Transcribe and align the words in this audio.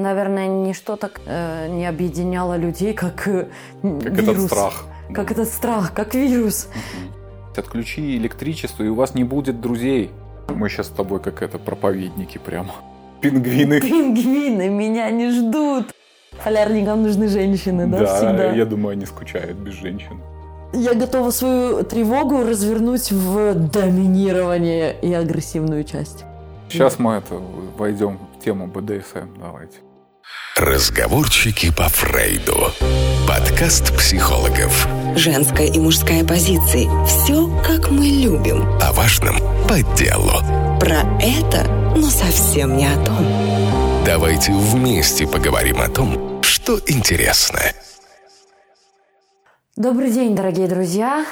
Наверное, 0.00 0.48
ничто 0.48 0.96
так 0.96 1.20
э, 1.26 1.68
не 1.68 1.86
объединяло 1.86 2.56
людей, 2.56 2.94
как, 2.94 3.28
э, 3.28 3.46
Как 3.82 4.12
вирус. 4.12 4.28
этот 4.28 4.46
страх. 4.46 4.84
Как 5.12 5.30
этот 5.30 5.48
страх, 5.48 5.92
как 5.92 6.14
вирус. 6.14 6.68
Отключи 7.56 8.16
электричество, 8.16 8.82
и 8.82 8.88
у 8.88 8.94
вас 8.94 9.14
не 9.14 9.24
будет 9.24 9.60
друзей. 9.60 10.10
Мы 10.48 10.68
сейчас 10.68 10.86
с 10.86 10.90
тобой 10.90 11.20
как 11.20 11.42
это, 11.42 11.58
проповедники 11.58 12.38
прямо. 12.38 12.72
Пингвины. 13.20 13.80
Пингвины 13.80 14.68
меня 14.70 15.10
не 15.10 15.30
ждут. 15.30 15.92
Полярникам 16.42 17.02
нужны 17.02 17.28
женщины, 17.28 17.86
да, 17.86 18.06
всегда. 18.06 18.52
я 18.52 18.64
думаю, 18.64 18.92
они 18.92 19.04
скучают 19.04 19.58
без 19.58 19.74
женщин. 19.74 20.20
Я 20.72 20.94
готова 20.94 21.30
свою 21.30 21.82
тревогу 21.82 22.44
развернуть 22.44 23.10
в 23.12 23.54
доминирование 23.54 24.94
и 25.02 25.12
агрессивную 25.12 25.84
часть. 25.84 26.24
Сейчас 26.70 26.98
мы 26.98 27.14
это 27.14 27.34
войдем 27.76 28.18
в 28.38 28.44
тему 28.44 28.68
БДСМ. 28.68 29.28
Давайте. 29.38 29.78
Разговорчики 30.56 31.74
по 31.74 31.88
Фрейду. 31.88 32.72
Подкаст 33.26 33.96
психологов. 33.96 34.86
Женская 35.16 35.66
и 35.66 35.78
мужская 35.78 36.24
позиции. 36.24 36.86
Все, 37.06 37.48
как 37.62 37.90
мы 37.90 38.06
любим. 38.06 38.62
О 38.80 38.92
важном 38.92 39.38
по 39.66 39.82
делу. 39.96 40.32
Про 40.78 41.00
это, 41.20 41.66
но 41.96 42.10
совсем 42.10 42.76
не 42.76 42.86
о 42.86 43.04
том. 43.04 43.24
Давайте 44.04 44.52
вместе 44.52 45.26
поговорим 45.26 45.80
о 45.80 45.88
том, 45.88 46.42
что 46.42 46.78
интересно. 46.86 47.60
Добрый 49.76 50.10
день, 50.10 50.36
дорогие 50.36 50.68
друзья. 50.68 51.24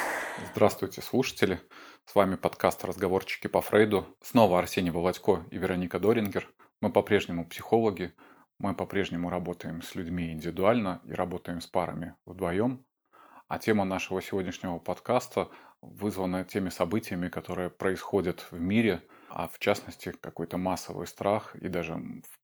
Здравствуйте, 0.53 1.01
слушатели. 1.01 1.61
С 2.11 2.15
вами 2.15 2.35
подкаст 2.35 2.83
«Разговорчики 2.83 3.45
по 3.45 3.61
Фрейду». 3.61 4.07
Снова 4.23 4.57
Арсений 4.57 4.89
Володько 4.89 5.45
и 5.51 5.57
Вероника 5.57 5.99
Дорингер. 5.99 6.49
Мы 6.81 6.91
по-прежнему 6.91 7.45
психологи. 7.45 8.13
Мы 8.59 8.75
по-прежнему 8.75 9.29
работаем 9.29 9.81
с 9.81 9.95
людьми 9.95 10.31
индивидуально 10.31 11.01
и 11.05 11.13
работаем 11.13 11.61
с 11.61 11.67
парами 11.67 12.15
вдвоем. 12.25 12.85
А 13.47 13.57
тема 13.57 13.85
нашего 13.85 14.21
сегодняшнего 14.21 14.77
подкаста 14.77 15.49
вызвана 15.81 16.43
теми 16.43 16.69
событиями, 16.69 17.29
которые 17.29 17.69
происходят 17.69 18.45
в 18.51 18.59
мире, 18.59 19.01
а 19.29 19.47
в 19.47 19.57
частности 19.59 20.13
какой-то 20.21 20.57
массовый 20.57 21.07
страх 21.07 21.55
и 21.55 21.67
даже 21.67 21.99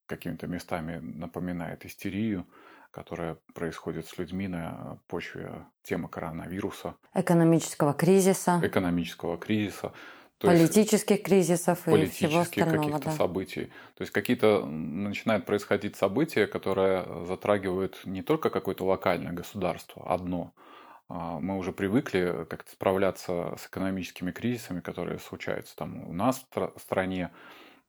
какими-то 0.08 0.48
местами 0.48 0.98
напоминает 0.98 1.86
истерию– 1.86 2.48
которая 2.96 3.38
происходит 3.54 4.08
с 4.08 4.18
людьми 4.18 4.48
на 4.48 5.00
почве 5.08 5.66
темы 5.84 6.08
коронавируса. 6.08 6.96
Экономического 7.14 7.94
кризиса. 7.94 8.62
Экономического 8.64 9.38
кризиса. 9.38 9.92
То 10.38 10.48
политических 10.48 11.24
кризисов 11.24 11.88
и 11.88 12.06
всего 12.08 12.40
остального. 12.40 12.84
каких-то 12.84 13.06
да. 13.06 13.12
событий. 13.12 13.66
То 13.96 14.02
есть 14.02 14.12
какие-то 14.12 14.66
начинают 14.66 15.46
происходить 15.46 15.96
события, 15.96 16.46
которые 16.46 17.06
затрагивают 17.26 18.02
не 18.04 18.22
только 18.22 18.50
какое-то 18.50 18.84
локальное 18.84 19.32
государство, 19.32 20.04
одно. 20.12 20.54
А 21.08 21.40
мы 21.40 21.58
уже 21.58 21.72
привыкли 21.72 22.46
как-то 22.50 22.72
справляться 22.72 23.56
с 23.58 23.68
экономическими 23.68 24.32
кризисами, 24.32 24.82
которые 24.82 25.20
случаются 25.20 25.76
там 25.76 26.08
у 26.10 26.14
нас 26.14 26.46
в 26.54 26.80
стране, 26.80 27.32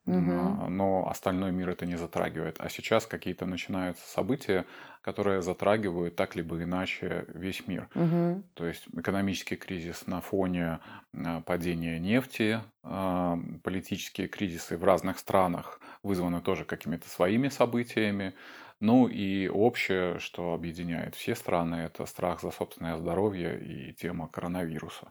Угу. 0.06 0.70
Но 0.70 1.08
остальной 1.08 1.50
мир 1.50 1.70
это 1.70 1.84
не 1.84 1.96
затрагивает. 1.96 2.56
А 2.60 2.68
сейчас 2.68 3.06
какие-то 3.06 3.44
начинаются 3.44 4.08
события, 4.08 4.64
которые 5.02 5.42
затрагивают 5.42 6.14
так 6.16 6.36
либо 6.36 6.62
иначе 6.62 7.26
весь 7.28 7.66
мир. 7.66 7.88
Угу. 7.94 8.42
То 8.54 8.66
есть 8.66 8.86
экономический 8.96 9.56
кризис 9.56 10.06
на 10.06 10.20
фоне 10.20 10.78
а, 11.12 11.40
падения 11.40 11.98
нефти, 11.98 12.60
а, 12.84 13.38
политические 13.64 14.28
кризисы 14.28 14.76
в 14.76 14.84
разных 14.84 15.18
странах 15.18 15.80
вызваны 16.02 16.40
тоже 16.40 16.64
какими-то 16.64 17.08
своими 17.08 17.48
событиями. 17.48 18.34
Ну 18.78 19.08
и 19.08 19.48
общее, 19.48 20.18
что 20.18 20.54
объединяет 20.54 21.14
все 21.14 21.34
страны, 21.34 21.76
это 21.76 22.06
страх 22.06 22.42
за 22.42 22.50
собственное 22.50 22.96
здоровье 22.96 23.58
и 23.58 23.92
тема 23.92 24.28
коронавируса. 24.28 25.10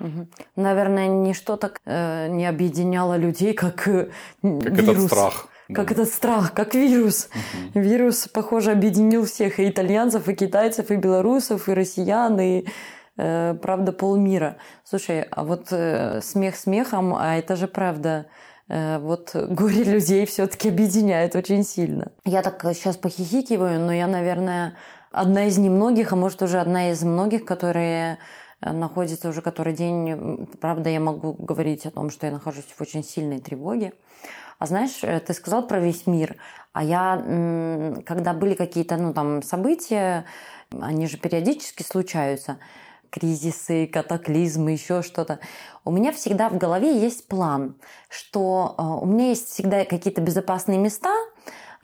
Угу. 0.00 0.28
Наверное, 0.56 1.08
ничто 1.08 1.56
так 1.56 1.80
э, 1.84 2.28
не 2.28 2.46
объединяло 2.46 3.16
людей, 3.16 3.54
как, 3.54 3.86
э, 3.88 4.10
как 4.42 4.72
вирус. 4.72 4.88
этот 4.88 5.06
страх. 5.06 5.48
Как 5.72 5.88
да. 5.88 5.94
этот 5.94 6.08
страх, 6.08 6.52
как 6.52 6.74
вирус. 6.74 7.28
Угу. 7.74 7.80
Вирус, 7.80 8.28
похоже, 8.28 8.72
объединил 8.72 9.24
всех 9.24 9.60
и 9.60 9.68
итальянцев, 9.68 10.28
и 10.28 10.34
китайцев, 10.34 10.90
и 10.90 10.96
белорусов, 10.96 11.68
и 11.68 11.74
россиян, 11.74 12.38
и 12.40 12.66
э, 13.16 13.54
правда 13.62 13.92
полмира. 13.92 14.56
Слушай, 14.84 15.22
а 15.30 15.44
вот 15.44 15.68
э, 15.70 16.20
смех 16.22 16.56
смехом, 16.56 17.14
а 17.14 17.36
это 17.36 17.56
же 17.56 17.68
правда. 17.68 18.26
Э, 18.68 18.98
вот 18.98 19.34
горе 19.34 19.84
людей 19.84 20.26
все-таки 20.26 20.68
объединяет 20.68 21.36
очень 21.36 21.64
сильно. 21.64 22.12
Я 22.24 22.42
так 22.42 22.62
сейчас 22.74 22.96
похихикиваю, 22.96 23.80
но 23.80 23.92
я, 23.92 24.06
наверное, 24.06 24.74
одна 25.12 25.46
из 25.46 25.58
немногих, 25.58 26.12
а 26.12 26.16
может 26.16 26.42
уже 26.42 26.58
одна 26.58 26.90
из 26.90 27.02
многих, 27.02 27.44
которые 27.44 28.18
находится 28.72 29.28
уже 29.28 29.42
который 29.42 29.74
день. 29.74 30.48
Правда, 30.60 30.90
я 30.90 31.00
могу 31.00 31.32
говорить 31.34 31.86
о 31.86 31.90
том, 31.90 32.10
что 32.10 32.26
я 32.26 32.32
нахожусь 32.32 32.64
в 32.64 32.80
очень 32.80 33.04
сильной 33.04 33.40
тревоге. 33.40 33.92
А 34.58 34.66
знаешь, 34.66 34.98
э, 35.02 35.20
ты 35.20 35.34
сказал 35.34 35.66
про 35.66 35.80
весь 35.80 36.06
мир, 36.06 36.36
а 36.72 36.82
я, 36.82 37.16
когда 38.06 38.32
были 38.32 38.54
какие-то 38.54 38.96
ну, 38.96 39.12
там, 39.12 39.42
события, 39.42 40.24
они 40.80 41.06
же 41.06 41.18
периодически 41.18 41.82
случаются, 41.82 42.58
кризисы, 43.10 43.86
катаклизмы, 43.86 44.72
еще 44.72 45.02
что-то. 45.02 45.38
У 45.84 45.90
меня 45.90 46.12
всегда 46.12 46.48
в 46.48 46.56
голове 46.56 46.98
есть 46.98 47.28
план, 47.28 47.76
что 48.08 48.74
э, 48.78 48.82
у 48.82 49.06
меня 49.06 49.28
есть 49.28 49.48
всегда 49.48 49.84
какие-то 49.84 50.20
безопасные 50.20 50.78
места, 50.78 51.14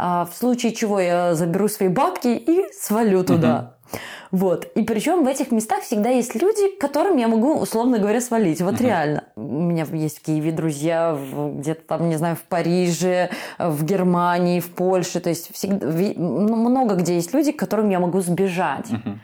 в 0.01 0.31
случае 0.35 0.73
чего 0.73 0.99
я 0.99 1.35
заберу 1.35 1.69
свои 1.69 1.89
бабки 1.89 2.29
и 2.29 2.65
свалю 2.73 3.23
туда. 3.25 3.75
Вот. 4.31 4.67
И 4.77 4.83
причем 4.83 5.25
в 5.25 5.27
этих 5.27 5.51
местах 5.51 5.81
всегда 5.81 6.09
есть 6.11 6.35
люди, 6.41 6.77
которым 6.79 7.17
я 7.17 7.27
могу, 7.27 7.59
условно 7.59 7.99
говоря, 7.99 8.21
свалить. 8.21 8.63
Вот 8.63 8.75
uh-huh. 8.75 8.87
реально. 8.87 9.25
У 9.35 9.41
меня 9.41 9.85
есть 9.93 10.19
в 10.19 10.23
Киеве 10.23 10.53
друзья, 10.53 11.19
где-то 11.57 11.83
там, 11.83 12.09
не 12.09 12.17
знаю, 12.17 12.37
в 12.37 12.43
Париже, 12.43 13.31
в 13.59 13.85
Германии, 13.85 14.61
в 14.61 14.71
Польше. 14.71 15.19
То 15.19 15.31
есть 15.31 15.53
всегда, 15.53 15.87
ну, 15.87 16.57
много 16.57 16.95
где 16.95 17.17
есть 17.17 17.35
люди, 17.35 17.51
к 17.51 17.59
которым 17.59 17.91
я 17.91 17.99
могу 17.99 18.21
сбежать. 18.21 18.91
Uh-huh. 18.91 19.19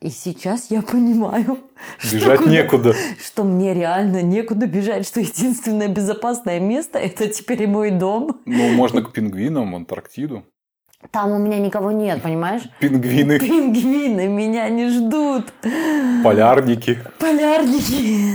И 0.00 0.10
сейчас 0.10 0.70
я 0.70 0.82
понимаю, 0.82 1.58
бежать 2.02 2.20
что, 2.20 2.36
куда, 2.36 2.50
некуда. 2.50 2.94
что 3.18 3.44
мне 3.44 3.72
реально 3.72 4.22
некуда 4.22 4.66
бежать, 4.66 5.06
что 5.06 5.20
единственное 5.20 5.88
безопасное 5.88 6.60
место 6.60 6.98
это 6.98 7.28
теперь 7.28 7.62
и 7.62 7.66
мой 7.66 7.90
дом. 7.90 8.40
Ну, 8.44 8.68
можно 8.72 9.02
к 9.02 9.12
пингвинам, 9.12 9.74
Антарктиду. 9.74 10.44
Там 11.10 11.32
у 11.32 11.38
меня 11.38 11.58
никого 11.58 11.92
нет, 11.92 12.22
понимаешь? 12.22 12.62
Пингвины. 12.80 13.38
Пингвины 13.38 14.28
меня 14.28 14.68
не 14.68 14.88
ждут. 14.90 15.52
Полярники. 16.24 16.98
Полярники. 17.18 18.34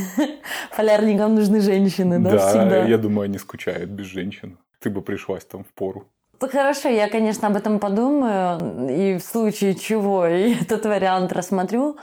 Полярникам 0.76 1.36
нужны 1.36 1.62
женщины, 1.62 2.20
да, 2.20 2.32
да 2.32 2.38
всегда. 2.50 2.86
я 2.86 2.98
думаю, 2.98 3.26
они 3.26 3.38
скучают 3.38 3.90
без 3.90 4.06
женщин. 4.06 4.58
Ты 4.80 4.90
бы 4.90 5.02
пришлась 5.02 5.46
там 5.46 5.64
в 5.64 5.74
пору. 5.74 6.08
Хорошо, 6.50 6.90
я, 6.90 7.08
конечно, 7.08 7.48
об 7.48 7.56
этом 7.56 7.80
подумаю, 7.80 8.90
и 8.90 9.18
в 9.18 9.24
случае 9.24 9.76
чего 9.76 10.26
и 10.26 10.56
этот 10.62 10.86
вариант 10.86 11.32
рассмотрю. 11.34 11.98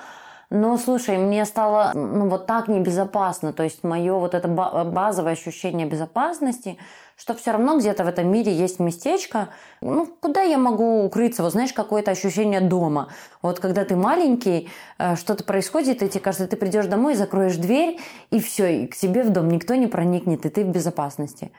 Но, 0.51 0.79
слушай, 0.79 1.19
мне 1.19 1.45
стало 1.45 1.93
ну, 1.95 2.29
вот 2.29 2.47
так 2.47 2.69
небезопасно. 2.69 3.53
То 3.53 3.65
есть 3.65 3.83
мое 3.85 4.15
вот 4.15 4.35
это 4.35 4.49
базовое 4.49 5.33
ощущение 5.33 5.87
безопасности, 5.87 6.79
что 7.19 7.35
все 7.35 7.51
равно 7.51 7.79
где-то 7.79 8.05
в 8.05 8.07
этом 8.07 8.33
мире 8.33 8.53
есть 8.53 8.79
местечко, 8.79 9.49
ну, 9.83 10.07
куда 10.07 10.43
я 10.43 10.57
могу 10.57 11.05
укрыться? 11.05 11.43
Вот 11.43 11.53
знаешь, 11.53 11.73
какое-то 11.75 12.13
ощущение 12.13 12.61
дома. 12.61 13.09
Вот 13.43 13.61
когда 13.61 13.85
ты 13.85 13.97
маленький, 13.97 14.71
э, 14.99 15.17
что-то 15.17 15.45
происходит, 15.45 16.03
и 16.03 16.09
тебе 16.09 16.21
кажется, 16.21 16.47
ты 16.47 16.57
придешь 16.57 16.87
домой, 16.87 17.15
закроешь 17.15 17.57
дверь, 17.57 17.99
и 18.31 18.41
все, 18.41 18.85
и 18.85 18.87
к 18.87 18.97
тебе 18.97 19.25
в 19.25 19.31
дом 19.31 19.51
никто 19.51 19.75
не 19.75 19.89
проникнет, 19.89 20.47
и 20.47 20.49
ты 20.49 20.65
в 20.65 20.69
безопасности. 20.69 21.51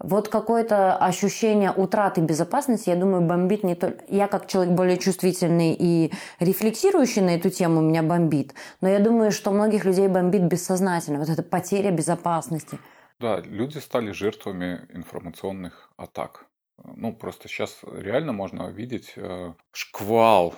Вот 0.00 0.28
какое-то 0.28 0.96
ощущение 0.96 1.70
утраты 1.70 2.20
безопасности, 2.20 2.90
я 2.90 2.96
думаю, 2.96 3.22
бомбит 3.22 3.62
не 3.62 3.74
только... 3.74 4.04
Я 4.08 4.26
как 4.26 4.48
человек 4.48 4.74
более 4.74 4.98
чувствительный 4.98 5.74
и 5.78 6.12
рефлексирующий 6.40 7.22
на 7.22 7.36
эту 7.36 7.50
тему, 7.50 7.80
меня 7.80 8.02
бомбит. 8.02 8.54
Но 8.80 8.88
я 8.88 8.98
думаю, 8.98 9.30
что 9.30 9.52
многих 9.52 9.84
людей 9.84 10.08
бомбит 10.08 10.42
бессознательно. 10.42 11.20
Вот 11.20 11.28
эта 11.28 11.42
потеря 11.42 11.92
безопасности. 11.92 12.78
Да, 13.20 13.40
люди 13.40 13.78
стали 13.78 14.10
жертвами 14.10 14.86
информационных 14.92 15.90
атак. 15.96 16.46
Ну, 16.82 17.14
просто 17.14 17.48
сейчас 17.48 17.78
реально 17.84 18.32
можно 18.32 18.66
увидеть 18.66 19.12
э, 19.16 19.52
шквал 19.70 20.54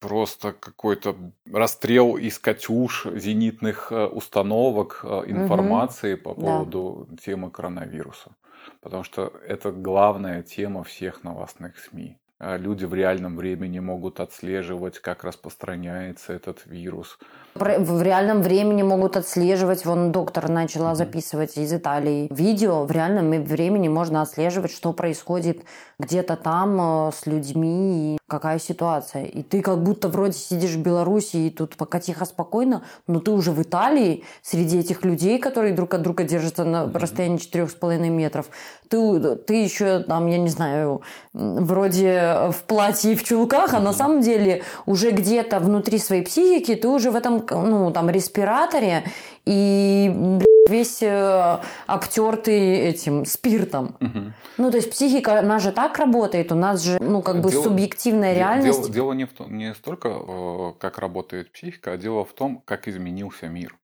просто 0.00 0.52
какой-то 0.52 1.14
расстрел 1.52 2.16
из 2.16 2.38
«Катюш», 2.38 3.06
зенитных 3.12 3.92
э, 3.92 4.06
установок, 4.06 5.00
э, 5.02 5.24
информации 5.26 6.14
угу. 6.14 6.22
по 6.22 6.34
поводу 6.34 7.06
да. 7.10 7.16
темы 7.18 7.50
коронавируса 7.50 8.34
потому 8.80 9.04
что 9.04 9.32
это 9.46 9.70
главная 9.70 10.42
тема 10.42 10.84
всех 10.84 11.24
новостных 11.24 11.78
СМИ. 11.78 12.18
а 12.40 12.56
люди 12.56 12.84
в 12.84 12.94
реальном 12.94 13.36
времени 13.36 13.80
могут 13.80 14.20
отслеживать, 14.20 15.00
как 15.00 15.24
распространяется 15.24 16.32
этот 16.32 16.66
вирус. 16.66 17.18
В 17.56 18.02
реальном 18.02 18.42
времени 18.42 18.82
могут 18.82 19.16
отслеживать, 19.16 19.84
вон 19.84 20.12
доктор 20.12 20.48
начала 20.48 20.94
записывать 20.94 21.58
из 21.58 21.72
Италии 21.72 22.28
видео, 22.30 22.84
в 22.84 22.92
реальном 22.92 23.42
времени 23.42 23.88
можно 23.88 24.22
отслеживать, 24.22 24.70
что 24.70 24.92
происходит 24.92 25.64
где-то 25.98 26.36
там 26.36 27.08
э, 27.08 27.12
с 27.12 27.26
людьми 27.26 28.14
и 28.14 28.17
какая 28.28 28.58
ситуация. 28.58 29.24
И 29.24 29.42
ты 29.42 29.62
как 29.62 29.82
будто 29.82 30.08
вроде 30.08 30.34
сидишь 30.34 30.72
в 30.72 30.82
Беларуси 30.82 31.36
и 31.36 31.50
тут 31.50 31.76
пока 31.76 31.98
тихо, 31.98 32.26
спокойно, 32.26 32.84
но 33.06 33.20
ты 33.20 33.30
уже 33.30 33.52
в 33.52 33.60
Италии 33.60 34.22
среди 34.42 34.78
этих 34.78 35.04
людей, 35.04 35.38
которые 35.38 35.74
друг 35.74 35.94
от 35.94 36.02
друга 36.02 36.24
держатся 36.24 36.64
на 36.64 36.92
расстоянии 36.92 37.38
четырех 37.38 37.70
с 37.70 37.74
половиной 37.74 38.10
метров. 38.10 38.50
Ты, 38.88 39.36
ты 39.36 39.54
еще 39.54 40.00
там, 40.00 40.26
я 40.26 40.38
не 40.38 40.50
знаю, 40.50 41.00
вроде 41.32 42.50
в 42.50 42.62
платье 42.66 43.12
и 43.12 43.16
в 43.16 43.24
чулках, 43.24 43.72
а 43.72 43.80
на 43.80 43.94
самом 43.94 44.20
деле 44.20 44.62
уже 44.84 45.10
где-то 45.10 45.58
внутри 45.58 45.98
своей 45.98 46.22
психики 46.22 46.74
ты 46.74 46.86
уже 46.86 47.10
в 47.10 47.16
этом, 47.16 47.44
ну, 47.50 47.90
там, 47.90 48.10
респираторе 48.10 49.04
и 49.46 50.38
весь 50.68 51.02
э, 51.02 51.60
обтертый 51.86 52.78
этим 52.78 53.24
спиртом. 53.24 53.96
Угу. 54.00 54.32
Ну, 54.58 54.70
то 54.70 54.76
есть 54.76 54.90
психика, 54.90 55.38
она 55.38 55.58
же 55.58 55.72
так 55.72 55.98
работает, 55.98 56.52
у 56.52 56.54
нас 56.54 56.82
же, 56.82 56.98
ну, 57.00 57.22
как 57.22 57.40
бы 57.40 57.50
дело, 57.50 57.62
субъективная 57.62 58.34
реальность. 58.34 58.80
Дело, 58.80 58.92
дело 58.92 59.12
не, 59.12 59.24
в 59.24 59.32
том, 59.32 59.56
не 59.56 59.74
столько, 59.74 60.08
э, 60.08 60.72
как 60.78 60.98
работает 60.98 61.52
психика, 61.52 61.92
а 61.92 61.96
дело 61.96 62.24
в 62.24 62.32
том, 62.32 62.62
как 62.64 62.88
изменился 62.88 63.48
мир. 63.48 63.76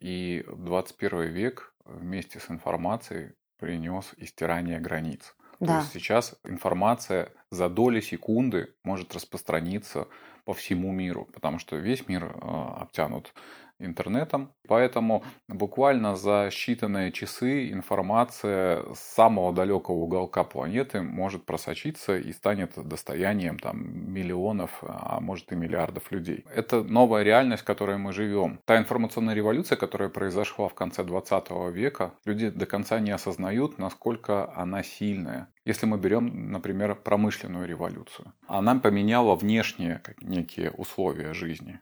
И 0.00 0.44
21 0.56 1.22
век 1.28 1.72
вместе 1.84 2.38
с 2.38 2.50
информацией 2.50 3.32
принес 3.58 4.12
истирание 4.16 4.78
границ. 4.80 5.34
Да. 5.60 5.66
То 5.66 5.78
есть 5.80 5.92
сейчас 5.92 6.34
информация 6.44 7.30
за 7.50 7.68
доли 7.68 8.00
секунды 8.00 8.72
может 8.82 9.14
распространиться 9.14 10.08
по 10.44 10.54
всему 10.54 10.90
миру, 10.90 11.28
потому 11.32 11.58
что 11.58 11.76
весь 11.76 12.08
мир 12.08 12.24
э, 12.24 12.38
обтянут 12.80 13.34
интернетом. 13.80 14.52
Поэтому 14.68 15.24
буквально 15.48 16.16
за 16.16 16.48
считанные 16.52 17.10
часы 17.10 17.70
информация 17.72 18.84
с 18.94 19.00
самого 19.00 19.52
далекого 19.52 19.96
уголка 19.96 20.44
планеты 20.44 21.02
может 21.02 21.44
просочиться 21.44 22.16
и 22.16 22.32
станет 22.32 22.72
достоянием 22.76 23.58
там, 23.58 24.12
миллионов, 24.12 24.70
а 24.82 25.20
может 25.20 25.52
и 25.52 25.56
миллиардов 25.56 26.12
людей. 26.12 26.44
Это 26.54 26.82
новая 26.82 27.22
реальность, 27.22 27.62
в 27.62 27.66
которой 27.66 27.96
мы 27.96 28.12
живем. 28.12 28.60
Та 28.64 28.78
информационная 28.78 29.34
революция, 29.34 29.76
которая 29.76 30.08
произошла 30.08 30.68
в 30.68 30.74
конце 30.74 31.02
20 31.02 31.50
века, 31.72 32.12
люди 32.24 32.50
до 32.50 32.66
конца 32.66 33.00
не 33.00 33.10
осознают, 33.10 33.78
насколько 33.78 34.52
она 34.54 34.82
сильная. 34.82 35.48
Если 35.64 35.86
мы 35.86 35.98
берем, 35.98 36.50
например, 36.52 36.94
промышленную 36.94 37.66
революцию, 37.66 38.32
она 38.46 38.74
поменяла 38.76 39.34
внешние 39.34 40.02
некие 40.20 40.70
условия 40.70 41.34
жизни. 41.34 41.80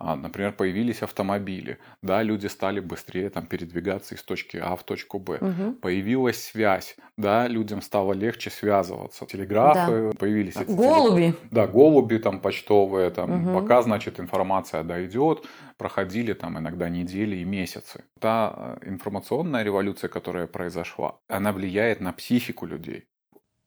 А, 0.00 0.14
например, 0.14 0.52
появились 0.52 1.02
автомобили, 1.02 1.78
да, 2.02 2.22
люди 2.22 2.46
стали 2.46 2.78
быстрее 2.78 3.30
там 3.30 3.46
передвигаться 3.46 4.14
из 4.14 4.22
точки 4.22 4.56
А 4.56 4.76
в 4.76 4.84
точку 4.84 5.18
Б. 5.18 5.38
Угу. 5.40 5.72
Появилась 5.80 6.40
связь, 6.40 6.96
да, 7.16 7.48
людям 7.48 7.82
стало 7.82 8.12
легче 8.12 8.50
связываться. 8.50 9.26
Телеграфы, 9.26 10.10
да. 10.12 10.18
появились 10.18 10.56
эти 10.56 10.70
голуби. 10.70 11.22
Телег... 11.22 11.36
Да, 11.50 11.66
голуби 11.66 12.18
там 12.18 12.40
почтовые, 12.40 13.10
там, 13.10 13.48
угу. 13.48 13.60
пока, 13.60 13.82
значит, 13.82 14.20
информация 14.20 14.84
дойдет, 14.84 15.44
проходили 15.76 16.32
там 16.32 16.56
иногда 16.58 16.88
недели 16.88 17.36
и 17.36 17.44
месяцы. 17.44 18.04
Та 18.20 18.78
э, 18.80 18.88
информационная 18.90 19.64
революция, 19.64 20.08
которая 20.08 20.46
произошла, 20.46 21.18
она 21.26 21.52
влияет 21.52 22.00
на 22.00 22.12
психику 22.12 22.66
людей. 22.66 23.08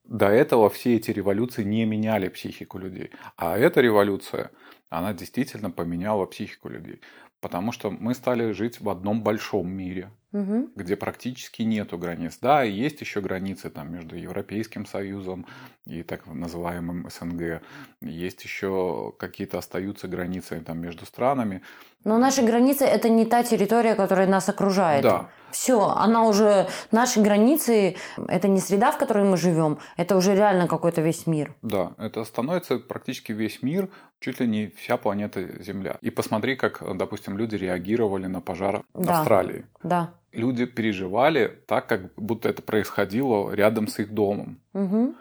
До 0.06 0.28
этого 0.28 0.70
все 0.70 0.96
эти 0.96 1.12
революции 1.12 1.64
не 1.64 1.86
меняли 1.86 2.30
психику 2.30 2.78
людей. 2.78 3.12
А 3.38 3.58
эта 3.58 3.82
революция 3.82 4.52
она 4.92 5.14
действительно 5.14 5.72
поменяла 5.72 6.26
психику 6.26 6.70
людей. 6.70 7.02
Потому 7.40 7.72
что 7.72 7.90
мы 7.90 8.14
стали 8.14 8.52
жить 8.52 8.82
в 8.82 8.90
одном 8.90 9.24
большом 9.24 9.68
мире, 9.68 10.12
угу. 10.32 10.70
где 10.76 10.96
практически 10.96 11.64
нету 11.64 11.98
границ. 11.98 12.38
Да, 12.40 12.62
есть 12.62 13.02
еще 13.02 13.20
границы 13.22 13.72
там, 13.72 13.92
между 13.92 14.16
Европейским 14.16 14.86
Союзом 14.86 15.48
и 15.88 16.04
так 16.04 16.28
называемым 16.28 17.10
СНГ. 17.10 17.64
Есть 18.02 18.44
еще 18.44 19.14
какие-то 19.18 19.58
остаются 19.58 20.08
границы 20.08 20.60
там, 20.60 20.80
между 20.80 21.06
странами. 21.08 21.64
Но 22.04 22.18
наши 22.18 22.42
границы 22.42 22.86
это 22.86 23.10
не 23.10 23.26
та 23.26 23.44
территория, 23.44 23.96
которая 23.96 24.28
нас 24.28 24.50
окружает. 24.50 25.04
Да. 25.04 25.30
Все, 25.52 25.90
она 25.90 26.24
уже 26.24 26.68
наши 26.92 27.22
границы 27.22 27.96
это 28.28 28.48
не 28.48 28.60
среда, 28.60 28.92
в 28.92 28.98
которой 28.98 29.26
мы 29.26 29.38
живем, 29.38 29.80
это 29.98 30.16
уже 30.16 30.34
реально 30.34 30.68
какой-то 30.68 31.02
весь 31.02 31.28
мир. 31.28 31.54
Да, 31.62 31.92
это 31.98 32.24
становится 32.24 32.78
практически 32.78 33.34
весь 33.34 33.62
мир, 33.62 33.90
чуть 34.20 34.40
ли 34.40 34.48
не 34.48 34.68
вся 34.78 34.98
планета 34.98 35.42
Земля. 35.62 35.98
И 36.02 36.10
посмотри, 36.10 36.56
как, 36.56 36.82
допустим, 36.98 37.38
люди 37.38 37.56
реагировали 37.56 38.28
на 38.28 38.42
пожар 38.42 38.84
да. 38.94 39.20
Австралии. 39.20 39.66
Да. 39.84 40.14
Люди 40.32 40.66
переживали 40.66 41.60
так, 41.68 41.88
как 41.88 42.14
будто 42.16 42.48
это 42.48 42.62
происходило 42.62 43.52
рядом 43.54 43.88
с 43.88 44.00
их 44.00 44.14
домом. 44.14 44.60
Угу. 44.74 45.16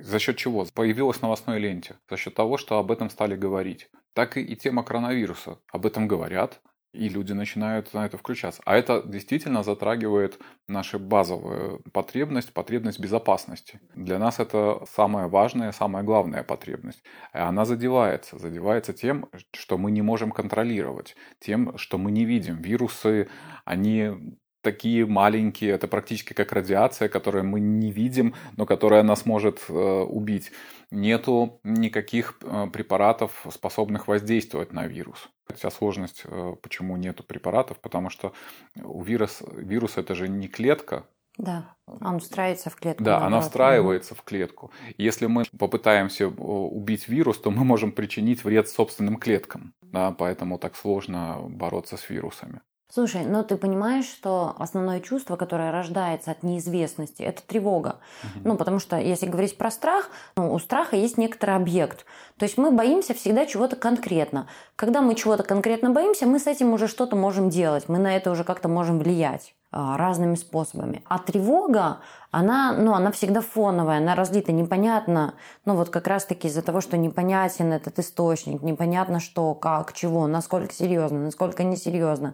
За 0.00 0.18
счет 0.18 0.36
чего? 0.36 0.66
Появилось 0.74 1.18
в 1.18 1.22
новостной 1.22 1.58
ленте. 1.58 1.96
За 2.10 2.16
счет 2.16 2.34
того, 2.34 2.56
что 2.56 2.78
об 2.78 2.90
этом 2.90 3.10
стали 3.10 3.36
говорить. 3.36 3.88
Так 4.14 4.36
и 4.36 4.56
тема 4.56 4.82
коронавируса. 4.82 5.58
Об 5.72 5.86
этом 5.86 6.08
говорят, 6.08 6.60
и 6.96 7.08
люди 7.08 7.32
начинают 7.32 7.92
на 7.92 8.06
это 8.06 8.16
включаться. 8.16 8.62
А 8.64 8.76
это 8.76 9.02
действительно 9.04 9.62
затрагивает 9.62 10.38
нашу 10.68 10.98
базовую 10.98 11.82
потребность, 11.92 12.52
потребность 12.52 12.98
безопасности. 12.98 13.80
Для 13.94 14.18
нас 14.18 14.40
это 14.40 14.82
самая 14.90 15.28
важная, 15.28 15.72
самая 15.72 16.02
главная 16.02 16.42
потребность. 16.42 17.02
И 17.34 17.38
она 17.38 17.64
задевается. 17.64 18.38
Задевается 18.38 18.92
тем, 18.92 19.28
что 19.52 19.76
мы 19.76 19.90
не 19.90 20.02
можем 20.02 20.30
контролировать, 20.32 21.16
тем, 21.38 21.76
что 21.76 21.98
мы 21.98 22.10
не 22.10 22.24
видим. 22.24 22.62
Вирусы, 22.62 23.28
они 23.64 24.38
такие 24.66 25.06
маленькие, 25.06 25.70
это 25.70 25.86
практически 25.86 26.32
как 26.32 26.50
радиация, 26.52 27.08
которую 27.08 27.44
мы 27.44 27.60
не 27.60 27.92
видим, 27.92 28.34
но 28.56 28.66
которая 28.66 29.04
нас 29.04 29.24
может 29.24 29.60
э, 29.68 29.72
убить. 29.72 30.50
Нету 30.90 31.60
никаких 31.62 32.36
э, 32.42 32.66
препаратов, 32.72 33.46
способных 33.50 34.08
воздействовать 34.08 34.72
на 34.72 34.88
вирус. 34.88 35.28
Вся 35.54 35.70
сложность, 35.70 36.22
э, 36.24 36.56
почему 36.60 36.96
нету 36.96 37.22
препаратов, 37.22 37.78
потому 37.78 38.10
что 38.10 38.32
у 38.74 39.04
вирус, 39.04 39.40
вирус 39.52 39.98
это 39.98 40.16
же 40.16 40.28
не 40.28 40.48
клетка, 40.48 41.04
да, 41.38 41.76
он 41.86 42.18
встраивается 42.18 42.70
в 42.70 42.76
клетку. 42.76 43.04
Да, 43.04 43.10
наоборот. 43.10 43.32
она 43.32 43.40
встраивается 43.42 44.14
в 44.14 44.22
клетку. 44.22 44.72
Если 44.96 45.26
мы 45.26 45.44
попытаемся 45.58 46.28
убить 46.28 47.08
вирус, 47.08 47.38
то 47.38 47.50
мы 47.50 47.62
можем 47.62 47.92
причинить 47.92 48.42
вред 48.42 48.68
собственным 48.68 49.16
клеткам. 49.16 49.74
Да, 49.82 50.12
поэтому 50.12 50.58
так 50.58 50.74
сложно 50.76 51.36
бороться 51.48 51.98
с 51.98 52.08
вирусами. 52.08 52.62
Слушай, 52.96 53.26
но 53.26 53.42
ты 53.42 53.58
понимаешь, 53.58 54.06
что 54.06 54.54
основное 54.58 55.00
чувство, 55.00 55.36
которое 55.36 55.70
рождается 55.70 56.30
от 56.30 56.42
неизвестности, 56.42 57.20
это 57.20 57.42
тревога. 57.42 57.96
Угу. 58.22 58.48
Ну, 58.48 58.56
потому 58.56 58.78
что 58.78 58.96
если 58.96 59.26
говорить 59.26 59.58
про 59.58 59.70
страх, 59.70 60.08
ну, 60.34 60.54
у 60.54 60.58
страха 60.58 60.96
есть 60.96 61.18
некоторый 61.18 61.56
объект. 61.56 62.06
То 62.38 62.46
есть 62.46 62.56
мы 62.56 62.70
боимся 62.70 63.12
всегда 63.12 63.44
чего-то 63.44 63.76
конкретно. 63.76 64.46
Когда 64.76 65.02
мы 65.02 65.14
чего-то 65.14 65.42
конкретно 65.42 65.90
боимся, 65.90 66.24
мы 66.24 66.38
с 66.38 66.46
этим 66.46 66.72
уже 66.72 66.88
что-то 66.88 67.16
можем 67.16 67.50
делать, 67.50 67.86
мы 67.86 67.98
на 67.98 68.16
это 68.16 68.30
уже 68.30 68.44
как-то 68.44 68.66
можем 68.66 68.98
влиять 68.98 69.54
а, 69.72 69.98
разными 69.98 70.34
способами. 70.34 71.02
А 71.06 71.18
тревога, 71.18 71.98
она, 72.30 72.72
ну, 72.72 72.94
она 72.94 73.12
всегда 73.12 73.42
фоновая, 73.42 73.98
она 73.98 74.14
разлита 74.14 74.52
непонятно, 74.52 75.34
ну 75.66 75.74
вот 75.74 75.90
как 75.90 76.06
раз-таки 76.06 76.48
из-за 76.48 76.62
того, 76.62 76.80
что 76.80 76.96
непонятен 76.96 77.74
этот 77.74 77.98
источник, 77.98 78.62
непонятно 78.62 79.20
что, 79.20 79.52
как, 79.52 79.92
чего, 79.92 80.26
насколько 80.26 80.72
серьезно, 80.72 81.18
насколько 81.18 81.62
несерьезно. 81.62 82.32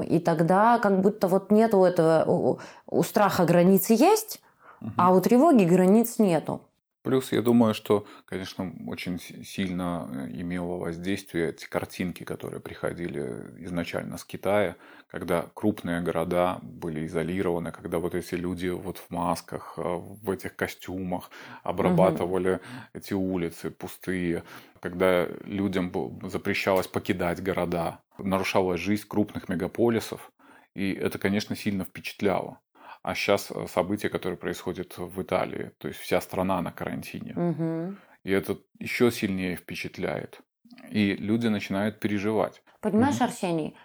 И 0.00 0.18
тогда 0.18 0.78
как 0.78 1.00
будто 1.00 1.28
вот 1.28 1.50
нету 1.50 1.84
этого, 1.84 2.24
у, 2.26 2.58
у 2.86 3.02
страха 3.02 3.44
границы 3.44 3.94
есть, 3.94 4.40
угу. 4.80 4.90
а 4.96 5.12
у 5.12 5.20
тревоги 5.20 5.64
границ 5.64 6.18
нету. 6.18 6.60
Плюс 7.02 7.32
я 7.32 7.42
думаю, 7.42 7.74
что, 7.74 8.06
конечно, 8.26 8.72
очень 8.86 9.18
сильно 9.18 10.08
э, 10.08 10.40
имело 10.40 10.78
воздействие 10.78 11.50
эти 11.50 11.68
картинки, 11.68 12.22
которые 12.22 12.60
приходили 12.60 13.44
изначально 13.58 14.18
с 14.18 14.24
Китая, 14.24 14.76
когда 15.08 15.46
крупные 15.54 16.00
города 16.00 16.60
были 16.62 17.04
изолированы, 17.06 17.72
когда 17.72 17.98
вот 17.98 18.14
эти 18.14 18.36
люди 18.36 18.68
вот 18.68 18.98
в 18.98 19.10
масках, 19.10 19.74
э, 19.78 19.82
в 19.82 20.30
этих 20.30 20.54
костюмах 20.54 21.30
обрабатывали 21.64 22.52
угу. 22.52 22.60
эти 22.94 23.14
улицы 23.14 23.70
пустые, 23.72 24.44
когда 24.78 25.26
людям 25.44 25.92
запрещалось 26.28 26.86
покидать 26.86 27.42
города, 27.42 27.98
нарушалась 28.16 28.80
жизнь 28.80 29.06
крупных 29.08 29.48
мегаполисов, 29.48 30.30
и 30.74 30.92
это, 30.92 31.18
конечно, 31.18 31.56
сильно 31.56 31.84
впечатляло. 31.84 32.58
А 33.02 33.14
сейчас 33.14 33.50
э, 33.50 33.66
события, 33.68 34.08
которые 34.08 34.36
происходят 34.36 34.96
в 34.96 35.22
Италии, 35.22 35.72
то 35.78 35.88
есть 35.88 36.00
вся 36.00 36.20
страна 36.20 36.62
на 36.62 36.70
карантине. 36.70 37.34
Угу. 37.34 37.96
И 38.24 38.30
это 38.30 38.58
еще 38.78 39.10
сильнее 39.10 39.56
впечатляет. 39.56 40.40
И 40.90 41.14
люди 41.14 41.48
начинают 41.48 42.00
переживать. 42.00 42.62
Понимаешь, 42.80 43.16
угу. 43.16 43.24
Арсений, 43.24 43.76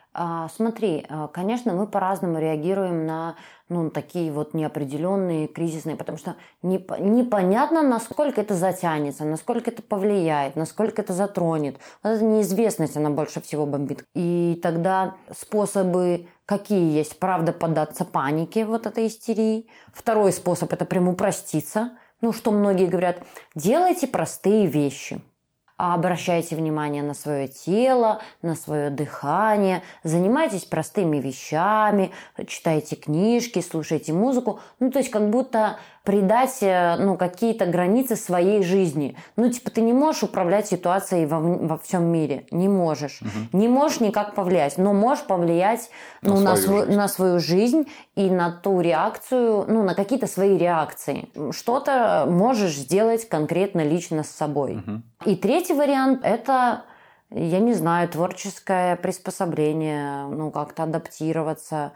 смотри, 0.55 1.05
а, 1.09 1.27
конечно, 1.27 1.73
мы 1.73 1.85
по-разному 1.85 2.39
реагируем 2.39 3.05
на 3.05 3.35
ну, 3.69 3.91
такие 3.91 4.31
вот 4.31 4.53
неопределенные, 4.53 5.47
кризисные, 5.47 5.95
потому 5.95 6.17
что 6.17 6.35
неп- 6.63 6.99
непонятно, 6.99 7.83
насколько 7.83 8.41
это 8.41 8.55
затянется, 8.55 9.25
насколько 9.25 9.69
это 9.69 9.83
повлияет, 9.83 10.55
насколько 10.55 11.01
это 11.01 11.13
затронет. 11.13 11.77
Вот 12.01 12.09
эта 12.09 12.23
неизвестность, 12.23 12.97
она 12.97 13.11
больше 13.11 13.41
всего 13.41 13.67
бомбит. 13.67 14.05
И 14.15 14.59
тогда 14.63 15.15
способы 15.37 16.27
какие 16.45 16.97
есть? 16.97 17.19
Правда, 17.19 17.53
поддаться 17.53 18.03
панике, 18.03 18.65
вот 18.65 18.87
этой 18.87 19.07
истерии. 19.07 19.67
Второй 19.93 20.31
способ– 20.31 20.73
это 20.73 20.85
прям 20.85 21.09
упроститься. 21.09 21.91
Ну, 22.21 22.33
что 22.33 22.51
многие 22.51 22.87
говорят, 22.87 23.21
делайте 23.53 24.07
простые 24.07 24.65
вещи– 24.65 25.21
а 25.36 25.36
обращайте 25.77 26.55
внимание 26.55 27.03
на 27.03 27.13
свое 27.13 27.47
тело, 27.47 28.19
на 28.41 28.55
свое 28.55 28.89
дыхание, 28.89 29.83
занимайтесь 30.03 30.65
простыми 30.65 31.17
вещами, 31.17 32.11
читайте 32.47 32.95
книжки, 32.95 33.61
слушайте 33.61 34.11
музыку. 34.11 34.59
Ну, 34.79 34.91
то 34.91 34.99
есть 34.99 35.11
как 35.11 35.29
будто 35.29 35.77
придать 36.07 36.59
э, 36.61 36.95
ну, 36.97 37.17
какие-то 37.17 37.65
границы 37.65 38.15
своей 38.15 38.63
жизни. 38.63 39.17
Ну, 39.35 39.51
типа, 39.51 39.69
ты 39.71 39.81
не 39.81 39.91
можешь 39.91 40.23
управлять 40.23 40.65
ситуацией 40.65 41.25
во, 41.25 41.41
во 41.41 41.77
всем 41.77 42.05
мире. 42.05 42.45
Не 42.49 42.69
можешь. 42.69 43.19
Угу. 43.21 43.59
Не 43.59 43.67
можешь 43.67 43.99
никак 43.99 44.33
повлиять, 44.33 44.77
но 44.77 44.93
можешь 44.93 45.25
повлиять 45.25 45.89
на, 46.21 46.29
ну, 46.29 46.37
свою 46.37 46.47
на, 46.47 46.55
жизнь. 46.85 46.97
на 46.97 47.07
свою 47.09 47.39
жизнь 47.39 47.87
и 48.15 48.29
на 48.29 48.51
ту 48.51 48.79
реакцию, 48.79 49.65
ну, 49.67 49.83
на 49.83 49.95
какие-то 49.95 50.27
свои 50.27 50.57
реакции. 50.57 51.27
Что-то 51.51 52.25
можешь 52.25 52.77
сделать 52.77 53.27
конкретно 53.27 53.81
лично 53.81 54.23
с 54.23 54.29
собой. 54.29 54.77
Угу. 54.77 55.01
И 55.31 55.35
третий 55.35 55.73
вариант– 55.73 56.21
это 56.23 56.83
я 57.29 57.59
не 57.59 57.73
знаю, 57.73 58.07
творческое 58.07 58.95
приспособление, 58.95 60.27
ну, 60.27 60.49
как-то 60.49 60.83
адаптироваться. 60.83 61.91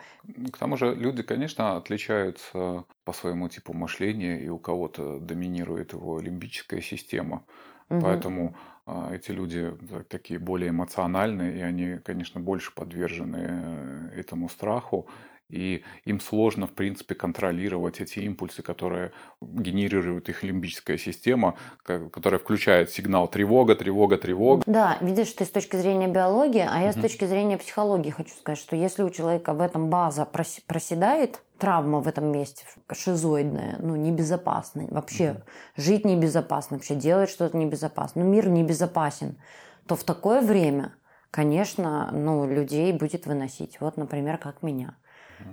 К 0.52 0.58
тому 0.58 0.76
же 0.76 0.94
люди, 0.94 1.24
конечно, 1.24 1.78
отличаются 1.78 2.84
по 3.06 3.14
своему 3.14 3.48
типу 3.48 3.74
мышления, 3.74 4.42
и 4.42 4.50
у 4.50 4.58
кого-то 4.58 5.20
доминирует 5.20 5.94
его 5.94 6.20
лимбическая 6.20 6.82
система. 6.82 7.46
Угу. 7.90 8.02
Поэтому 8.02 8.56
а, 8.86 9.14
эти 9.14 9.32
люди 9.32 9.74
такие 10.10 10.40
более 10.40 10.72
эмоциональные, 10.72 11.60
и 11.60 11.62
они, 11.62 11.98
конечно, 12.04 12.42
больше 12.42 12.74
подвержены 12.74 14.12
э, 14.14 14.20
этому 14.20 14.50
страху 14.50 15.08
и 15.52 15.84
им 16.06 16.20
сложно, 16.20 16.68
в 16.68 16.72
принципе, 16.72 17.16
контролировать 17.16 18.00
эти 18.00 18.20
импульсы, 18.20 18.62
которые 18.62 19.12
генерирует 19.42 20.30
их 20.30 20.44
лимбическая 20.44 20.98
система, 20.98 21.56
которая 21.84 22.40
включает 22.40 22.90
сигнал 22.90 23.28
тревога, 23.28 23.76
тревога, 23.76 24.18
тревога. 24.18 24.64
Да, 24.66 24.98
видишь, 25.02 25.34
ты 25.34 25.46
с 25.46 25.50
точки 25.50 25.76
зрения 25.76 26.08
биологии, 26.08 26.66
а 26.68 26.82
я 26.82 26.90
угу. 26.90 27.00
с 27.00 27.02
точки 27.02 27.26
зрения 27.26 27.58
психологии 27.58 28.10
хочу 28.10 28.34
сказать, 28.34 28.60
что 28.60 28.76
если 28.76 29.04
у 29.04 29.10
человека 29.10 29.54
в 29.54 29.62
этом 29.62 29.90
база 29.90 30.26
проседает, 30.26 31.42
травма 31.58 32.00
в 32.00 32.08
этом 32.08 32.32
месте 32.32 32.66
шизоидная, 32.92 33.76
ну, 33.80 33.96
небезопасная, 33.96 34.88
вообще 34.90 35.32
угу. 35.32 35.42
жить 35.78 36.06
небезопасно, 36.06 36.78
вообще 36.78 36.96
делать 36.96 37.30
что-то 37.30 37.56
небезопасно, 37.58 38.24
ну, 38.24 38.30
мир 38.30 38.50
небезопасен, 38.50 39.38
то 39.86 39.96
в 39.96 40.04
такое 40.04 40.42
время, 40.42 40.94
конечно, 41.30 42.10
ну, 42.12 42.48
людей 42.48 42.92
будет 42.94 43.26
выносить. 43.26 43.80
Вот, 43.80 43.98
например, 43.98 44.38
как 44.38 44.64
меня. 44.64 44.96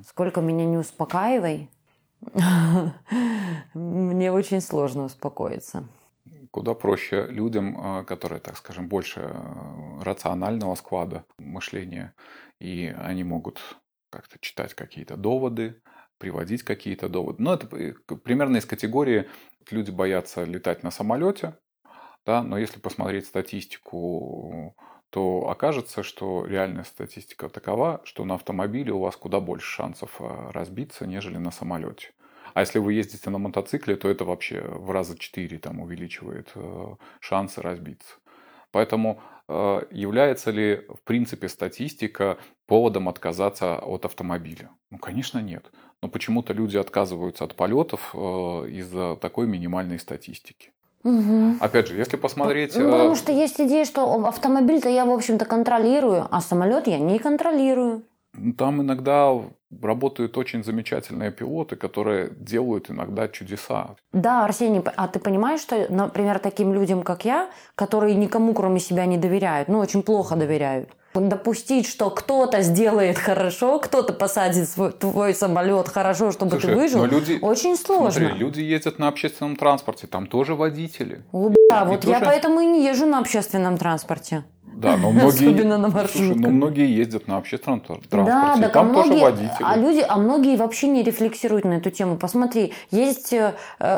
Сколько 0.07 0.41
меня 0.41 0.65
не 0.65 0.77
успокаивай, 0.77 1.71
мне 3.75 4.33
очень 4.33 4.61
сложно 4.61 5.05
успокоиться. 5.05 5.89
Куда 6.51 6.75
проще 6.75 7.27
людям, 7.27 7.77
а, 7.79 8.05
которые, 8.05 8.41
так 8.41 8.57
скажем, 8.57 8.89
больше 8.89 9.21
а, 9.21 10.01
рационального 10.03 10.75
склада 10.75 11.25
мышления, 11.39 12.15
и 12.59 12.95
они 12.99 13.25
могут 13.25 13.61
как-то 14.11 14.39
читать 14.41 14.75
какие-то 14.75 15.17
доводы, 15.17 15.81
приводить 16.19 16.63
какие-то 16.63 17.09
доводы. 17.09 17.43
Но 17.43 17.55
это 17.55 17.77
э, 17.77 17.93
примерно 18.25 18.57
из 18.57 18.67
категории 18.67 19.29
люди 19.71 19.91
боятся 19.91 20.45
летать 20.45 20.83
на 20.83 20.91
самолете, 20.91 21.57
да, 22.27 22.43
но 22.43 22.59
если 22.59 22.81
посмотреть 22.81 23.27
статистику 23.27 24.75
то 25.11 25.49
окажется, 25.49 26.03
что 26.03 26.45
реальная 26.45 26.85
статистика 26.85 27.49
такова, 27.49 28.01
что 28.05 28.25
на 28.25 28.35
автомобиле 28.35 28.93
у 28.93 29.01
вас 29.01 29.17
куда 29.17 29.41
больше 29.41 29.67
шансов 29.67 30.17
э, 30.21 30.51
разбиться, 30.53 31.07
нежели 31.07 31.39
на 31.39 31.51
самолете. 31.51 32.13
А 32.55 32.61
если 32.61 32.79
вы 32.79 32.93
ездите 32.95 33.31
на 33.31 33.39
мотоцикле, 33.39 33.97
то 33.97 34.09
это 34.09 34.25
вообще 34.25 34.61
в 34.61 34.91
раза 34.91 35.17
4 35.17 35.59
там, 35.59 35.81
увеличивает 35.81 36.51
э, 36.55 36.95
шансы 37.21 37.63
разбиться. 37.63 38.17
Поэтому 38.71 39.23
э, 39.49 39.81
является 39.91 40.51
ли 40.51 40.85
в 40.89 41.01
принципе 41.05 41.49
статистика 41.49 42.37
поводом 42.67 43.09
отказаться 43.09 43.79
от 43.79 44.05
автомобиля? 44.05 44.71
Ну, 44.91 44.99
конечно, 44.99 45.39
нет. 45.39 45.71
Но 46.03 46.09
почему-то 46.09 46.53
люди 46.53 46.77
отказываются 46.77 47.45
от 47.45 47.57
полетов 47.57 48.15
из-за 48.15 49.17
такой 49.17 49.47
минимальной 49.47 49.99
статистики. 49.99 50.71
Угу. 51.05 51.57
Опять 51.61 51.89
же, 51.89 51.97
если 51.97 52.17
посмотреть... 52.17 52.77
Ну, 52.77 52.91
потому 52.91 53.13
э, 53.13 53.17
что 53.17 53.33
есть 53.33 53.61
идея, 53.61 53.85
что 53.85 54.27
автомобиль-то 54.27 54.89
я, 54.89 55.05
в 55.05 55.11
общем-то, 55.11 55.45
контролирую, 55.45 56.27
а 56.31 56.41
самолет 56.41 56.87
я 56.87 56.99
не 56.99 57.19
контролирую. 57.19 58.03
Там 58.57 58.83
иногда 58.83 59.33
работают 59.83 60.37
очень 60.39 60.65
замечательные 60.65 61.31
пилоты, 61.31 61.77
которые 61.77 62.31
делают 62.31 62.91
иногда 62.91 63.29
чудеса. 63.29 63.97
Да, 64.13 64.45
Арсений, 64.45 64.83
а 64.97 65.09
ты 65.09 65.19
понимаешь, 65.19 65.61
что, 65.61 65.87
например, 65.91 66.39
таким 66.39 66.73
людям, 66.73 67.03
как 67.03 67.25
я, 67.25 67.51
которые 67.75 68.15
никому 68.15 68.55
кроме 68.55 68.81
себя 68.81 69.07
не 69.07 69.19
доверяют, 69.19 69.69
ну, 69.69 69.79
очень 69.79 70.03
плохо 70.03 70.37
доверяют, 70.37 70.91
допустить, 71.15 71.87
что 71.87 72.11
кто-то 72.11 72.63
сделает 72.63 73.19
хорошо, 73.19 73.79
кто-то 73.81 74.13
посадит 74.13 74.69
свой, 74.69 74.93
твой 74.93 75.35
самолет 75.35 75.89
хорошо, 75.89 76.31
чтобы 76.33 76.53
Слушай, 76.53 76.67
ты 76.67 76.77
выжил, 76.77 77.05
люди, 77.05 77.39
очень 77.41 77.77
сложно. 77.77 78.11
Смотри, 78.11 78.39
люди 78.39 78.61
ездят 78.61 78.99
на 78.99 79.09
общественном 79.09 79.57
транспорте, 79.57 80.07
там 80.07 80.27
тоже 80.27 80.55
водители. 80.55 81.25
О, 81.33 81.51
да, 81.71 81.85
вот 81.85 82.03
тоже... 82.03 82.13
я 82.13 82.21
поэтому 82.21 82.61
и 82.61 82.67
не 82.67 82.85
езжу 82.87 83.07
на 83.07 83.19
общественном 83.19 83.79
транспорте. 83.79 84.45
Да, 84.79 84.97
но 84.97 85.11
многие, 85.13 85.29
Особенно 85.29 85.77
на 85.77 85.89
маршрутках. 85.89 86.13
Слушай, 86.13 86.39
но 86.39 86.49
многие 86.51 86.97
ездят 86.97 87.27
на 87.27 87.37
общественном 87.37 87.81
транспорте. 87.81 88.17
Да, 88.17 88.57
да, 88.57 88.69
там 88.69 88.91
а 88.93 88.95
тоже 88.95 89.15
водители. 89.15 89.57
А, 89.61 89.77
люди, 89.77 90.05
а 90.09 90.17
многие 90.17 90.57
вообще 90.57 90.87
не 90.87 91.03
рефлексируют 91.03 91.65
на 91.65 91.75
эту 91.75 91.91
тему. 91.91 92.17
Посмотри, 92.17 92.73
есть 92.91 93.33
э, 93.33 93.55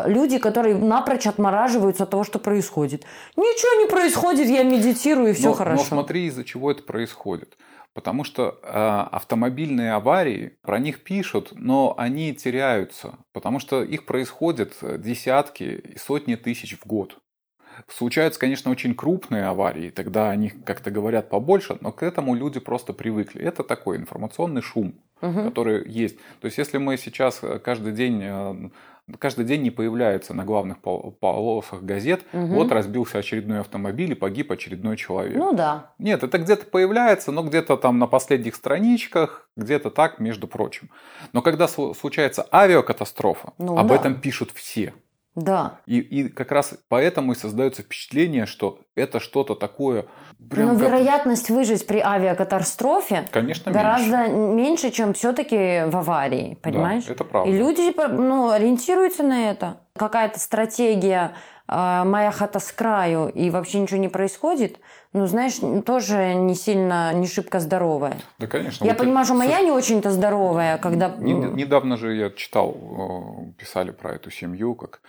люди, 0.07 0.39
которые 0.39 0.77
напрочь 0.77 1.27
отмораживаются 1.27 2.05
от 2.05 2.11
того, 2.11 2.25
что 2.25 2.39
происходит. 2.39 3.05
Ничего 3.37 3.83
не 3.83 3.91
происходит, 3.91 4.49
я 4.49 4.63
медитирую, 4.63 5.31
и 5.31 5.33
все 5.35 5.49
но, 5.49 5.55
хорошо. 5.55 5.83
Но 5.83 5.85
смотри, 5.85 6.27
из-за 6.27 6.45
чего 6.45 6.71
это 6.71 6.83
происходит. 6.83 7.59
Потому 7.93 8.25
что 8.25 8.59
э, 8.63 8.69
автомобильные 9.13 9.93
аварии, 9.93 10.57
про 10.63 10.79
них 10.79 11.03
пишут, 11.03 11.53
но 11.53 11.95
они 11.99 12.33
теряются. 12.35 13.19
Потому 13.33 13.59
что 13.59 13.83
их 13.83 14.07
происходит 14.07 14.77
десятки 14.81 15.65
и 15.65 15.99
сотни 15.99 16.37
тысяч 16.37 16.79
в 16.79 16.87
год. 16.87 17.19
Случаются, 17.89 18.41
конечно, 18.41 18.71
очень 18.71 18.95
крупные 18.95 19.45
аварии, 19.45 19.91
тогда 19.91 20.31
они 20.31 20.51
как-то 20.51 20.91
говорят 20.91 21.29
побольше, 21.29 21.79
но 21.81 21.93
к 21.93 22.03
этому 22.03 22.35
люди 22.35 22.61
просто 22.61 22.93
привыкли. 22.93 23.43
Это 23.43 23.63
такой 23.63 23.97
информационный 23.97 24.63
шум, 24.63 24.95
угу. 25.21 25.45
который 25.45 25.89
есть. 25.89 26.17
То 26.41 26.47
есть, 26.47 26.59
если 26.59 26.79
мы 26.79 26.97
сейчас 26.97 27.41
э, 27.43 27.59
каждый 27.59 27.93
день 27.93 28.21
э, 28.23 28.71
каждый 29.19 29.45
день 29.45 29.63
не 29.63 29.71
появляется 29.71 30.35
на 30.35 30.45
главных 30.45 30.79
полосах 30.79 31.83
газет, 31.83 32.25
угу. 32.33 32.47
вот 32.47 32.73
разбился 32.73 33.19
очередной 33.19 33.61
автомобиль 33.61 34.13
и 34.13 34.15
погиб 34.15 34.53
очередной 34.53 34.97
человек. 34.97 35.37
Ну 35.37 35.53
да. 35.53 35.93
Нет, 35.99 36.23
это 36.23 36.39
где-то 36.39 36.67
появляется, 36.67 37.33
но 37.33 37.43
где-то 37.43 37.77
там 37.77 37.99
на 37.99 38.07
последних 38.07 38.55
страничках, 38.55 39.49
где-то 39.57 39.91
так, 39.91 40.19
между 40.19 40.47
прочим. 40.47 40.91
Но 41.33 41.43
когда 41.43 41.69
случается 41.69 42.47
авиакатастрофа, 42.53 43.53
ну, 43.59 43.77
об 43.77 43.89
да. 43.89 43.97
этом 43.97 44.21
пишут 44.21 44.51
все. 44.55 44.95
Да. 45.37 45.79
И, 45.87 45.99
и 46.01 46.29
как 46.29 46.51
раз 46.51 46.75
поэтому 46.89 47.33
и 47.33 47.35
создается 47.37 47.83
впечатление, 47.83 48.47
что 48.47 48.81
это 48.97 49.21
что-то 49.21 49.55
такое. 49.55 50.07
Прям 50.51 50.69
Но 50.69 50.75
как... 50.75 50.89
вероятность 50.89 51.51
выжить 51.51 51.87
при 51.87 52.01
авиакатастрофе 52.01 53.25
Конечно, 53.31 53.71
гораздо 53.71 54.29
меньше, 54.29 54.55
меньше 54.55 54.91
чем 54.91 55.15
все-таки 55.15 55.85
в 55.87 55.97
аварии, 55.97 56.59
понимаешь? 56.63 57.05
Да, 57.05 57.13
это 57.13 57.25
правда. 57.25 57.51
И 57.51 57.57
люди 57.57 57.95
ну, 58.09 58.51
ориентируются 58.51 59.23
на 59.23 59.51
это. 59.51 59.81
Какая-то 59.97 60.41
стратегия 60.41 61.33
э, 61.69 62.03
моя 62.05 62.33
хата 62.33 62.59
с 62.59 62.73
краю 62.73 63.29
и 63.29 63.51
вообще 63.51 63.81
ничего 63.81 64.01
не 64.01 64.09
происходит, 64.09 64.79
ну, 65.13 65.27
знаешь, 65.27 65.57
тоже 65.85 66.35
не 66.35 66.55
сильно, 66.55 67.13
не 67.13 67.27
шибко 67.27 67.59
здоровая. 67.59 68.17
Да, 68.39 68.47
конечно. 68.47 68.85
Я 68.85 68.93
вот 68.93 68.99
понимаю, 68.99 69.27
что 69.27 69.35
моя 69.35 69.61
не 69.61 69.71
очень-то 69.71 70.11
здоровая, 70.11 70.79
когда... 70.79 71.09
Недавно 71.09 71.97
же 71.97 72.15
я 72.15 72.31
читал, 72.31 72.77
писали 73.59 73.91
про 73.91 74.15
эту 74.15 74.31
семью, 74.31 74.75
как 74.75 75.01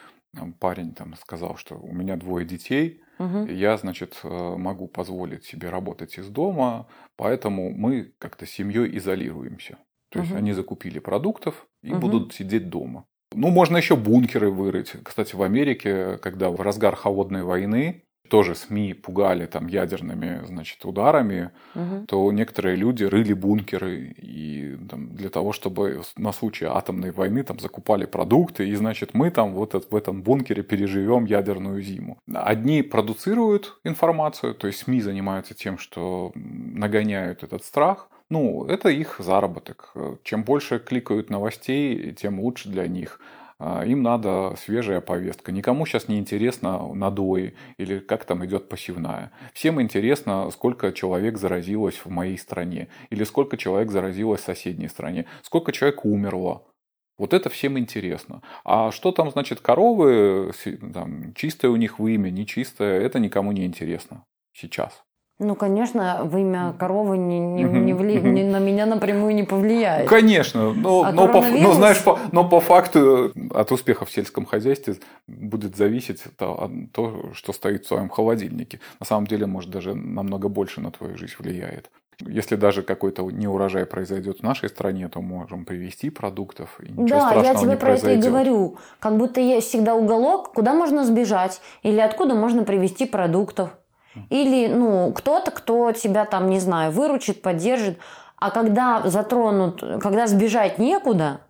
парень 0.60 0.94
там 0.94 1.16
сказал, 1.16 1.58
что 1.58 1.76
у 1.76 1.94
меня 1.94 2.16
двое 2.16 2.46
детей, 2.46 3.02
угу. 3.20 3.46
я, 3.46 3.78
значит, 3.78 4.20
э, 4.24 4.56
могу 4.58 4.88
позволить 4.88 5.46
себе 5.46 5.70
работать 5.70 6.18
из 6.18 6.28
дома, 6.28 6.88
поэтому 7.16 7.72
мы 7.72 8.14
как-то 8.18 8.46
семьей 8.46 8.98
изолируемся. 8.98 9.78
То 10.10 10.20
есть 10.20 10.32
угу. 10.32 10.40
они 10.40 10.54
закупили 10.54 11.00
продуктов 11.00 11.68
и 11.84 11.92
угу. 11.92 12.02
будут 12.02 12.34
сидеть 12.34 12.70
дома. 12.70 13.06
Ну, 13.34 13.50
можно 13.50 13.78
еще 13.78 13.96
бункеры 13.96 14.52
вырыть. 14.52 14.94
Кстати, 15.04 15.36
в 15.36 15.42
Америке, 15.42 16.18
когда 16.18 16.50
в 16.50 16.60
разгар 16.60 16.96
холодной 16.96 17.44
войны 17.44 18.04
тоже 18.32 18.56
СМИ 18.56 18.94
пугали 18.94 19.46
там 19.46 19.68
ядерными, 19.68 20.42
значит, 20.46 20.86
ударами, 20.86 21.52
угу. 21.76 22.06
то 22.08 22.32
некоторые 22.32 22.78
люди 22.78 23.04
рыли 23.04 23.34
бункеры 23.34 24.16
и 24.18 24.78
там, 24.90 25.10
для 25.16 25.30
того, 25.30 25.52
чтобы 25.52 26.02
на 26.16 26.32
случай 26.32 26.66
атомной 26.66 27.12
войны 27.12 27.44
там 27.44 27.60
закупали 27.60 28.06
продукты, 28.06 28.70
и, 28.70 28.76
значит, 28.76 29.14
мы 29.14 29.32
там 29.32 29.54
вот 29.54 29.74
в 29.92 29.96
этом 29.96 30.22
бункере 30.24 30.64
переживем 30.64 31.26
ядерную 31.26 31.82
зиму. 31.82 32.18
Одни 32.34 32.82
продуцируют 32.84 33.78
информацию, 33.84 34.56
то 34.56 34.68
есть 34.68 34.80
СМИ 34.80 35.02
занимаются 35.02 35.54
тем, 35.54 35.78
что 35.78 36.32
нагоняют 36.36 37.44
этот 37.44 37.66
страх, 37.66 38.08
ну, 38.30 38.66
это 38.66 38.88
их 38.88 39.18
заработок. 39.20 39.94
Чем 40.24 40.44
больше 40.44 40.80
кликают 40.80 41.30
новостей, 41.30 42.14
тем 42.14 42.40
лучше 42.40 42.70
для 42.70 42.88
них. 42.88 43.20
А, 43.64 43.84
им 43.86 44.02
надо 44.02 44.56
свежая 44.58 45.02
повестка. 45.02 45.52
Никому 45.52 45.86
сейчас 45.86 46.08
не 46.08 46.18
интересно 46.18 46.92
надои 46.96 47.54
или 47.78 48.00
как 48.00 48.26
там 48.26 48.44
идет 48.44 48.68
посевная. 48.70 49.32
Всем 49.54 49.80
интересно, 49.80 50.50
сколько 50.50 50.92
человек 50.92 51.38
заразилось 51.38 51.98
в 52.04 52.10
моей 52.10 52.40
стране 52.40 52.88
или 53.12 53.24
сколько 53.24 53.58
человек 53.58 53.92
заразилось 53.92 54.42
в 54.42 54.46
соседней 54.46 54.88
стране, 54.88 55.28
сколько 55.44 55.72
человек 55.72 56.04
умерло. 56.06 56.64
Вот 57.20 57.36
это 57.36 57.52
всем 57.52 57.78
интересно. 57.78 58.42
А 58.64 58.90
что 58.90 59.12
там, 59.12 59.30
значит, 59.30 59.62
коровы, 59.62 60.54
там, 60.92 61.36
чистое 61.36 61.70
у 61.70 61.76
них 61.76 62.00
вымя, 62.00 62.32
нечистое, 62.32 63.00
это 63.00 63.20
никому 63.20 63.52
не 63.52 63.68
интересно 63.68 64.26
сейчас. 64.54 65.04
Ну, 65.44 65.56
конечно, 65.56 66.20
вымя 66.24 66.76
коровы 66.78 67.18
не, 67.18 67.40
не, 67.40 67.64
не 67.64 67.94
вли... 67.94 68.22
не, 68.22 68.44
на 68.44 68.60
меня 68.60 68.86
напрямую 68.86 69.34
не 69.34 69.42
повлияет. 69.42 70.08
Конечно, 70.08 70.72
но, 70.72 71.02
а 71.02 71.12
но, 71.12 71.28
по, 71.28 71.42
но, 71.42 71.74
знаешь, 71.74 72.04
по, 72.04 72.20
но 72.32 72.48
по 72.48 72.60
факту 72.60 73.32
от 73.52 73.72
успеха 73.72 74.06
в 74.06 74.12
сельском 74.12 74.46
хозяйстве 74.46 74.98
будет 75.28 75.76
зависеть 75.76 76.24
то, 76.38 76.72
то, 76.94 77.32
что 77.34 77.54
стоит 77.54 77.86
в 77.86 77.88
своем 77.88 78.08
холодильнике. 78.10 78.82
На 79.00 79.08
самом 79.08 79.26
деле, 79.26 79.48
может, 79.48 79.72
даже 79.72 79.96
намного 79.96 80.48
больше 80.48 80.80
на 80.80 80.92
твою 80.92 81.18
жизнь 81.18 81.34
влияет. 81.40 81.90
Если 82.20 82.56
даже 82.56 82.84
какой-то 82.84 83.24
неурожай 83.32 83.88
произойдет 83.88 84.42
в 84.42 84.44
нашей 84.44 84.70
стране, 84.70 85.10
то 85.10 85.22
можем 85.22 85.66
привезти 85.66 86.12
продуктов. 86.12 86.80
И 86.84 86.92
ничего 86.92 87.08
да, 87.08 87.30
страшного 87.30 87.46
я 87.46 87.56
тебе 87.56 87.70
не 87.72 87.78
про 87.78 87.86
произойдет. 87.88 88.20
это 88.20 88.28
и 88.28 88.30
говорю. 88.30 88.78
Как 89.00 89.18
будто 89.18 89.42
есть 89.42 89.70
всегда 89.70 89.96
уголок, 89.96 90.54
куда 90.54 90.76
можно 90.76 91.04
сбежать 91.04 91.62
или 91.82 92.00
откуда 92.00 92.36
можно 92.36 92.64
привезти 92.64 93.08
продуктов. 93.08 93.72
Или, 94.30 94.68
ну, 94.68 95.12
кто-то, 95.14 95.52
кто 95.52 95.92
тебя 95.92 96.26
там, 96.26 96.50
не 96.50 96.60
знаю, 96.60 96.92
выручит, 96.92 97.42
поддержит. 97.42 97.98
А 98.38 98.50
когда 98.52 99.02
затронут, 99.06 99.84
когда 100.02 100.28
сбежать 100.28 100.80
некуда, 100.80 101.42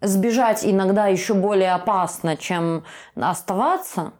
сбежать 0.00 0.64
иногда 0.64 1.06
еще 1.06 1.34
более 1.34 1.72
опасно, 1.72 2.36
чем 2.36 2.84
оставаться, 3.16 4.12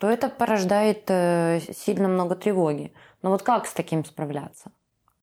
то 0.00 0.08
это 0.08 0.28
порождает 0.28 1.04
э, 1.08 1.60
сильно 1.76 2.08
много 2.08 2.34
тревоги. 2.34 2.92
Но 3.22 3.30
вот 3.30 3.42
как 3.42 3.66
с 3.66 3.72
таким 3.72 4.04
справляться? 4.04 4.72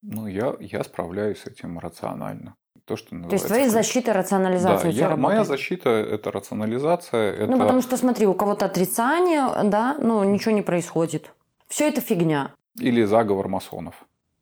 Ну, 0.02 0.28
я, 0.28 0.56
я 0.60 0.84
справляюсь 0.84 1.40
с 1.40 1.48
этим 1.48 1.80
рационально. 1.80 2.56
То, 2.86 2.96
что 2.96 3.10
То 3.10 3.34
есть 3.34 3.46
твоя 3.46 3.70
защита, 3.70 4.14
рационализация 4.14 4.84
да, 4.84 4.90
у 4.90 4.92
тебя 4.92 5.02
я, 5.02 5.10
работает? 5.10 5.34
Моя 5.34 5.44
защита– 5.44 5.90
это 5.90 6.32
рационализация. 6.32 7.34
Это... 7.34 7.52
Ну, 7.52 7.60
потому 7.60 7.82
что, 7.82 7.98
смотри, 7.98 8.26
у 8.26 8.34
кого-то 8.34 8.66
отрицание, 8.66 9.48
да, 9.66 9.96
ну, 10.00 10.24
ничего 10.24 10.56
не 10.56 10.62
происходит. 10.62 11.32
Все 11.70 11.88
это 11.88 12.02
фигня. 12.02 12.52
Или 12.80 13.04
заговор 13.04 13.48
масонов. 13.48 13.96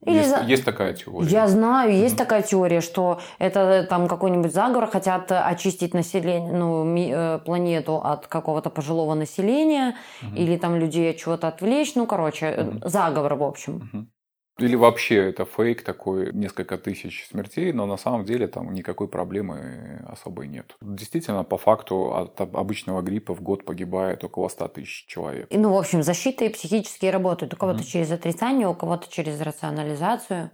Или 0.05 0.17
есть, 0.17 0.29
за... 0.29 0.43
есть 0.43 0.63
такая 0.63 0.93
теория. 0.93 1.27
Я 1.27 1.47
знаю, 1.47 1.91
есть 1.91 2.15
mm-hmm. 2.15 2.17
такая 2.17 2.41
теория, 2.43 2.81
что 2.81 3.19
это 3.39 3.85
там 3.89 4.07
какой-нибудь 4.07 4.53
заговор, 4.53 4.87
хотят 4.87 5.31
очистить 5.31 5.93
население, 5.93 6.51
ну, 6.53 6.83
ми, 6.83 7.11
э, 7.11 7.39
планету 7.39 7.97
от 7.97 8.27
какого-то 8.27 8.69
пожилого 8.69 9.15
населения, 9.15 9.95
mm-hmm. 10.21 10.37
или 10.37 10.57
там 10.57 10.75
людей 10.75 11.11
от 11.11 11.17
чего-то 11.17 11.47
отвлечь. 11.47 11.95
Ну, 11.95 12.05
короче, 12.05 12.45
mm-hmm. 12.45 12.87
заговор, 12.87 13.35
в 13.35 13.43
общем. 13.43 13.89
Mm-hmm. 13.93 14.05
Или 14.59 14.75
вообще 14.75 15.29
это 15.29 15.45
фейк 15.45 15.83
такой, 15.83 16.33
несколько 16.33 16.77
тысяч 16.77 17.27
смертей, 17.29 17.71
но 17.73 17.85
на 17.85 17.97
самом 17.97 18.25
деле 18.25 18.47
там 18.47 18.73
никакой 18.73 19.07
проблемы 19.07 20.01
особой 20.07 20.47
нет. 20.47 20.75
Действительно, 20.81 21.43
по 21.43 21.57
факту 21.57 22.15
от 22.15 22.41
обычного 22.41 23.01
гриппа 23.01 23.35
в 23.35 23.41
год 23.41 23.65
погибает 23.65 24.23
около 24.23 24.47
100 24.47 24.67
тысяч 24.69 25.05
человек. 25.05 25.47
И, 25.51 25.57
ну, 25.57 25.73
в 25.73 25.77
общем, 25.77 26.01
защита 26.01 26.45
и 26.45 26.49
психические 26.49 27.11
работают. 27.11 27.53
У 27.53 27.57
кого-то 27.57 27.79
mm-hmm. 27.79 27.91
через 27.91 28.11
отрицание, 28.11 28.67
у 28.67 28.73
кого-то 28.73 29.07
через 29.11 29.39
рационализацию. 29.39 30.49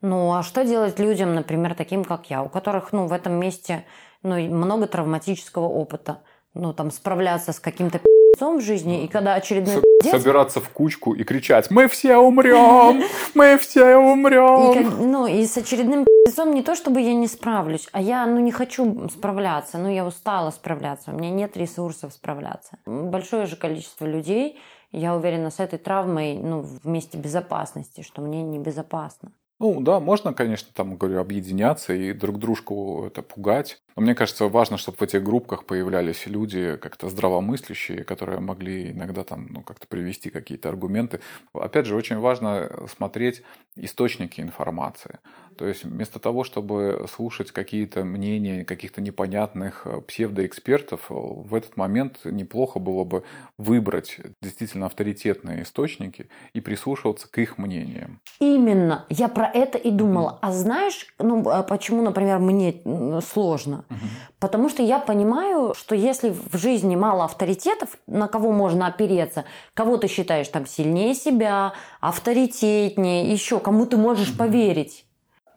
Ну, 0.00 0.32
а 0.32 0.42
что 0.42 0.64
делать 0.64 0.98
людям, 0.98 1.34
например, 1.34 1.74
таким, 1.74 2.04
как 2.04 2.30
я, 2.30 2.42
у 2.42 2.48
которых, 2.48 2.92
ну, 2.92 3.06
в 3.06 3.12
этом 3.12 3.34
месте 3.34 3.84
ну, 4.22 4.40
много 4.48 4.86
травматического 4.86 5.66
опыта? 5.66 6.22
Ну, 6.54 6.72
там, 6.72 6.90
справляться 6.90 7.52
с 7.52 7.60
каким-то 7.60 8.00
в 8.38 8.60
жизни, 8.60 9.04
и 9.04 9.08
когда 9.08 9.34
очередной 9.34 9.82
С-. 10.02 10.10
Собираться 10.10 10.60
в 10.60 10.68
кучку 10.70 11.14
и 11.14 11.22
кричать 11.24 11.70
«Мы 11.70 11.86
все 11.88 12.16
умрем! 12.16 13.02
Мы 13.34 13.56
все 13.58 13.96
умрем!» 13.96 14.80
и, 14.80 14.84
Ну, 14.84 15.26
и 15.26 15.46
с 15.46 15.56
очередным 15.56 16.04
пиздецом 16.04 16.54
не 16.54 16.62
то, 16.62 16.74
чтобы 16.74 17.00
я 17.00 17.14
не 17.14 17.28
справлюсь, 17.28 17.88
а 17.92 18.00
я, 18.00 18.26
ну, 18.26 18.40
не 18.40 18.50
хочу 18.50 19.08
справляться, 19.08 19.78
ну, 19.78 19.88
я 19.88 20.04
устала 20.04 20.50
справляться, 20.50 21.12
у 21.12 21.14
меня 21.14 21.30
нет 21.30 21.56
ресурсов 21.56 22.12
справляться. 22.12 22.78
Большое 22.86 23.46
же 23.46 23.56
количество 23.56 24.06
людей, 24.06 24.58
я 24.90 25.14
уверена, 25.14 25.50
с 25.50 25.60
этой 25.60 25.78
травмой, 25.78 26.34
ну, 26.34 26.60
в 26.62 26.86
месте 26.86 27.18
безопасности, 27.18 28.02
что 28.02 28.22
мне 28.22 28.42
небезопасно. 28.42 29.32
Ну 29.62 29.80
да, 29.80 30.00
можно, 30.00 30.34
конечно, 30.34 30.70
там, 30.74 30.96
говорю, 30.96 31.20
объединяться 31.20 31.94
и 31.94 32.12
друг 32.12 32.40
дружку 32.40 33.06
это 33.06 33.22
пугать. 33.22 33.80
Но 33.94 34.02
мне 34.02 34.16
кажется, 34.16 34.48
важно, 34.48 34.76
чтобы 34.76 34.96
в 34.98 35.02
этих 35.02 35.22
группках 35.22 35.66
появлялись 35.66 36.26
люди 36.26 36.74
как-то 36.78 37.08
здравомыслящие, 37.08 38.02
которые 38.02 38.40
могли 38.40 38.90
иногда 38.90 39.22
там, 39.22 39.46
ну, 39.50 39.62
как-то 39.62 39.86
привести 39.86 40.30
какие-то 40.30 40.68
аргументы. 40.68 41.20
Опять 41.54 41.86
же, 41.86 41.94
очень 41.94 42.18
важно 42.18 42.88
смотреть 42.92 43.42
источники 43.76 44.40
информации. 44.40 45.20
То 45.56 45.66
есть 45.66 45.84
вместо 45.84 46.18
того, 46.18 46.44
чтобы 46.44 47.06
слушать 47.12 47.52
какие-то 47.52 48.04
мнения 48.04 48.64
каких-то 48.64 49.00
непонятных 49.00 49.82
э, 49.86 50.00
псевдоэкспертов, 50.00 51.10
э, 51.10 51.14
в 51.14 51.54
этот 51.54 51.76
момент 51.76 52.20
неплохо 52.24 52.78
было 52.78 53.04
бы 53.04 53.24
выбрать 53.58 54.18
действительно 54.40 54.86
авторитетные 54.86 55.62
источники 55.62 56.28
и 56.52 56.60
прислушиваться 56.60 57.30
к 57.30 57.38
их 57.38 57.58
мнениям. 57.58 58.20
Именно. 58.40 59.06
Я 59.08 59.28
про 59.28 59.46
это 59.46 59.78
и 59.78 59.90
думала. 59.90 60.30
Mm-hmm. 60.30 60.38
А 60.42 60.52
знаешь, 60.52 61.06
ну, 61.18 61.48
а 61.48 61.62
почему, 61.62 62.02
например, 62.02 62.38
мне 62.38 62.80
сложно? 63.20 63.84
Mm-hmm. 63.88 63.96
Потому 64.40 64.68
что 64.68 64.82
я 64.82 64.98
понимаю, 64.98 65.74
что 65.74 65.94
если 65.94 66.30
в 66.30 66.56
жизни 66.56 66.96
мало 66.96 67.24
авторитетов, 67.24 67.98
на 68.06 68.28
кого 68.28 68.52
можно 68.52 68.86
опереться, 68.86 69.44
кого 69.74 69.96
ты 69.96 70.08
считаешь 70.08 70.48
там 70.48 70.66
сильнее 70.66 71.14
себя, 71.14 71.74
авторитетнее, 72.00 73.32
еще 73.32 73.60
кому 73.60 73.86
ты 73.86 73.96
можешь 73.96 74.30
mm-hmm. 74.30 74.38
поверить, 74.38 75.06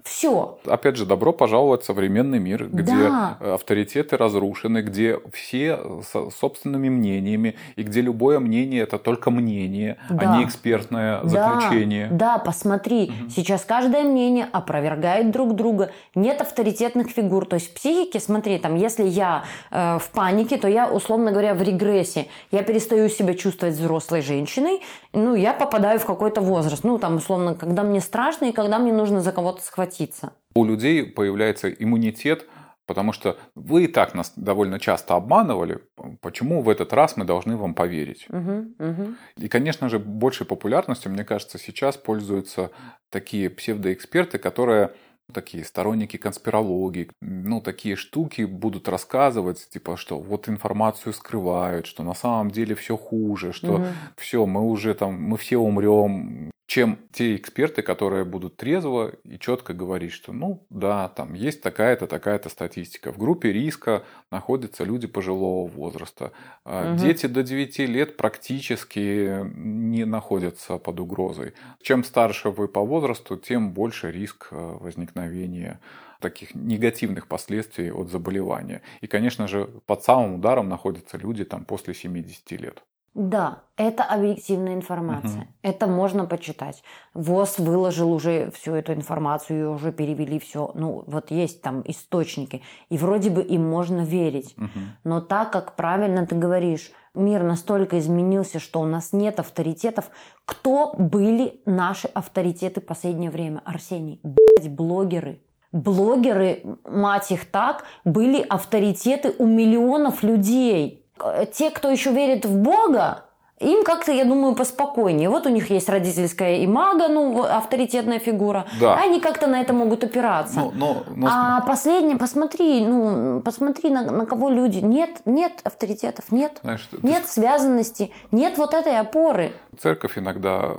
все. 0.06 0.60
Опять 0.66 0.98
же, 0.98 1.06
добро 1.06 1.34
пожаловать 1.34 1.82
в 1.82 1.86
современный 1.86 2.38
мир, 2.38 2.68
где 2.68 2.94
да. 2.94 3.38
авторитеты 3.42 4.18
разрушены, 4.18 4.84
где 4.84 5.20
все 5.34 5.80
с 6.04 6.32
собственными 6.40 6.90
мнениями, 6.90 7.56
и 7.76 7.82
где 7.82 8.02
любое 8.02 8.40
мнение 8.40 8.84
это 8.84 9.00
только 9.00 9.32
мнение, 9.32 9.98
а 10.08 10.14
да. 10.14 10.34
а 10.34 10.38
не 10.38 10.46
экспертное 10.46 11.22
да. 11.24 11.28
заключение. 11.28 12.10
Да, 12.12 12.38
посмотри, 12.38 13.06
угу. 13.06 13.30
сейчас 13.32 13.66
каждое 13.66 14.04
мнение 14.04 14.48
опровергает 14.52 15.32
друг 15.32 15.56
друга, 15.56 15.90
нет 16.14 16.40
авторитетных 16.40 17.10
фигур. 17.10 17.48
То 17.48 17.56
есть 17.56 17.72
в 17.72 17.74
психике, 17.74 18.20
смотри, 18.20 18.60
там, 18.60 18.76
если 18.76 19.06
я 19.06 19.46
э, 19.72 19.98
в 19.98 20.12
панике, 20.12 20.58
то 20.58 20.68
я, 20.68 20.88
условно 20.88 21.32
говоря, 21.32 21.56
в 21.56 21.64
регрессе. 21.64 22.28
Я 22.52 22.62
перестаю 22.62 23.10
себя 23.10 23.34
чувствовать 23.34 23.74
взрослой 23.74 24.22
женщиной, 24.22 24.82
ну, 25.14 25.34
я 25.34 25.54
попадаю 25.54 25.98
в 25.98 26.06
какой-то 26.06 26.42
возраст. 26.42 26.84
Ну, 26.84 27.00
там, 27.00 27.16
условно, 27.16 27.56
когда 27.56 27.82
мне 27.82 28.02
страшно 28.02 28.46
и 28.46 28.52
когда 28.52 28.78
мне 28.78 28.94
нужно 28.94 29.22
за 29.22 29.32
кого-то 29.32 29.64
схватить 29.64 29.95
прекратиться. 29.96 30.34
У 30.56 30.66
людей 30.66 31.06
появляется 31.06 31.70
иммунитет, 31.70 32.48
потому 32.86 33.14
что 33.14 33.38
вы 33.56 33.86
и 33.86 33.88
так 33.88 34.14
нас 34.14 34.34
довольно 34.36 34.80
часто 34.80 35.16
обманывали. 35.16 35.80
Почему 36.22 36.62
в 36.62 36.70
этот 36.70 36.94
раз 36.94 37.18
мы 37.18 37.26
должны 37.26 37.58
вам 37.58 37.74
поверить? 37.74 38.28
Угу, 38.30 38.76
угу. 38.80 39.16
И, 39.38 39.48
конечно 39.48 39.90
же, 39.90 40.00
большей 40.00 40.46
популярностью, 40.46 41.12
мне 41.12 41.24
кажется, 41.24 41.58
сейчас 41.58 41.98
пользуются 41.98 42.72
такие 43.10 43.50
псевдоэксперты, 43.50 44.38
которые 44.38 44.92
такие 45.34 45.66
сторонники 45.66 46.18
конспирологии, 46.18 47.10
ну, 47.20 47.60
такие 47.60 47.96
штуки 47.96 48.44
будут 48.44 48.88
рассказывать, 48.88 49.68
типа, 49.70 49.98
что 49.98 50.20
вот 50.20 50.48
информацию 50.48 51.14
скрывают, 51.14 51.88
что 51.88 52.04
на 52.04 52.14
самом 52.14 52.52
деле 52.52 52.76
все 52.76 52.96
хуже, 52.96 53.52
что 53.52 53.74
угу. 53.74 53.86
все, 54.18 54.46
мы 54.46 54.62
уже 54.62 54.94
там, 54.94 55.16
мы 55.16 55.38
все 55.38 55.58
умрем, 55.58 56.52
чем 56.68 56.98
те 57.12 57.36
эксперты, 57.36 57.84
которые 57.84 58.26
будут 58.26 58.58
трезво 58.58 59.14
и 59.24 59.38
четко 59.38 59.74
говорить, 59.74 60.12
что 60.12 60.34
ну 60.34 60.66
да, 60.70 61.10
там 61.10 61.34
есть 61.34 61.62
такая-то, 61.62 62.08
такая-то 62.08 62.50
статистика. 62.50 63.12
В 63.12 63.18
группе 63.18 63.52
риска 63.52 64.04
находятся 64.32 64.84
люди 64.84 65.06
пожилого 65.06 65.68
возраста. 65.68 66.32
Угу. 66.66 66.98
Дети 66.98 67.28
до 67.28 67.44
9 67.44 67.80
лет 67.80 68.18
практически 68.18 69.44
не 69.56 70.06
находятся 70.06 70.78
под 70.78 71.00
угрозой. 71.00 71.54
Чем 71.82 72.04
старше 72.04 72.50
вы 72.50 72.68
по 72.68 72.82
возрасту, 72.82 73.38
тем 73.38 73.72
больше 73.72 74.12
риск 74.12 74.48
э, 74.52 74.56
возникновения 74.56 75.80
таких 76.20 76.56
негативных 76.56 77.28
последствий 77.28 77.92
от 77.92 78.10
заболевания. 78.10 78.82
И, 79.02 79.08
конечно 79.08 79.48
же, 79.48 79.66
под 79.86 80.04
самым 80.04 80.36
ударом 80.36 80.68
находятся 80.68 81.18
люди 81.18 81.46
там 81.46 81.66
после 81.66 81.94
70 81.94 82.52
лет. 82.54 82.84
Да, 83.16 83.64
это 83.78 84.04
объективная 84.04 84.74
информация. 84.74 85.44
Угу. 85.44 85.48
Это 85.62 85.88
можно 85.88 86.26
почитать. 86.26 86.84
ВОЗ 87.14 87.60
выложил 87.60 88.12
уже 88.12 88.52
всю 88.52 88.74
эту 88.74 88.94
информацию, 88.94 89.58
ее 89.58 89.70
уже 89.70 89.94
перевели 89.94 90.38
все. 90.38 90.72
Ну, 90.76 91.06
вот 91.08 91.32
есть 91.32 91.62
там 91.62 91.82
источники. 91.86 92.62
И 92.90 92.98
вроде 92.98 93.30
бы 93.30 93.42
им 93.42 93.68
можно 93.68 94.02
верить. 94.02 94.54
Угу. 94.58 94.80
Но 95.06 95.22
так, 95.22 95.52
как 95.54 95.78
правильно 95.78 96.28
ты 96.28 96.36
говоришь, 96.36 96.92
мир 97.14 97.44
настолько 97.44 98.00
изменился, 98.00 98.60
что 98.60 98.82
у 98.82 98.86
нас 98.86 99.14
нет 99.14 99.40
авторитетов. 99.40 100.10
Кто 100.44 100.94
были 100.98 101.62
наши 101.66 102.10
авторитеты 102.10 102.82
в 102.82 102.86
последнее 102.86 103.32
время? 103.32 103.62
Арсений, 103.64 104.20
блядь, 104.24 104.70
блогеры. 104.70 105.40
Блогеры, 105.72 106.64
мать 106.84 107.32
их 107.32 107.50
так, 107.50 107.86
были 108.04 108.42
авторитеты 108.42 109.34
у 109.38 109.46
миллионов 109.46 110.22
людей 110.22 111.05
те, 111.54 111.70
кто 111.72 111.90
еще 111.90 112.12
верит 112.12 112.46
в 112.46 112.58
Бога, 112.58 113.26
им 113.60 113.86
как-то, 113.86 114.12
я 114.12 114.26
думаю, 114.26 114.54
поспокойнее. 114.54 115.30
Вот 115.30 115.46
у 115.46 115.50
них 115.50 115.70
есть 115.70 115.88
родительская 115.88 116.66
имага, 116.66 117.08
ну, 117.08 117.44
авторитетная 117.44 118.20
фигура. 118.20 118.66
Да. 118.82 118.96
Они 118.96 119.22
как-то 119.22 119.48
на 119.48 119.62
это 119.62 119.72
могут 119.72 120.04
опираться. 120.04 120.60
Но, 120.60 120.72
но, 120.76 121.04
но... 121.16 121.28
А 121.32 121.62
последнее, 121.62 122.18
посмотри, 122.18 122.86
ну, 122.86 123.42
посмотри, 123.42 123.92
на, 123.92 124.12
на 124.12 124.26
кого 124.26 124.50
люди. 124.50 124.80
Нет, 124.80 125.22
нет 125.24 125.62
авторитетов, 125.64 126.32
нет. 126.32 126.60
Знаешь, 126.64 126.90
нет 127.02 127.24
ты... 127.24 127.30
связанности, 127.30 128.12
нет 128.32 128.58
вот 128.58 128.74
этой 128.74 129.00
опоры. 129.00 129.54
Церковь 129.80 130.18
иногда 130.18 130.72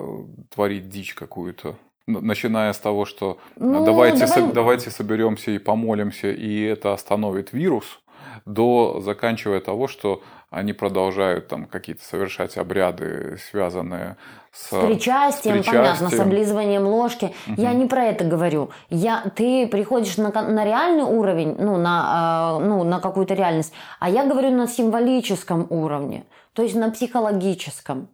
творит 0.55 0.90
дичь 0.90 1.14
какую-то 1.14 1.77
начиная 2.07 2.72
с 2.72 2.79
того, 2.79 3.05
что 3.05 3.38
ну, 3.57 3.85
давайте, 3.85 4.27
давай... 4.27 4.53
давайте 4.53 4.90
соберемся 4.90 5.51
и 5.51 5.59
помолимся, 5.59 6.31
и 6.31 6.62
это 6.62 6.92
остановит 6.92 7.53
вирус, 7.53 8.01
до 8.44 9.01
заканчивая 9.01 9.61
того, 9.61 9.88
что 9.88 10.22
они 10.51 10.72
продолжают 10.72 11.49
там 11.49 11.66
какие-то 11.66 12.05
совершать 12.05 12.57
обряды, 12.57 13.37
связанные 13.51 14.16
с, 14.53 14.68
с 14.68 14.87
причастием, 14.87 15.57
с 15.57 15.59
причастием. 15.59 15.83
понятно, 15.83 16.11
с 16.11 16.20
облизыванием 16.20 16.87
ложки. 16.87 17.35
Угу. 17.46 17.61
Я 17.61 17.72
не 17.72 17.87
про 17.87 18.05
это 18.05 18.25
говорю. 18.25 18.70
Я, 18.88 19.25
ты 19.35 19.66
приходишь 19.66 20.16
на, 20.16 20.31
на 20.31 20.64
реальный 20.64 21.05
уровень, 21.05 21.57
ну 21.59 21.77
на, 21.77 22.59
э, 22.61 22.64
ну, 22.64 22.85
на 22.85 23.01
какую-то 23.01 23.35
реальность, 23.35 23.72
а 23.99 24.09
я 24.09 24.25
говорю 24.25 24.51
на 24.51 24.68
символическом 24.68 25.66
уровне, 25.70 26.25
то 26.53 26.62
есть 26.62 26.75
на 26.75 26.90
психологическом. 26.90 28.09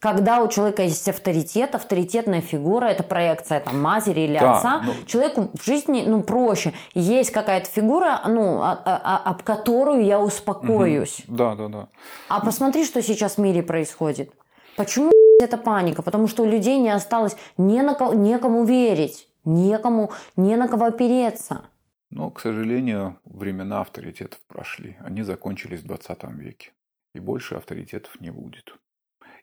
Когда 0.00 0.42
у 0.42 0.48
человека 0.48 0.82
есть 0.82 1.08
авторитет, 1.08 1.74
авторитетная 1.74 2.40
фигура, 2.40 2.86
это 2.86 3.02
проекция 3.02 3.60
там, 3.60 3.80
матери 3.80 4.20
или 4.20 4.38
да, 4.38 4.56
отца, 4.56 4.82
ну... 4.84 4.92
человеку 5.06 5.50
в 5.58 5.64
жизни 5.64 6.04
ну, 6.06 6.22
проще. 6.22 6.72
Есть 6.94 7.32
какая-то 7.32 7.68
фигура, 7.68 8.20
ну, 8.28 8.62
а, 8.62 8.80
а, 8.84 9.00
а, 9.02 9.30
об 9.30 9.42
которую 9.42 10.04
я 10.04 10.20
успокоюсь. 10.20 11.24
Угу. 11.26 11.36
Да, 11.36 11.54
да, 11.56 11.68
да. 11.68 11.88
А 12.28 12.40
посмотри, 12.40 12.84
что 12.84 13.02
сейчас 13.02 13.34
в 13.34 13.38
мире 13.38 13.64
происходит. 13.64 14.32
Почему 14.76 15.10
это 15.42 15.58
паника? 15.58 16.02
Потому 16.02 16.28
что 16.28 16.44
у 16.44 16.46
людей 16.46 16.78
не 16.78 16.90
осталось 16.90 17.36
не 17.56 17.82
на 17.82 17.94
кого, 17.94 18.14
некому 18.14 18.64
верить, 18.64 19.28
некому, 19.44 20.12
не 20.36 20.54
на 20.54 20.68
кого 20.68 20.86
опереться. 20.86 21.62
Но, 22.10 22.30
к 22.30 22.38
сожалению, 22.38 23.18
времена 23.24 23.80
авторитетов 23.80 24.38
прошли. 24.46 24.96
Они 25.00 25.22
закончились 25.22 25.80
в 25.80 25.86
20 25.86 26.22
веке. 26.38 26.70
И 27.14 27.20
больше 27.20 27.56
авторитетов 27.56 28.20
не 28.20 28.30
будет 28.30 28.72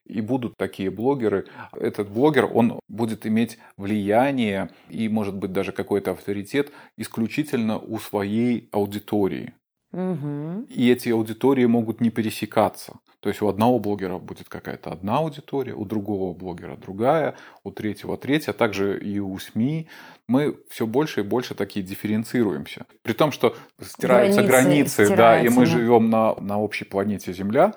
и 0.06 0.22
будут 0.22 0.56
такие 0.58 0.90
блогеры. 0.90 1.46
Этот 1.74 2.10
блогер, 2.10 2.50
он 2.52 2.80
будет 2.88 3.26
иметь 3.26 3.58
влияние 3.78 4.70
и, 4.90 5.10
может 5.10 5.36
быть, 5.36 5.52
даже 5.52 5.72
какой-то 5.72 6.12
авторитет 6.12 6.72
исключительно 6.98 7.80
у 7.80 8.00
своей 8.00 8.70
аудитории. 8.72 9.54
Угу. 9.92 10.66
И 10.70 10.92
эти 10.92 11.10
аудитории 11.10 11.66
могут 11.66 12.02
не 12.02 12.10
пересекаться. 12.10 13.00
То 13.22 13.30
есть 13.30 13.42
у 13.42 13.48
одного 13.48 13.80
блогера 13.80 14.20
будет 14.20 14.50
какая-то 14.50 14.92
одна 14.92 15.18
аудитория, 15.18 15.74
у 15.74 15.84
другого 15.86 16.34
блогера 16.36 16.76
другая, 16.76 17.36
у 17.64 17.72
третьего 17.72 18.18
третья, 18.18 18.52
а 18.52 18.54
также 18.54 19.00
и 19.00 19.18
у 19.20 19.40
СМИ. 19.40 19.88
Мы 20.28 20.58
все 20.70 20.86
больше 20.86 21.22
и 21.22 21.24
больше 21.24 21.56
такие 21.56 21.84
дифференцируемся. 21.84 22.86
При 23.02 23.14
том, 23.14 23.32
что 23.32 23.56
стираются 23.82 24.44
границы, 24.44 25.06
границы 25.06 25.16
да, 25.16 25.42
и 25.42 25.50
мы 25.50 25.66
живем 25.66 26.10
на, 26.10 26.36
на 26.36 26.60
общей 26.60 26.86
планете 26.86 27.34
Земля, 27.34 27.74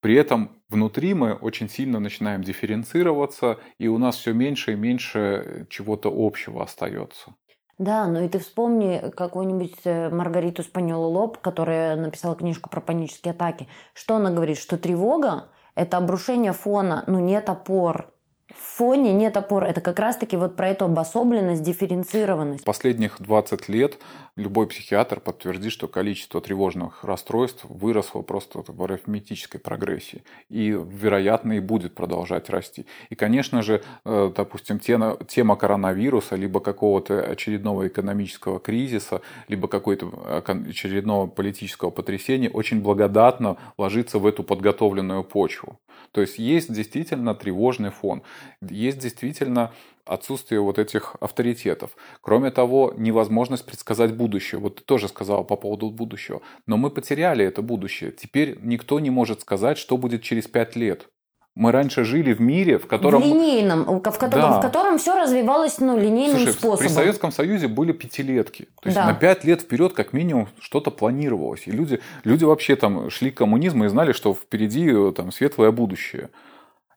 при 0.00 0.14
этом 0.14 0.62
внутри 0.68 1.14
мы 1.14 1.34
очень 1.34 1.68
сильно 1.68 2.00
начинаем 2.00 2.42
дифференцироваться, 2.42 3.58
и 3.78 3.88
у 3.88 3.98
нас 3.98 4.16
все 4.16 4.32
меньше 4.32 4.72
и 4.72 4.76
меньше 4.76 5.66
чего-то 5.68 6.10
общего 6.14 6.62
остается. 6.62 7.34
Да, 7.78 8.06
ну 8.08 8.22
и 8.22 8.28
ты 8.28 8.38
вспомни 8.38 9.10
какую-нибудь 9.16 9.80
э, 9.84 10.10
Маргариту 10.10 10.62
Спаньолу 10.62 11.08
Лоб, 11.08 11.38
которая 11.38 11.96
написала 11.96 12.36
книжку 12.36 12.68
про 12.68 12.82
панические 12.82 13.32
атаки. 13.32 13.68
Что 13.94 14.16
она 14.16 14.30
говорит? 14.30 14.58
Что 14.58 14.76
тревога– 14.76 15.48
это 15.74 15.96
обрушение 15.96 16.52
фона, 16.52 17.04
ну 17.06 17.20
нет 17.20 17.48
опор, 17.48 18.12
в 18.56 18.76
фоне 18.76 19.12
нет 19.12 19.36
опор. 19.36 19.64
Это 19.64 19.80
как 19.80 19.98
раз-таки 19.98 20.36
вот 20.36 20.56
про 20.56 20.68
эту 20.68 20.86
обособленность, 20.86 21.62
дифференцированность. 21.62 22.64
Последних 22.64 23.20
20 23.20 23.68
лет 23.68 23.98
любой 24.36 24.66
психиатр 24.66 25.20
подтвердит, 25.20 25.72
что 25.72 25.88
количество 25.88 26.40
тревожных 26.40 27.04
расстройств 27.04 27.64
выросло 27.68 28.22
просто 28.22 28.62
в 28.66 28.82
арифметической 28.82 29.60
прогрессии. 29.60 30.22
И, 30.48 30.70
вероятно, 30.70 31.54
и 31.54 31.60
будет 31.60 31.94
продолжать 31.94 32.50
расти. 32.50 32.86
И, 33.10 33.14
конечно 33.14 33.62
же, 33.62 33.82
э, 34.04 34.32
допустим, 34.34 34.78
тема 34.78 35.56
коронавируса, 35.56 36.36
либо 36.36 36.60
какого-то 36.60 37.20
очередного 37.20 37.88
экономического 37.88 38.58
кризиса, 38.58 39.20
либо 39.48 39.68
какой-то 39.68 40.42
очередного 40.46 41.26
политического 41.26 41.90
потрясения 41.90 42.50
очень 42.50 42.80
благодатно 42.80 43.56
ложится 43.78 44.18
в 44.18 44.26
эту 44.26 44.42
подготовленную 44.42 45.24
почву. 45.24 45.78
То 46.12 46.20
есть 46.20 46.38
есть 46.38 46.72
действительно 46.72 47.34
тревожный 47.34 47.90
фон, 47.90 48.22
есть 48.62 48.98
действительно 48.98 49.72
отсутствие 50.04 50.60
вот 50.60 50.78
этих 50.78 51.16
авторитетов. 51.20 51.96
Кроме 52.20 52.50
того, 52.50 52.92
невозможность 52.96 53.64
предсказать 53.64 54.14
будущее. 54.14 54.60
Вот 54.60 54.76
ты 54.76 54.82
тоже 54.82 55.08
сказал 55.08 55.44
по 55.44 55.56
поводу 55.56 55.90
будущего. 55.90 56.42
Но 56.66 56.76
мы 56.76 56.90
потеряли 56.90 57.44
это 57.44 57.62
будущее. 57.62 58.10
Теперь 58.10 58.58
никто 58.62 58.98
не 58.98 59.10
может 59.10 59.40
сказать, 59.40 59.78
что 59.78 59.96
будет 59.96 60.22
через 60.22 60.48
пять 60.48 60.74
лет. 60.74 61.08
Мы 61.56 61.72
раньше 61.72 62.04
жили 62.04 62.32
в 62.32 62.40
мире, 62.40 62.78
в 62.78 62.86
котором... 62.86 63.22
В 63.22 63.24
линейном, 63.24 63.82
в 63.84 64.00
котором, 64.00 64.30
да. 64.30 64.58
в 64.58 64.62
котором 64.62 64.98
все 64.98 65.20
развивалось 65.20 65.78
ну, 65.78 65.98
линейным 65.98 66.36
Слушай, 66.36 66.52
способом. 66.52 66.78
При 66.78 66.88
Советском 66.88 67.32
Союзе 67.32 67.66
были 67.66 67.92
пятилетки. 67.92 68.68
То 68.80 68.88
есть 68.88 68.96
да. 68.96 69.06
на 69.06 69.14
пять 69.14 69.44
лет 69.44 69.62
вперед 69.62 69.92
как 69.92 70.12
минимум 70.12 70.48
что-то 70.60 70.92
планировалось. 70.92 71.66
И 71.66 71.72
люди, 71.72 72.00
люди 72.22 72.44
вообще 72.44 72.76
там 72.76 73.10
шли 73.10 73.32
к 73.32 73.38
коммунизму 73.38 73.84
и 73.84 73.88
знали, 73.88 74.12
что 74.12 74.32
впереди 74.32 75.12
там 75.12 75.32
светлое 75.32 75.72
будущее. 75.72 76.30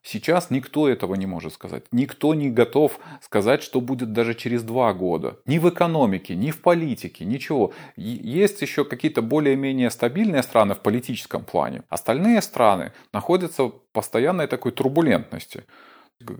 Сейчас 0.06 0.50
никто 0.50 0.86
этого 0.86 1.14
не 1.14 1.24
может 1.24 1.54
сказать. 1.54 1.84
Никто 1.90 2.34
не 2.34 2.50
готов 2.50 3.00
сказать, 3.22 3.62
что 3.62 3.80
будет 3.80 4.12
даже 4.12 4.34
через 4.34 4.62
два 4.62 4.92
года. 4.92 5.38
Ни 5.46 5.58
в 5.58 5.68
экономике, 5.70 6.36
ни 6.36 6.50
в 6.50 6.60
политике, 6.60 7.24
ничего. 7.24 7.72
Есть 7.96 8.60
еще 8.60 8.84
какие-то 8.84 9.22
более-менее 9.22 9.88
стабильные 9.88 10.42
страны 10.42 10.74
в 10.74 10.80
политическом 10.80 11.42
плане. 11.42 11.84
Остальные 11.88 12.42
страны 12.42 12.92
находятся 13.14 13.64
в 13.64 13.72
постоянной 13.92 14.46
такой 14.46 14.72
турбулентности. 14.72 15.64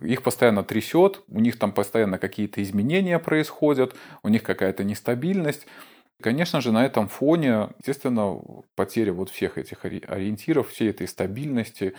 Их 0.02 0.22
постоянно 0.22 0.62
трясет, 0.62 1.22
у 1.28 1.40
них 1.40 1.58
там 1.58 1.72
постоянно 1.72 2.18
какие-то 2.18 2.62
изменения 2.62 3.18
происходят, 3.18 3.94
у 4.22 4.28
них 4.28 4.42
какая-то 4.42 4.84
нестабильность. 4.84 5.66
Конечно 6.22 6.60
же, 6.60 6.72
на 6.72 6.84
этом 6.86 7.08
фоне, 7.08 7.70
естественно, 7.78 8.40
потеря 8.76 9.12
вот 9.12 9.30
всех 9.30 9.58
этих 9.58 9.84
ориентиров, 9.84 10.68
всей 10.70 10.90
этой 10.90 11.06
стабильности, 11.08 11.94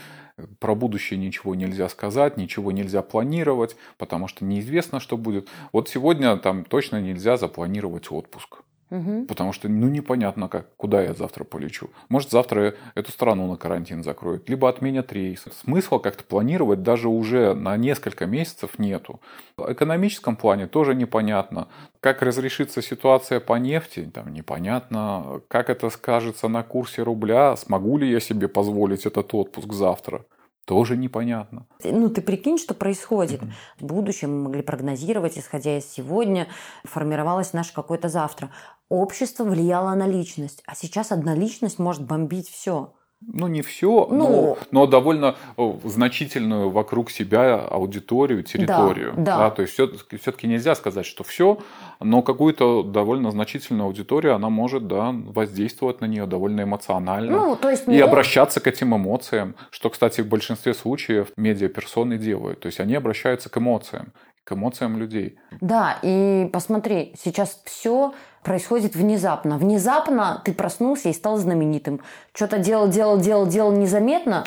про 0.59 0.73
будущее 0.73 1.19
ничего 1.19 1.53
нельзя 1.53 1.89
сказать, 1.89 2.37
ничего 2.37 2.71
нельзя 2.71 3.01
планировать, 3.01 3.75
потому 3.97 4.27
что 4.27 4.45
неизвестно, 4.45 4.99
что 4.99 5.17
будет. 5.17 5.49
Вот 5.73 5.89
сегодня 5.89 6.37
там 6.37 6.63
точно 6.65 7.01
нельзя 7.01 7.37
запланировать 7.37 8.09
отпуск. 8.11 8.61
Угу. 8.91 9.25
Потому 9.25 9.51
что, 9.51 9.67
ну, 9.67 9.87
непонятно, 9.87 10.47
как, 10.47 10.75
куда 10.77 11.01
я 11.01 11.13
завтра 11.13 11.43
полечу. 11.43 11.89
Может, 12.09 12.29
завтра 12.29 12.75
эту 12.93 13.11
страну 13.11 13.47
на 13.49 13.57
карантин 13.57 14.03
закроют, 14.03 14.47
либо 14.47 14.69
отменят 14.69 15.11
рейс. 15.11 15.45
Смысла 15.61 15.97
как-то 15.97 16.23
планировать 16.23 16.83
даже 16.83 17.09
уже 17.09 17.55
на 17.55 17.77
несколько 17.77 18.27
месяцев 18.27 18.77
нету. 18.77 19.19
В 19.57 19.71
экономическом 19.71 20.35
плане 20.35 20.67
тоже 20.67 20.93
непонятно. 20.93 21.67
Как 21.99 22.21
разрешится 22.21 22.81
ситуация 22.81 23.39
по 23.39 23.55
нефти, 23.55 24.09
там 24.13 24.31
непонятно. 24.31 25.41
Как 25.47 25.69
это 25.69 25.89
скажется 25.89 26.47
на 26.47 26.61
курсе 26.61 27.01
рубля, 27.01 27.55
смогу 27.55 27.97
ли 27.97 28.09
я 28.09 28.19
себе 28.19 28.47
позволить 28.47 29.05
этот 29.07 29.33
отпуск 29.33 29.73
завтра. 29.73 30.25
Тоже 30.65 30.97
непонятно. 30.97 31.67
Ну, 31.83 32.09
ты 32.09 32.21
прикинь, 32.23 32.57
что 32.57 32.73
происходит. 32.73 33.41
Mm-hmm. 33.41 33.51
В 33.79 33.85
будущем 33.85 34.35
мы 34.35 34.43
могли 34.45 34.63
прогнозировать, 34.63 35.37
исходя 35.37 35.77
из 35.77 35.85
сегодня, 35.85 36.47
формировалось 36.83 37.53
наше 37.53 37.71
какое-то 37.71 38.09
завтра. 38.09 38.49
Общество 38.89 39.43
влияло 39.43 39.95
на 39.95 40.07
личность, 40.07 40.61
а 40.67 40.75
сейчас 40.75 41.11
одна 41.11 41.33
личность 41.33 41.79
может 41.79 42.03
бомбить 42.03 42.49
все. 42.49 42.93
ну, 43.27 43.47
не 43.47 43.63
все, 43.63 44.07
Ну. 44.11 44.29
но, 44.29 44.57
но 44.71 44.85
довольно 44.87 45.35
э, 45.57 45.73
значительную 45.85 46.69
вокруг 46.69 47.09
себя 47.09 47.55
аудиторию, 47.55 48.43
территорию. 48.43 49.13
да. 49.17 49.49
То 49.49 49.63
есть 49.63 49.73
все-таки 49.73 50.45
нельзя 50.47 50.75
сказать, 50.75 51.07
что 51.07 51.23
все, 51.23 51.57
но 51.99 52.21
какую-то 52.21 52.83
довольно 52.83 53.31
значительную 53.31 53.85
аудиторию 53.87 54.35
она 54.35 54.49
может 54.49 54.85
да, 54.87 55.11
воздействовать 55.11 56.01
на 56.01 56.05
нее 56.05 56.27
довольно 56.27 56.61
эмоционально. 56.63 57.31
Ну, 57.31 57.55
то 57.55 57.71
есть 57.71 57.87
и 57.87 57.91
не- 57.91 57.99
обращаться 58.01 58.59
к 58.59 58.67
этим 58.67 58.95
эмоциям, 58.95 59.55
что, 59.71 59.89
кстати, 59.89 60.21
в 60.21 60.27
большинстве 60.27 60.75
случаев 60.75 61.29
медиаперсоны 61.37 62.19
делают. 62.19 62.59
То 62.59 62.67
есть 62.67 62.79
они 62.79 62.93
обращаются 62.93 63.49
к 63.49 63.57
эмоциям, 63.57 64.13
к 64.45 64.53
эмоциям 64.53 64.97
людей. 64.97 65.37
Да, 65.59 65.97
и 66.03 66.49
посмотри, 66.53 67.13
сейчас 67.21 67.61
все 67.65 68.13
происходит 68.43 68.95
внезапно. 68.95 69.57
Внезапно 69.57 70.41
ты 70.45 70.53
проснулся 70.53 71.09
и 71.09 71.13
стал 71.13 71.37
знаменитым. 71.37 71.99
Что-то 72.33 72.59
делал, 72.59 72.87
делал, 72.87 73.19
делал, 73.19 73.47
делал 73.47 73.71
незаметно, 73.71 74.45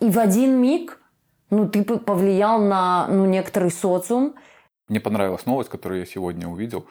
и 0.00 0.10
в 0.10 0.18
один 0.18 0.60
миг 0.60 1.00
ну, 1.48 1.68
ты 1.68 1.84
повлиял 1.84 2.60
на 2.60 3.06
ну, 3.08 3.24
некоторый 3.24 3.70
социум. 3.70 4.34
Мне 4.88 5.00
понравилась 5.00 5.46
новость, 5.46 5.70
которую 5.70 6.00
я 6.00 6.06
сегодня 6.06 6.48
увидел. 6.48 6.86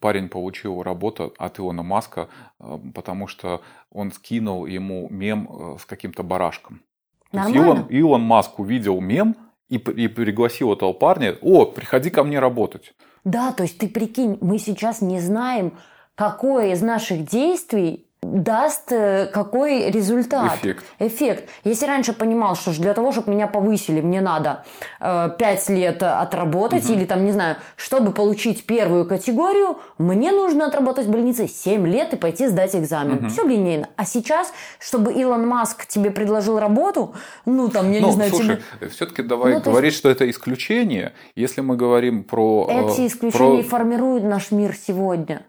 Парень 0.00 0.28
получил 0.28 0.82
работу 0.82 1.34
от 1.38 1.58
Илона 1.58 1.82
Маска, 1.82 2.28
э, 2.60 2.78
потому 2.94 3.26
что 3.26 3.62
он 3.90 4.12
скинул 4.12 4.66
ему 4.66 5.08
мем 5.10 5.48
э, 5.50 5.76
с 5.78 5.86
каким-то 5.86 6.22
барашком. 6.22 6.82
То 7.30 7.38
есть 7.38 7.54
Нормально. 7.54 7.80
Илон, 7.80 7.86
Илон 7.88 8.22
Маск 8.22 8.58
увидел 8.58 9.00
мем 9.00 9.34
и, 9.68 9.76
и 9.76 10.08
пригласил 10.08 10.72
этого 10.72 10.92
парня, 10.92 11.36
о, 11.40 11.64
приходи 11.64 12.10
ко 12.10 12.24
мне 12.24 12.38
работать. 12.38 12.94
Да, 13.24 13.52
то 13.52 13.64
есть 13.64 13.78
ты 13.78 13.88
прикинь, 13.88 14.38
мы 14.40 14.58
сейчас 14.58 15.00
не 15.00 15.20
знаем, 15.20 15.78
какое 16.14 16.72
из 16.72 16.82
наших 16.82 17.24
действий 17.24 18.05
даст 18.22 18.92
э, 18.92 19.26
какой 19.32 19.90
результат. 19.90 20.56
Эффект. 20.56 20.84
Эффект. 20.98 21.48
Если 21.64 21.86
раньше 21.86 22.12
понимал, 22.12 22.56
что 22.56 22.72
для 22.72 22.94
того, 22.94 23.12
чтобы 23.12 23.30
меня 23.30 23.46
повысили, 23.46 24.00
мне 24.00 24.20
надо 24.20 24.64
э, 25.00 25.30
5 25.38 25.68
лет 25.70 26.02
отработать, 26.02 26.88
или 26.90 27.04
там, 27.04 27.24
не 27.24 27.32
знаю, 27.32 27.56
чтобы 27.76 28.12
получить 28.12 28.66
первую 28.66 29.06
категорию, 29.06 29.78
мне 29.98 30.32
нужно 30.32 30.66
отработать 30.66 31.06
в 31.06 31.10
больнице 31.10 31.48
7 31.48 31.86
лет 31.86 32.12
и 32.14 32.16
пойти 32.16 32.48
сдать 32.48 32.74
экзамен. 32.74 33.28
Все 33.30 33.44
линейно. 33.44 33.88
А 33.96 34.04
сейчас, 34.04 34.52
чтобы 34.78 35.12
Илон 35.12 35.46
Маск 35.46 35.86
тебе 35.86 36.10
предложил 36.10 36.58
работу, 36.58 37.14
ну 37.44 37.68
там, 37.68 37.90
я 37.92 38.00
ну, 38.00 38.08
не 38.08 38.12
знаю, 38.12 38.30
слушай, 38.30 38.58
тебе... 38.78 38.88
все-таки 38.88 39.22
давай 39.22 39.54
Ну, 39.54 39.60
говорить, 39.60 39.94
что 39.94 40.10
это 40.10 40.28
исключение. 40.28 41.12
Если 41.34 41.60
мы 41.60 41.76
говорим 41.76 42.24
про... 42.24 42.66
э, 42.70 42.90
Эти 42.90 43.06
исключения 43.06 43.62
про- 43.62 43.68
формируют 43.68 44.24
наш 44.24 44.50
мир 44.50 44.74
сегодня. 44.74 45.42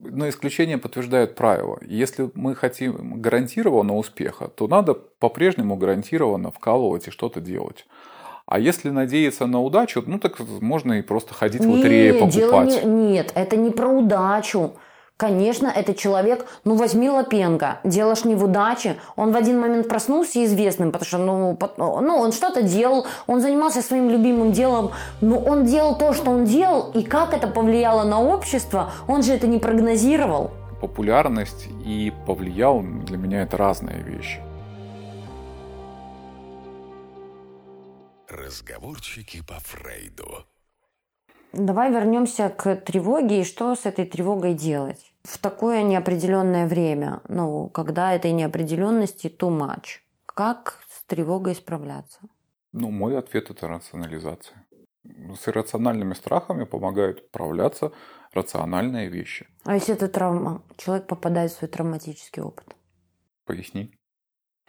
Но 0.00 0.28
исключения 0.28 0.76
подтверждают 0.76 1.34
правила. 1.34 1.78
Если 1.86 2.30
мы 2.34 2.54
хотим 2.54 3.20
гарантированного 3.20 3.96
успеха, 3.98 4.48
то 4.48 4.66
надо 4.66 4.94
по-прежнему 4.94 5.76
гарантированно 5.76 6.50
вкалывать 6.50 7.08
и 7.08 7.10
что-то 7.10 7.40
делать. 7.40 7.86
А 8.46 8.58
если 8.58 8.90
надеяться 8.90 9.46
на 9.46 9.62
удачу, 9.62 10.02
ну 10.06 10.18
так 10.18 10.38
можно 10.60 10.94
и 10.94 11.02
просто 11.02 11.32
ходить 11.32 11.64
в 11.64 11.70
лотереи 11.70 12.18
покупать. 12.18 12.84
не- 12.84 13.12
нет, 13.12 13.32
это 13.34 13.56
не 13.56 13.70
про 13.70 13.88
удачу. 13.88 14.74
Конечно, 15.16 15.68
это 15.68 15.94
человек, 15.94 16.44
ну 16.64 16.74
возьми 16.74 17.08
Лапенко, 17.08 17.78
дело 17.84 18.16
ж 18.16 18.24
не 18.24 18.34
в 18.34 18.42
удаче. 18.42 18.96
Он 19.14 19.30
в 19.30 19.36
один 19.36 19.60
момент 19.60 19.88
проснулся 19.88 20.44
известным, 20.44 20.90
потому 20.90 21.06
что, 21.06 21.18
ну, 21.18 21.56
ну 21.76 22.16
он 22.18 22.32
что-то 22.32 22.62
делал, 22.62 23.06
он 23.28 23.40
занимался 23.40 23.80
своим 23.80 24.10
любимым 24.10 24.50
делом, 24.50 24.90
но 25.20 25.38
он 25.38 25.66
делал 25.66 25.96
то, 25.96 26.14
что 26.14 26.32
он 26.32 26.46
делал, 26.46 26.90
и 26.94 27.04
как 27.04 27.32
это 27.32 27.46
повлияло 27.46 28.02
на 28.02 28.20
общество, 28.20 28.90
он 29.06 29.22
же 29.22 29.32
это 29.32 29.46
не 29.46 29.58
прогнозировал. 29.60 30.50
Популярность 30.80 31.68
и 31.86 32.12
повлиял, 32.26 32.82
для 32.82 33.16
меня 33.16 33.42
это 33.42 33.56
разные 33.56 34.02
вещи. 34.02 34.40
Разговорчики 38.28 39.44
по 39.46 39.60
Фрейду. 39.60 40.44
Давай 41.56 41.92
вернемся 41.92 42.48
к 42.48 42.76
тревоге 42.76 43.40
и 43.40 43.44
что 43.44 43.74
с 43.74 43.86
этой 43.86 44.06
тревогой 44.06 44.54
делать 44.54 45.14
в 45.22 45.38
такое 45.38 45.82
неопределенное 45.82 46.66
время, 46.66 47.20
ну, 47.28 47.68
когда 47.68 48.12
этой 48.12 48.32
неопределенности 48.32 49.28
too 49.28 49.50
much. 49.50 50.00
Как 50.26 50.80
с 50.90 51.04
тревогой 51.04 51.54
справляться? 51.54 52.18
Ну, 52.72 52.90
мой 52.90 53.16
ответ– 53.16 53.50
это 53.50 53.68
рационализация. 53.68 54.66
С 55.40 55.48
иррациональными 55.48 56.14
страхами 56.14 56.64
помогают 56.64 57.20
управляться 57.20 57.92
рациональные 58.32 59.08
вещи. 59.08 59.46
А 59.64 59.74
если 59.74 59.94
это 59.94 60.08
травма? 60.08 60.62
Человек 60.76 61.06
попадает 61.06 61.52
в 61.52 61.58
свой 61.58 61.68
травматический 61.68 62.42
опыт. 62.42 62.74
Поясни. 63.44 63.94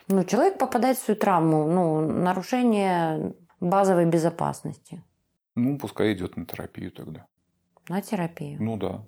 Ну, 0.07 0.23
человек 0.23 0.59
попадает 0.59 0.97
в 0.97 1.01
свою 1.01 1.19
травму, 1.19 1.65
ну, 1.65 1.99
нарушение 2.01 3.33
базовой 3.59 4.05
безопасности. 4.05 5.01
Ну, 5.55 5.77
пускай 5.77 6.13
идет 6.13 6.37
на 6.37 6.45
терапию 6.45 6.91
тогда. 6.91 7.25
На 7.89 8.01
терапию. 8.01 8.61
Ну 8.61 8.77
да. 8.77 9.05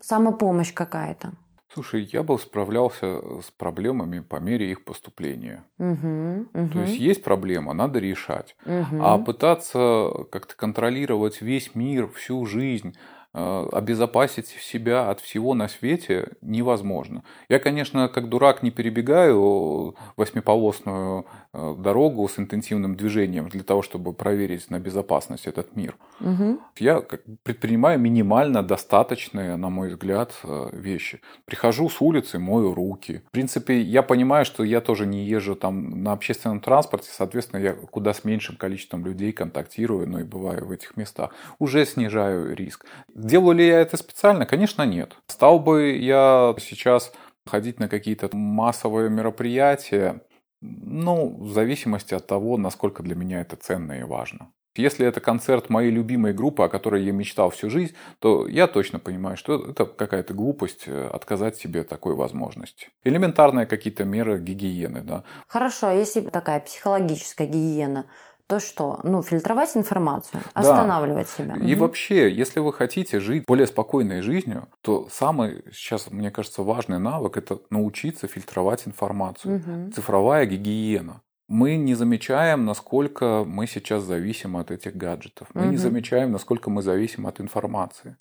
Самопомощь 0.00 0.72
какая-то. 0.72 1.32
Слушай, 1.74 2.08
я 2.12 2.22
бы 2.22 2.38
справлялся 2.38 3.40
с 3.40 3.50
проблемами 3.50 4.20
по 4.20 4.36
мере 4.36 4.70
их 4.70 4.84
поступления. 4.84 5.64
Угу, 5.78 6.70
То 6.72 6.82
есть 6.82 6.98
есть 7.00 7.24
проблема, 7.24 7.72
надо 7.72 7.98
решать. 7.98 8.54
угу. 8.64 9.02
А 9.02 9.18
пытаться 9.18 10.08
как-то 10.30 10.54
контролировать 10.56 11.42
весь 11.42 11.74
мир, 11.74 12.08
всю 12.12 12.46
жизнь, 12.46 12.94
э, 13.32 13.68
обезопасить 13.72 14.46
себя 14.46 15.10
от 15.10 15.18
всего 15.18 15.54
на 15.54 15.66
свете 15.66 16.28
невозможно. 16.42 17.24
Я, 17.48 17.58
конечно, 17.58 18.08
как 18.08 18.28
дурак 18.28 18.62
не 18.62 18.70
перебегаю 18.70 19.96
восьмиполосную 20.16 21.22
э, 21.22 21.24
дорогу 21.54 22.28
с 22.28 22.38
интенсивным 22.38 22.96
движением 22.96 23.48
для 23.48 23.62
того, 23.62 23.82
чтобы 23.82 24.12
проверить 24.12 24.70
на 24.70 24.80
безопасность 24.80 25.46
этот 25.46 25.76
мир. 25.76 25.96
Угу. 26.20 26.58
Я 26.78 27.02
предпринимаю 27.42 27.98
минимально 27.98 28.62
достаточные, 28.62 29.56
на 29.56 29.70
мой 29.70 29.90
взгляд, 29.90 30.32
э, 30.42 30.70
вещи. 30.72 31.20
Прихожу 31.44 31.88
с 31.88 32.00
улицы, 32.00 32.38
мою 32.38 32.74
руки. 32.74 33.22
В 33.28 33.30
принципе, 33.30 33.80
я 33.80 34.02
понимаю, 34.02 34.44
что 34.44 34.64
я 34.64 34.80
тоже 34.80 35.06
не 35.06 35.24
езжу 35.24 35.54
там 35.54 36.02
на 36.02 36.12
общественном 36.12 36.60
транспорте, 36.60 37.10
соответственно, 37.12 37.60
я 37.60 37.72
куда 37.72 38.12
с 38.14 38.24
меньшим 38.24 38.56
количеством 38.56 39.04
людей 39.04 39.32
контактирую, 39.32 40.08
но 40.08 40.20
и 40.20 40.24
бываю 40.24 40.66
в 40.66 40.70
этих 40.70 40.96
местах. 40.96 41.30
Уже 41.58 41.86
снижаю 41.86 42.54
риск. 42.56 42.86
Делаю 43.14 43.56
ли 43.56 43.66
я 43.66 43.80
это 43.80 43.96
специально? 43.96 44.46
Конечно, 44.46 44.82
нет. 44.82 45.16
Стал 45.28 45.60
бы 45.60 45.96
я 45.96 46.54
сейчас 46.58 47.12
ходить 47.46 47.78
на 47.78 47.88
какие-то 47.88 48.28
массовые 48.32 49.10
мероприятия, 49.10 50.20
ну, 50.64 51.36
в 51.38 51.52
зависимости 51.52 52.14
от 52.14 52.26
того, 52.26 52.56
насколько 52.56 53.02
для 53.02 53.14
меня 53.14 53.40
это 53.40 53.56
ценно 53.56 53.92
и 53.92 54.02
важно. 54.02 54.52
Если 54.76 55.06
это 55.06 55.20
концерт 55.20 55.70
моей 55.70 55.90
любимой 55.90 56.32
группы, 56.32 56.64
о 56.64 56.68
которой 56.68 57.04
я 57.04 57.12
мечтал 57.12 57.50
всю 57.50 57.70
жизнь, 57.70 57.94
то 58.18 58.48
я 58.48 58.66
точно 58.66 58.98
понимаю, 58.98 59.36
что 59.36 59.70
это 59.70 59.84
какая-то 59.84 60.34
глупость 60.34 60.84
э, 60.88 61.06
отказать 61.12 61.56
себе 61.56 61.84
такой 61.84 62.16
возможности. 62.16 62.88
Элементарные 63.04 63.66
какие-то 63.66 64.04
меры 64.04 64.40
гигиены, 64.40 65.02
да. 65.02 65.22
Хорошо, 65.46 65.88
а 65.88 65.94
если 65.94 66.22
такая 66.22 66.58
психологическая 66.58 67.46
гигиена, 67.46 68.06
то 68.46 68.60
что? 68.60 69.00
Ну, 69.04 69.22
фильтровать 69.22 69.76
информацию, 69.76 70.42
Да. 70.42 70.60
останавливать 70.60 71.28
себя. 71.28 71.54
И 71.54 71.58
Мгм. 71.58 71.78
вообще, 71.80 72.30
если 72.30 72.60
вы 72.60 72.72
хотите 72.72 73.20
жить 73.20 73.44
более 73.46 73.66
спокойной 73.66 74.20
жизнью, 74.20 74.68
то 74.82 75.08
самый 75.10 75.64
сейчас, 75.72 76.10
мне 76.10 76.30
кажется, 76.30 76.62
важный 76.62 76.98
навык– 76.98 77.36
это 77.38 77.60
научиться 77.70 78.26
фильтровать 78.28 78.86
информацию. 78.86 79.58
Мгм. 79.58 79.92
Цифровая 79.92 80.46
гигиена. 80.46 81.22
Мы 81.48 81.76
не 81.76 81.94
замечаем, 81.94 82.64
насколько 82.64 83.44
мы 83.46 83.66
сейчас 83.66 84.02
зависим 84.04 84.56
от 84.56 84.70
этих 84.70 84.96
гаджетов. 84.96 85.48
Мы 85.54 85.62
не 85.62 85.68
Мгм. 85.68 85.78
замечаем, 85.78 86.32
насколько 86.32 86.70
мы 86.70 86.82
зависим 86.82 87.26
от 87.26 87.40
информации. 87.40 88.16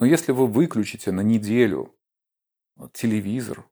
Но 0.00 0.06
если 0.06 0.32
вы 0.32 0.46
выключите 0.46 1.12
на 1.12 1.20
неделю 1.22 1.94
телевизор, 2.92 3.64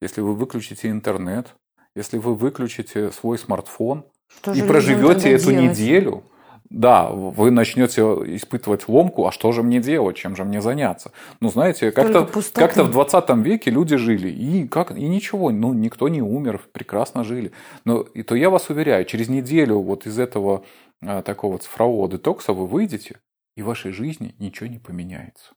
если 0.00 0.20
вы 0.20 0.34
выключите 0.34 0.90
интернет, 0.90 1.54
если 1.94 2.18
вы 2.18 2.34
выключите 2.34 3.10
свой 3.12 3.38
смартфон 3.38 4.04
Что 4.28 4.52
и 4.52 4.62
проживете 4.62 5.32
эту 5.32 5.50
делать? 5.50 5.70
неделю, 5.70 6.22
да, 6.70 7.08
вы 7.10 7.50
начнете 7.50 8.02
испытывать 8.02 8.88
ломку, 8.88 9.26
а 9.26 9.32
что 9.32 9.52
же 9.52 9.62
мне 9.62 9.80
делать, 9.80 10.16
чем 10.16 10.36
же 10.36 10.44
мне 10.44 10.60
заняться? 10.60 11.12
Ну, 11.40 11.48
знаете, 11.50 11.92
как-то 11.92 12.24
пустоты. 12.24 12.74
как 12.74 12.86
в 12.86 12.90
20 12.90 13.30
веке 13.38 13.70
люди 13.70 13.96
жили, 13.96 14.28
и, 14.28 14.68
как, 14.68 14.90
и 14.90 15.08
ничего, 15.08 15.50
ну, 15.50 15.72
никто 15.72 16.08
не 16.08 16.20
умер, 16.20 16.60
прекрасно 16.72 17.24
жили. 17.24 17.52
Но 17.84 18.02
и 18.02 18.22
то 18.22 18.34
я 18.34 18.50
вас 18.50 18.68
уверяю, 18.68 19.04
через 19.06 19.28
неделю 19.28 19.80
вот 19.80 20.06
из 20.06 20.18
этого 20.18 20.62
а, 21.00 21.22
такого 21.22 21.58
цифрового 21.58 22.08
детокса 22.08 22.52
вы 22.52 22.66
выйдете, 22.66 23.18
и 23.56 23.62
в 23.62 23.66
вашей 23.66 23.92
жизни 23.92 24.34
ничего 24.38 24.68
не 24.68 24.78
поменяется. 24.78 25.52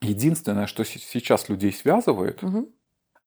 Единственное, 0.00 0.66
что 0.66 0.84
сейчас 0.84 1.48
людей 1.48 1.72
связывает, 1.72 2.40
Мгм. 2.42 2.66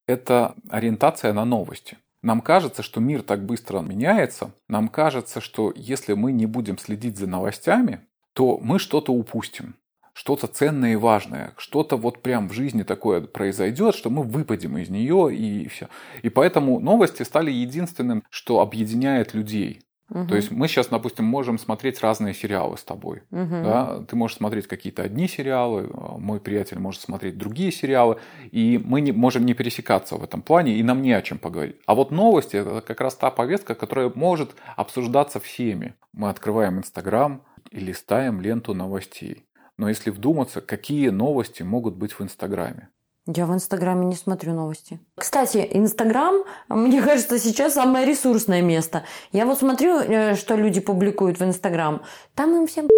это 0.06 0.54
ориентация 0.70 1.32
на 1.32 1.44
новости. 1.44 1.98
Нам 2.26 2.40
кажется, 2.40 2.82
что 2.82 2.98
мир 2.98 3.22
так 3.22 3.46
быстро 3.46 3.78
меняется, 3.82 4.50
нам 4.66 4.88
кажется, 4.88 5.40
что 5.40 5.72
если 5.76 6.14
мы 6.14 6.32
не 6.32 6.46
будем 6.46 6.76
следить 6.76 7.16
за 7.16 7.28
новостями, 7.28 8.00
то 8.32 8.58
мы 8.60 8.80
что-то 8.80 9.12
упустим, 9.12 9.76
что-то 10.12 10.48
ценное 10.48 10.94
и 10.94 10.96
важное, 10.96 11.54
что-то 11.56 11.96
вот 11.96 12.22
прям 12.22 12.48
в 12.48 12.52
жизни 12.52 12.82
такое 12.82 13.20
произойдет, 13.20 13.94
что 13.94 14.10
мы 14.10 14.24
выпадем 14.24 14.76
из 14.76 14.88
нее 14.88 15.32
и 15.36 15.68
все. 15.68 15.88
И 16.22 16.28
поэтому 16.28 16.80
новости 16.80 17.22
стали 17.22 17.52
единственным, 17.52 18.24
что 18.28 18.58
объединяет 18.58 19.32
людей. 19.32 19.82
Угу. 20.10 20.26
То 20.28 20.36
есть 20.36 20.50
мы 20.50 20.68
сейчас, 20.68 20.86
допустим, 20.88 21.24
можем 21.24 21.58
смотреть 21.58 22.00
разные 22.00 22.32
сериалы 22.32 22.76
с 22.76 22.84
тобой. 22.84 23.22
Угу. 23.30 23.62
Да? 23.64 24.04
Ты 24.08 24.14
можешь 24.16 24.36
смотреть 24.36 24.68
какие-то 24.68 25.02
одни 25.02 25.26
сериалы, 25.26 25.90
мой 26.18 26.40
приятель 26.40 26.78
может 26.78 27.00
смотреть 27.00 27.36
другие 27.36 27.72
сериалы, 27.72 28.18
и 28.52 28.80
мы 28.82 29.00
не, 29.00 29.12
можем 29.12 29.44
не 29.44 29.54
пересекаться 29.54 30.16
в 30.16 30.22
этом 30.22 30.42
плане, 30.42 30.76
и 30.76 30.82
нам 30.82 31.02
не 31.02 31.12
о 31.12 31.22
чем 31.22 31.38
поговорить. 31.38 31.76
А 31.86 31.94
вот 31.94 32.10
новости– 32.10 32.56
это 32.56 32.80
как 32.80 33.00
раз 33.00 33.16
та 33.16 33.30
повестка, 33.30 33.74
которая 33.74 34.12
может 34.14 34.54
обсуждаться 34.76 35.40
всеми. 35.40 35.94
Мы 36.12 36.28
открываем 36.28 36.78
Инстаграм 36.78 37.42
и 37.70 37.80
листаем 37.80 38.40
ленту 38.40 38.74
новостей. 38.74 39.44
Но 39.76 39.88
если 39.88 40.10
вдуматься, 40.10 40.60
какие 40.60 41.08
новости 41.08 41.62
могут 41.62 41.96
быть 41.96 42.12
в 42.12 42.22
Инстаграме? 42.22 42.88
Я 43.26 43.46
в 43.46 43.52
Инстаграме 43.52 44.06
не 44.06 44.14
смотрю 44.14 44.52
новости. 44.52 45.00
Кстати, 45.16 45.68
Инстаграм, 45.72 46.44
мне 46.68 47.02
кажется, 47.02 47.38
сейчас 47.38 47.74
самое 47.74 48.06
ресурсное 48.06 48.62
место. 48.62 49.04
Я 49.32 49.46
вот 49.46 49.58
смотрю, 49.58 49.98
э, 49.98 50.36
что 50.36 50.54
люди 50.54 50.80
публикуют 50.80 51.40
в 51.40 51.44
Инстаграм. 51.44 52.02
Там 52.34 52.54
им 52.56 52.66
всем 52.66 52.88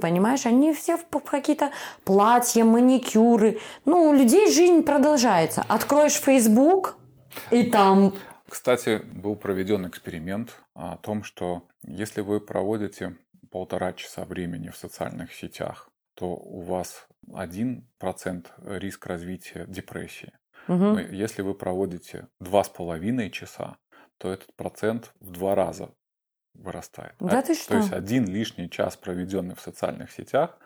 понимаешь, 0.00 0.46
они 0.46 0.72
все 0.74 0.96
в 0.96 1.06
какие-то 1.24 1.70
платья, 2.04 2.64
маникюры. 2.64 3.58
Ну, 3.84 4.10
у 4.10 4.12
людей 4.12 4.52
жизнь 4.52 4.82
продолжается. 4.82 5.64
Откроешь 5.68 6.14
Facebook, 6.14 6.96
и 7.50 7.64
там... 7.64 8.14
Кстати, 8.48 9.02
был 9.12 9.36
проведен 9.36 9.86
эксперимент 9.86 10.56
о 10.74 10.96
том, 10.96 11.22
что 11.22 11.64
если 11.82 12.22
вы 12.22 12.40
проводите 12.40 13.16
полтора 13.50 13.92
часа 13.92 14.24
времени 14.24 14.70
в 14.70 14.76
социальных 14.76 15.34
сетях, 15.34 15.90
то 16.14 16.28
у 16.34 16.62
вас 16.62 17.06
1% 17.32 18.78
риск 18.78 19.06
развития 19.06 19.64
депрессии. 19.68 20.32
Угу. 20.68 20.76
Но 20.76 21.00
если 21.00 21.42
вы 21.42 21.54
проводите 21.54 22.28
2,5 22.40 23.30
часа, 23.30 23.78
то 24.18 24.32
этот 24.32 24.52
процент 24.54 25.12
в 25.20 25.30
два 25.30 25.54
раза 25.54 25.90
вырастает. 26.54 27.14
Да 27.20 27.38
а, 27.38 27.42
ты 27.42 27.54
что? 27.54 27.70
То 27.70 27.76
есть 27.76 27.92
один 27.92 28.26
лишний 28.26 28.68
час, 28.68 28.96
проведенный 28.96 29.54
в 29.54 29.60
социальных 29.60 30.10
сетях, 30.10 30.58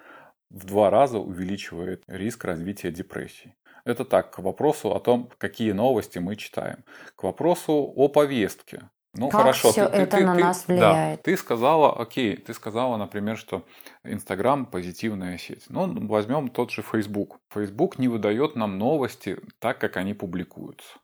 в 0.51 0.65
два 0.65 0.91
раза 0.91 1.19
увеличивает 1.19 2.03
риск 2.07 2.45
развития 2.45 2.91
депрессии. 2.91 3.55
Это 3.85 4.05
так, 4.05 4.31
к 4.33 4.39
вопросу 4.39 4.95
о 4.95 5.01
том, 5.01 5.31
какие 5.39 5.73
новости 5.73 6.19
мы 6.19 6.37
читаем. 6.37 6.85
К 7.17 7.25
вопросу 7.25 7.73
о 7.75 8.09
повестке. 8.09 8.91
Ну 9.15 9.29
как 9.29 9.43
хорошо, 9.43 9.73
все 9.73 9.89
ты, 9.89 9.97
это 9.99 10.17
ты, 10.17 10.25
на 10.25 10.35
ты, 10.35 10.41
нас 10.41 10.67
влияет? 10.67 11.19
Да, 11.19 11.23
ты 11.23 11.37
сказала, 11.37 12.01
окей, 12.01 12.37
ты 12.37 12.55
сказала, 12.55 12.97
например, 12.97 13.37
что 13.37 13.65
Инстаграм 14.05 14.65
позитивная 14.65 15.37
сеть. 15.37 15.65
Ну, 15.69 16.07
возьмем 16.07 16.49
тот 16.49 16.71
же 16.71 16.83
Facebook. 16.83 17.39
Facebook 17.53 17.99
не 17.99 18.09
выдает 18.09 18.57
нам 18.57 18.79
новости 18.79 19.39
так, 19.59 19.79
как 19.79 19.99
они 19.99 20.15
публикуются. 20.15 20.99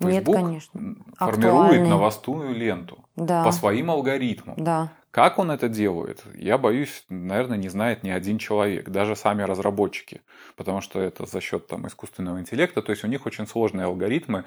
Facebook 0.00 0.36
Нет, 0.36 0.44
конечно. 0.44 0.80
формирует 1.16 1.54
Актуальные. 1.54 1.88
новостную 1.88 2.54
ленту 2.54 3.04
да. 3.14 3.44
по 3.44 3.52
своим 3.52 3.90
алгоритмам. 3.90 4.56
Да. 4.56 4.92
Как 5.12 5.38
он 5.38 5.50
это 5.50 5.68
делает? 5.68 6.24
Я 6.34 6.56
боюсь, 6.56 7.04
наверное, 7.10 7.58
не 7.58 7.68
знает 7.68 8.02
ни 8.02 8.08
один 8.08 8.38
человек, 8.38 8.88
даже 8.88 9.14
сами 9.14 9.42
разработчики, 9.42 10.22
потому 10.56 10.80
что 10.80 11.00
это 11.00 11.26
за 11.26 11.40
счет 11.42 11.66
там, 11.66 11.86
искусственного 11.86 12.40
интеллекта, 12.40 12.80
то 12.80 12.92
есть 12.92 13.04
у 13.04 13.08
них 13.08 13.26
очень 13.26 13.46
сложные 13.46 13.84
алгоритмы, 13.84 14.44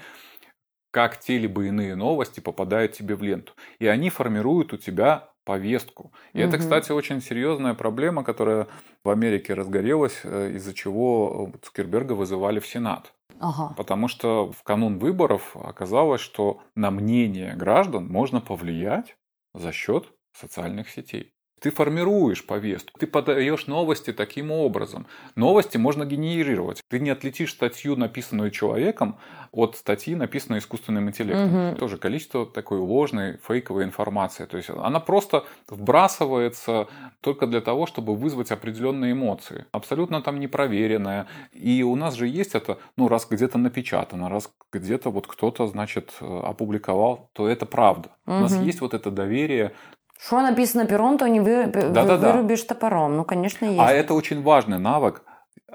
как 0.95 1.19
те 1.19 1.37
либо 1.37 1.65
иные 1.65 1.93
новости 1.93 2.39
попадают 2.39 2.93
тебе 2.93 3.15
в 3.15 3.21
ленту. 3.21 3.51
И 3.79 3.85
они 3.85 4.09
формируют 4.09 4.71
у 4.71 4.77
тебя 4.77 5.27
повестку. 5.43 6.13
И 6.31 6.41
угу. 6.41 6.47
это, 6.47 6.57
кстати, 6.57 6.93
очень 6.93 7.21
серьезная 7.21 7.73
проблема, 7.73 8.23
которая 8.23 8.67
в 9.03 9.09
Америке 9.09 9.53
разгорелась, 9.55 10.21
э, 10.23 10.53
из-за 10.53 10.73
чего 10.73 11.51
Цукерберга 11.61 12.13
вызывали 12.13 12.61
в 12.61 12.65
Сенат. 12.65 13.11
Ага. 13.41 13.73
Потому 13.75 14.07
что 14.07 14.53
в 14.53 14.63
канун 14.63 14.97
выборов 14.97 15.57
оказалось, 15.57 16.21
что 16.21 16.61
на 16.75 16.91
мнение 16.91 17.55
граждан 17.55 18.07
можно 18.07 18.39
повлиять 18.39 19.17
за 19.53 19.73
счет 19.73 20.13
социальных 20.31 20.89
сетей. 20.89 21.34
Ты 21.65 21.71
формируешь 21.71 22.45
повестку, 22.45 22.99
ты 22.99 23.07
подаешь 23.07 23.65
новости 23.65 24.13
таким 24.13 24.51
образом. 24.51 25.07
Новости 25.35 25.77
можно 25.77 26.05
генерировать. 26.05 26.83
Ты 26.89 26.99
не 26.99 27.09
отлетишь 27.09 27.53
статью, 27.53 27.95
написанную 27.95 28.51
человеком, 28.51 29.17
от 29.51 29.75
статьи, 29.75 30.13
написанной 30.13 30.59
искусственным 30.59 31.09
интеллектом. 31.09 31.69
Угу. 31.69 31.77
Тоже 31.77 31.97
количество 31.97 32.45
такой 32.45 32.77
ложной, 32.77 33.39
фейковой 33.47 33.83
информации. 33.85 34.45
То 34.45 34.57
есть 34.57 34.69
она 34.69 34.99
просто 34.99 35.45
вбрасывается 35.67 36.87
только 37.21 37.47
для 37.47 37.61
того, 37.61 37.87
чтобы 37.87 38.15
вызвать 38.15 38.51
определенные 38.51 39.13
эмоции. 39.13 39.65
Абсолютно 39.71 40.21
там 40.21 40.39
непроверенная. 40.39 41.25
И 41.53 41.81
у 41.81 41.95
нас 41.95 42.13
же 42.13 42.27
есть 42.27 42.53
это, 42.53 42.77
ну, 42.95 43.07
раз 43.07 43.25
где-то 43.27 43.57
напечатано, 43.57 44.29
раз 44.29 44.51
где-то 44.71 45.09
вот 45.09 45.25
кто-то, 45.25 45.65
значит, 45.65 46.13
опубликовал, 46.19 47.31
то 47.33 47.47
это 47.47 47.65
правда. 47.65 48.09
Угу. 48.27 48.35
У 48.35 48.39
нас 48.41 48.55
есть 48.57 48.81
вот 48.81 48.93
это 48.93 49.09
доверие 49.09 49.71
что 50.19 50.41
написано 50.41 50.85
пером, 50.85 51.17
то 51.17 51.27
не 51.27 51.39
вы, 51.39 51.65
да, 51.67 52.03
вы, 52.03 52.17
да, 52.17 52.17
вырубишь 52.17 52.63
да. 52.63 52.73
топором. 52.73 53.17
Ну, 53.17 53.25
конечно, 53.25 53.65
есть. 53.65 53.79
А 53.79 53.91
это 53.91 54.13
очень 54.13 54.41
важный 54.41 54.79
навык 54.79 55.23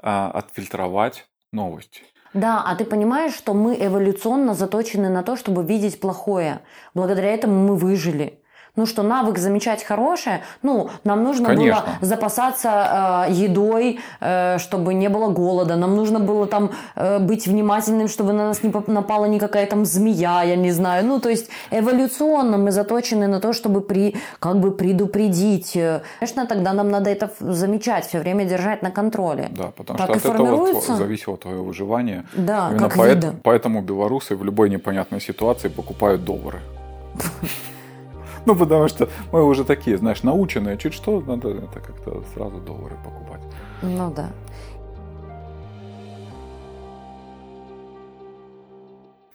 а, 0.01 0.31
отфильтровать 0.31 1.27
новости. 1.51 2.01
Да, 2.33 2.63
а 2.65 2.75
ты 2.75 2.85
понимаешь, 2.85 3.33
что 3.33 3.53
мы 3.53 3.75
эволюционно 3.79 4.53
заточены 4.53 5.09
на 5.09 5.21
то, 5.23 5.35
чтобы 5.35 5.63
видеть 5.63 5.99
плохое. 5.99 6.61
Благодаря 6.93 7.33
этому 7.33 7.67
мы 7.67 7.75
выжили 7.75 8.40
ну 8.75 8.85
что 8.85 9.03
навык 9.03 9.37
замечать 9.37 9.83
хорошее, 9.83 10.41
ну 10.63 10.89
нам 11.03 11.23
нужно 11.23 11.49
Конечно. 11.49 11.81
было 11.81 11.85
запасаться 12.01 13.27
э, 13.29 13.33
едой, 13.33 13.99
э, 14.21 14.57
чтобы 14.59 14.93
не 14.93 15.09
было 15.09 15.29
голода, 15.29 15.75
нам 15.75 15.95
нужно 15.95 16.19
было 16.19 16.47
там 16.47 16.71
э, 16.95 17.19
быть 17.19 17.47
внимательным, 17.47 18.07
чтобы 18.07 18.33
на 18.33 18.47
нас 18.47 18.63
не 18.63 18.71
напала 18.87 19.25
никакая 19.25 19.65
там 19.65 19.85
змея, 19.85 20.43
я 20.43 20.55
не 20.55 20.71
знаю, 20.71 21.05
ну 21.05 21.19
то 21.19 21.29
есть 21.29 21.49
эволюционно 21.71 22.57
мы 22.57 22.71
заточены 22.71 23.27
на 23.27 23.39
то, 23.39 23.53
чтобы 23.53 23.81
при 23.81 24.15
как 24.39 24.59
бы 24.59 24.71
предупредить. 24.71 25.77
Конечно, 26.19 26.45
тогда 26.45 26.73
нам 26.73 26.89
надо 26.89 27.09
это 27.09 27.29
замечать, 27.39 28.07
все 28.07 28.19
время 28.19 28.45
держать 28.45 28.81
на 28.81 28.91
контроле. 28.91 29.49
Да, 29.51 29.71
потому 29.75 29.97
так 29.97 30.19
что 30.19 30.31
от 30.31 30.37
этого 30.39 30.81
зависело 30.97 31.37
твое 31.37 31.61
выживание. 31.61 32.23
Да, 32.33 32.69
Именно 32.69 32.89
как 32.89 32.97
поэтому, 32.97 33.39
поэтому 33.43 33.81
белорусы 33.81 34.35
в 34.35 34.45
любой 34.45 34.69
непонятной 34.69 35.19
ситуации 35.19 35.67
покупают 35.67 36.23
доллары. 36.23 36.61
Ну, 38.45 38.55
потому 38.55 38.87
что 38.87 39.07
мы 39.31 39.43
уже 39.43 39.63
такие, 39.63 39.97
знаешь, 39.97 40.23
наученные, 40.23 40.77
чуть 40.77 40.93
что, 40.93 41.21
надо 41.21 41.49
это 41.49 41.79
как-то 41.79 42.23
сразу 42.33 42.59
доллары 42.59 42.95
покупать. 43.03 43.41
Ну 43.81 44.11
да. 44.11 44.31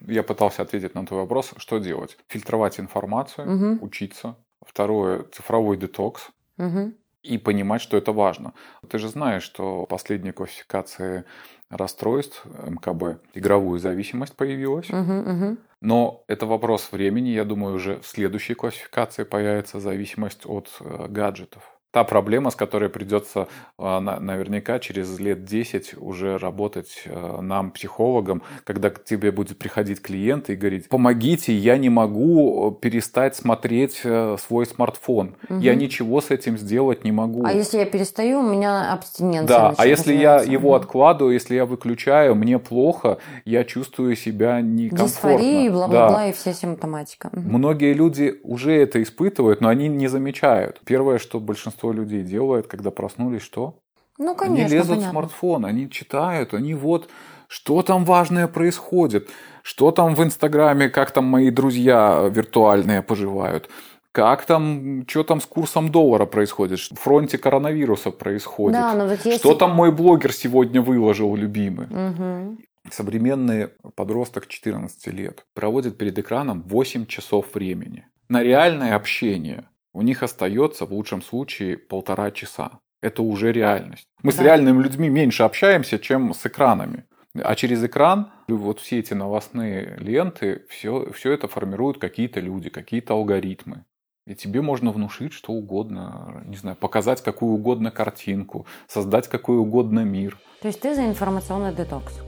Я 0.00 0.22
пытался 0.22 0.62
ответить 0.62 0.94
на 0.94 1.04
твой 1.04 1.20
вопрос, 1.20 1.52
что 1.56 1.78
делать? 1.78 2.16
Фильтровать 2.28 2.80
информацию, 2.80 3.74
угу. 3.74 3.84
учиться. 3.84 4.36
Второе, 4.64 5.24
цифровой 5.32 5.76
детокс. 5.76 6.30
Угу. 6.58 6.92
И 7.22 7.38
понимать, 7.38 7.82
что 7.82 7.96
это 7.96 8.12
важно. 8.12 8.54
Ты 8.88 8.98
же 8.98 9.08
знаешь, 9.08 9.42
что 9.42 9.84
последние 9.86 10.32
классификации 10.32 11.24
расстройств 11.68 12.44
МКБ 12.44 13.20
игровую 13.34 13.78
зависимость 13.78 14.34
появилась. 14.36 14.88
Угу, 14.90 15.12
угу. 15.12 15.56
Но 15.80 16.24
это 16.26 16.46
вопрос 16.46 16.90
времени. 16.92 17.30
Я 17.30 17.44
думаю, 17.44 17.76
уже 17.76 18.00
в 18.00 18.06
следующей 18.06 18.54
классификации 18.54 19.24
появится 19.24 19.80
зависимость 19.80 20.46
от 20.46 20.70
э, 20.80 21.06
гаджетов 21.08 21.75
та 21.96 22.04
проблема, 22.04 22.50
с 22.50 22.54
которой 22.54 22.90
придется 22.90 23.48
а, 23.78 24.00
наверняка 24.00 24.78
через 24.78 25.18
лет 25.18 25.46
10 25.46 25.94
уже 25.98 26.36
работать 26.36 27.04
э, 27.06 27.38
нам, 27.40 27.70
психологам, 27.70 28.42
когда 28.64 28.90
к 28.90 29.02
тебе 29.02 29.32
будет 29.32 29.56
приходить 29.56 30.02
клиент 30.02 30.50
и 30.50 30.56
говорить, 30.56 30.90
помогите, 30.90 31.54
я 31.54 31.78
не 31.78 31.88
могу 31.88 32.76
э, 32.76 32.82
перестать 32.82 33.34
смотреть 33.34 34.00
э, 34.04 34.36
свой 34.46 34.66
смартфон, 34.66 35.36
угу. 35.48 35.58
я 35.58 35.74
ничего 35.74 36.20
с 36.20 36.30
этим 36.30 36.58
сделать 36.58 37.02
не 37.02 37.12
могу. 37.12 37.46
А 37.46 37.52
если 37.52 37.78
я 37.78 37.86
перестаю, 37.86 38.40
у 38.40 38.42
меня 38.42 38.92
абстиненция 38.92 39.46
Да, 39.46 39.74
а 39.78 39.86
если 39.86 40.12
я 40.12 40.42
его 40.42 40.74
откладываю, 40.74 41.32
если 41.32 41.54
я 41.54 41.64
выключаю, 41.64 42.34
мне 42.34 42.58
плохо, 42.58 43.16
я 43.46 43.64
чувствую 43.64 44.16
себя 44.16 44.60
некомфортно. 44.60 45.06
Дисфория, 45.06 45.70
бла-бла-бла 45.70 46.18
да. 46.18 46.26
и 46.26 46.32
вся 46.34 46.52
симптоматика. 46.52 47.30
Угу. 47.32 47.40
Многие 47.40 47.94
люди 47.94 48.38
уже 48.42 48.72
это 48.72 49.02
испытывают, 49.02 49.62
но 49.62 49.70
они 49.70 49.88
не 49.88 50.08
замечают. 50.08 50.82
Первое, 50.84 51.18
что 51.18 51.40
большинство 51.40 51.85
большинство 51.86 51.92
людей 51.92 52.22
делает, 52.22 52.66
когда 52.66 52.90
проснулись, 52.90 53.42
что? 53.42 53.74
Ну, 54.18 54.34
конечно, 54.34 54.64
Они 54.64 54.74
лезут 54.74 54.88
понятно. 54.88 55.08
в 55.08 55.10
смартфон, 55.10 55.64
они 55.66 55.90
читают, 55.90 56.54
они 56.54 56.74
вот, 56.74 57.10
что 57.48 57.82
там 57.82 58.04
важное 58.04 58.48
происходит, 58.48 59.28
что 59.62 59.90
там 59.90 60.14
в 60.14 60.22
Инстаграме, 60.22 60.88
как 60.88 61.10
там 61.10 61.24
мои 61.24 61.50
друзья 61.50 62.28
виртуальные 62.30 63.02
поживают, 63.02 63.68
как 64.12 64.46
там, 64.46 65.04
что 65.06 65.22
там 65.22 65.40
с 65.40 65.46
курсом 65.46 65.90
доллара 65.90 66.24
происходит, 66.26 66.78
в 66.78 66.94
фронте 66.94 67.36
коронавируса 67.36 68.10
происходит, 68.10 68.80
да, 68.80 68.94
но 68.94 69.06
вот 69.06 69.26
есть... 69.26 69.40
что 69.40 69.54
там 69.54 69.72
мой 69.72 69.92
блогер 69.92 70.32
сегодня 70.32 70.80
выложил, 70.80 71.36
любимый. 71.36 71.86
Угу. 71.86 72.58
Современный 72.90 73.68
подросток 73.96 74.46
14 74.46 75.08
лет 75.08 75.44
проводит 75.54 75.98
перед 75.98 76.18
экраном 76.18 76.62
8 76.62 77.06
часов 77.06 77.54
времени 77.54 78.06
на 78.28 78.42
реальное 78.42 78.96
общение– 78.96 79.64
у 79.96 80.02
них 80.02 80.22
остается 80.22 80.84
в 80.84 80.92
лучшем 80.92 81.22
случае 81.22 81.78
полтора 81.78 82.30
часа. 82.30 82.80
Это 83.00 83.22
уже 83.22 83.50
реальность. 83.50 84.04
Мы 84.22 84.30
Да. 84.30 84.36
с 84.36 84.40
реальными 84.40 84.82
людьми 84.82 85.08
меньше 85.08 85.42
общаемся, 85.42 85.98
чем 85.98 86.34
с 86.34 86.44
экранами. 86.44 87.04
А 87.42 87.54
через 87.54 87.82
экран 87.82 88.30
вот 88.48 88.80
все 88.80 88.98
эти 88.98 89.14
новостные 89.14 89.96
ленты, 89.98 90.64
все, 90.68 91.10
все 91.12 91.32
это 91.32 91.48
формируют 91.48 91.98
какие-то 91.98 92.40
люди, 92.40 92.68
какие-то 92.68 93.14
алгоритмы. 93.14 93.84
И 94.26 94.34
тебе 94.34 94.60
можно 94.60 94.90
внушить 94.92 95.32
что 95.32 95.52
угодно, 95.52 96.42
не 96.46 96.56
знаю, 96.56 96.76
показать 96.76 97.22
какую 97.22 97.52
угодно 97.52 97.90
картинку, 97.90 98.66
создать 98.88 99.28
какой 99.28 99.56
угодно 99.56 100.00
мир. 100.00 100.38
То 100.60 100.68
есть 100.68 100.80
ты 100.80 100.94
за 100.94 101.06
информационный 101.06 101.74
детокс? 101.74 102.20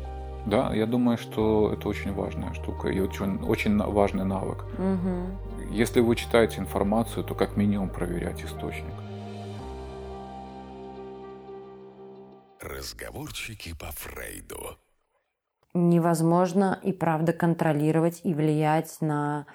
Да, 0.47 0.73
я 0.75 0.87
думаю, 0.87 1.19
что 1.19 1.73
это 1.75 1.87
очень 1.89 2.15
важная 2.15 2.55
штука 2.55 2.89
и 2.89 3.01
очень, 3.01 3.43
очень 3.43 3.77
важный 3.77 4.25
навык. 4.25 4.65
Угу. 4.79 5.48
Если 5.71 6.01
вы 6.01 6.17
читаете 6.17 6.61
информацию, 6.61 7.25
то 7.25 7.35
как 7.35 7.57
минимум 7.57 7.91
проверять 7.91 8.43
источник. 8.43 8.95
Разговорчики 12.61 13.75
по 13.79 13.87
Фрейду. 13.93 14.79
Невозможно 15.75 16.81
и 16.83 16.93
правда 16.93 17.33
контролировать 17.33 18.23
и 18.25 18.35
влиять 18.35 18.97
на 19.01 19.47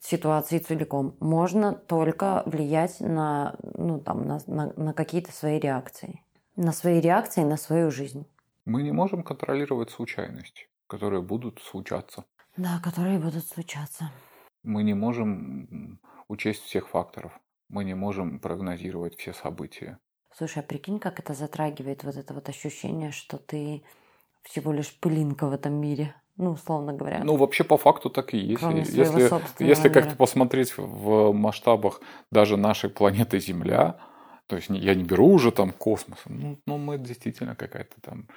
ситуации 0.00 0.58
целиком. 0.58 1.16
Можно 1.18 1.72
только 1.74 2.42
влиять 2.46 3.00
на, 3.00 3.56
ну, 3.74 3.98
там, 4.00 4.26
на, 4.26 4.38
на- 4.46 4.72
на 4.76 4.92
какие-то 4.94 5.32
свои 5.32 5.58
реакции. 5.58 6.22
На 6.56 6.72
свои 6.72 7.00
реакции, 7.00 7.42
на 7.42 7.56
свою 7.56 7.90
жизнь. 7.90 8.26
Мы 8.64 8.82
не 8.82 8.92
можем 8.92 9.22
контролировать 9.22 9.90
случайности, 9.90 10.68
которые 10.86 11.22
будут 11.22 11.60
случаться. 11.60 12.24
Да, 12.56 12.80
которые 12.82 13.18
будут 13.18 13.46
случаться. 13.46 14.10
Мы 14.62 14.82
не 14.82 14.94
можем 14.94 16.00
учесть 16.28 16.62
всех 16.62 16.88
факторов. 16.88 17.32
Мы 17.68 17.84
не 17.84 17.94
можем 17.94 18.38
прогнозировать 18.40 19.16
все 19.16 19.32
события. 19.32 19.98
Слушай, 20.34 20.60
а 20.60 20.62
прикинь, 20.62 20.98
как 20.98 21.18
это 21.18 21.34
затрагивает 21.34 22.04
вот 22.04 22.16
это 22.16 22.32
вот 22.34 22.48
ощущение, 22.48 23.10
что 23.10 23.38
ты 23.38 23.82
всего 24.42 24.72
лишь 24.72 24.94
пылинка 24.98 25.46
в 25.48 25.52
этом 25.52 25.74
мире. 25.74 26.14
Ну, 26.36 26.52
условно 26.52 26.92
говоря. 26.92 27.24
Ну, 27.24 27.36
вообще, 27.36 27.64
по 27.64 27.76
факту 27.76 28.10
так 28.10 28.32
и 28.32 28.38
есть. 28.38 28.60
Кроме 28.60 28.82
Если, 28.82 29.64
если 29.64 29.88
как-то 29.88 30.14
посмотреть 30.14 30.74
в 30.76 31.32
масштабах 31.32 32.00
даже 32.30 32.56
нашей 32.56 32.90
планеты 32.90 33.40
Земля, 33.40 33.98
то 34.46 34.54
есть 34.56 34.68
я 34.70 34.94
не 34.94 35.02
беру 35.02 35.32
уже 35.32 35.50
там 35.50 35.72
космос, 35.72 36.18
ну, 36.26 36.58
ну 36.64 36.78
мы 36.78 36.96
действительно 36.96 37.56
какая-то 37.56 38.00
там 38.00 38.28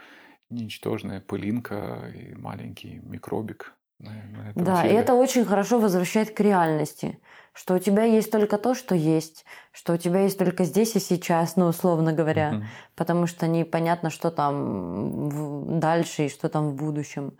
ничтожная 0.49 1.21
пылинка 1.21 2.11
и 2.15 2.33
маленький 2.33 2.99
микробик. 3.03 3.75
На- 4.01 4.23
на 4.37 4.49
этом 4.49 4.63
Да, 4.63 4.85
и 4.87 4.93
это 4.93 5.13
очень 5.13 5.45
хорошо 5.45 5.79
возвращает 5.79 6.31
к 6.31 6.39
реальности, 6.39 7.19
что 7.53 7.75
у 7.75 7.79
тебя 7.79 8.03
есть 8.03 8.31
только 8.31 8.57
то, 8.57 8.75
что 8.75 8.95
есть, 8.95 9.45
что 9.71 9.93
у 9.93 9.97
тебя 9.97 10.21
есть 10.21 10.37
только 10.37 10.63
здесь 10.65 10.95
и 10.95 10.99
сейчас, 10.99 11.55
ну, 11.55 11.67
условно 11.67 12.13
говоря, 12.13 12.51
Мгм. 12.51 12.65
потому 12.95 13.27
что 13.27 13.47
непонятно, 13.47 14.09
что 14.09 14.31
там 14.31 15.79
дальше 15.79 16.25
и 16.25 16.29
что 16.29 16.49
там 16.49 16.69
в 16.71 16.75
будущем, 16.75 17.37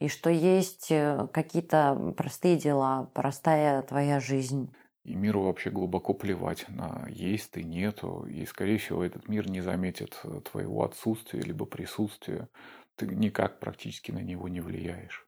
и 0.00 0.08
что 0.08 0.30
есть 0.30 0.88
э, 0.90 1.28
какие-то 1.32 2.14
простые 2.16 2.56
дела, 2.56 3.10
простая 3.14 3.82
твоя 3.82 4.20
жизнь. 4.20 4.70
И 5.04 5.14
миру 5.14 5.42
вообще 5.44 5.70
глубоко 5.70 6.14
плевать 6.14 6.66
на 6.68 7.06
есть 7.08 7.52
ты, 7.52 7.62
нету. 7.62 8.26
И, 8.26 8.44
скорее 8.44 8.78
всего, 8.78 9.04
этот 9.04 9.28
мир 9.28 9.48
не 9.48 9.60
заметит 9.60 10.20
твоего 10.50 10.84
отсутствия 10.84 11.40
либо 11.40 11.64
присутствия. 11.64 12.48
Ты 12.96 13.06
никак 13.06 13.60
практически 13.60 14.10
на 14.10 14.18
него 14.20 14.48
не 14.48 14.60
влияешь. 14.60 15.25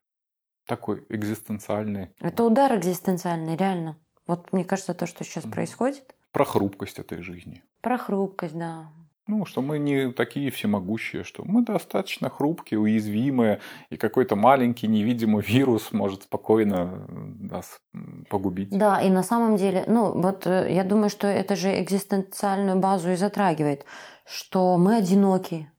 Такой 0.69 1.03
экзистенциальный. 1.09 2.11
Это 2.21 2.43
удар 2.43 2.75
экзистенциальный, 2.77 3.55
реально. 3.55 3.97
Вот 4.27 4.53
мне 4.53 4.63
кажется, 4.63 4.93
то, 4.93 5.07
что 5.07 5.23
сейчас 5.23 5.43
происходит, 5.45 6.15
Про 6.31 6.45
хрупкость 6.45 6.99
этой 6.99 7.23
жизни. 7.23 7.63
про 7.81 7.97
хрупкость, 7.97 8.55
да. 8.55 8.91
Ну, 9.25 9.45
что 9.45 9.63
мы 9.63 9.79
не 9.79 10.11
такие 10.11 10.51
всемогущие, 10.51 11.23
что 11.23 11.43
мы 11.43 11.65
достаточно 11.65 12.29
хрупкие, 12.29 12.79
уязвимые, 12.79 13.61
и 13.89 13.97
какой-то 13.97 14.35
маленький 14.35 14.87
невидимый 14.87 15.43
вирус 15.43 15.91
может 15.91 16.23
спокойно 16.23 17.07
нас 17.39 17.81
погубить. 18.29 18.69
Да, 18.69 19.01
и 19.01 19.09
на 19.09 19.23
самом 19.23 19.55
деле, 19.55 19.85
ну 19.87 20.21
вот 20.21 20.45
э, 20.45 20.71
я 20.71 20.83
думаю, 20.83 21.09
что 21.09 21.25
это 21.25 21.55
же 21.55 21.81
экзистенциальную 21.81 22.77
базу 22.77 23.09
и 23.09 23.15
затрагивает, 23.15 23.85
что 24.23 24.77
мы 24.77 24.97
одиноки, 24.97 25.71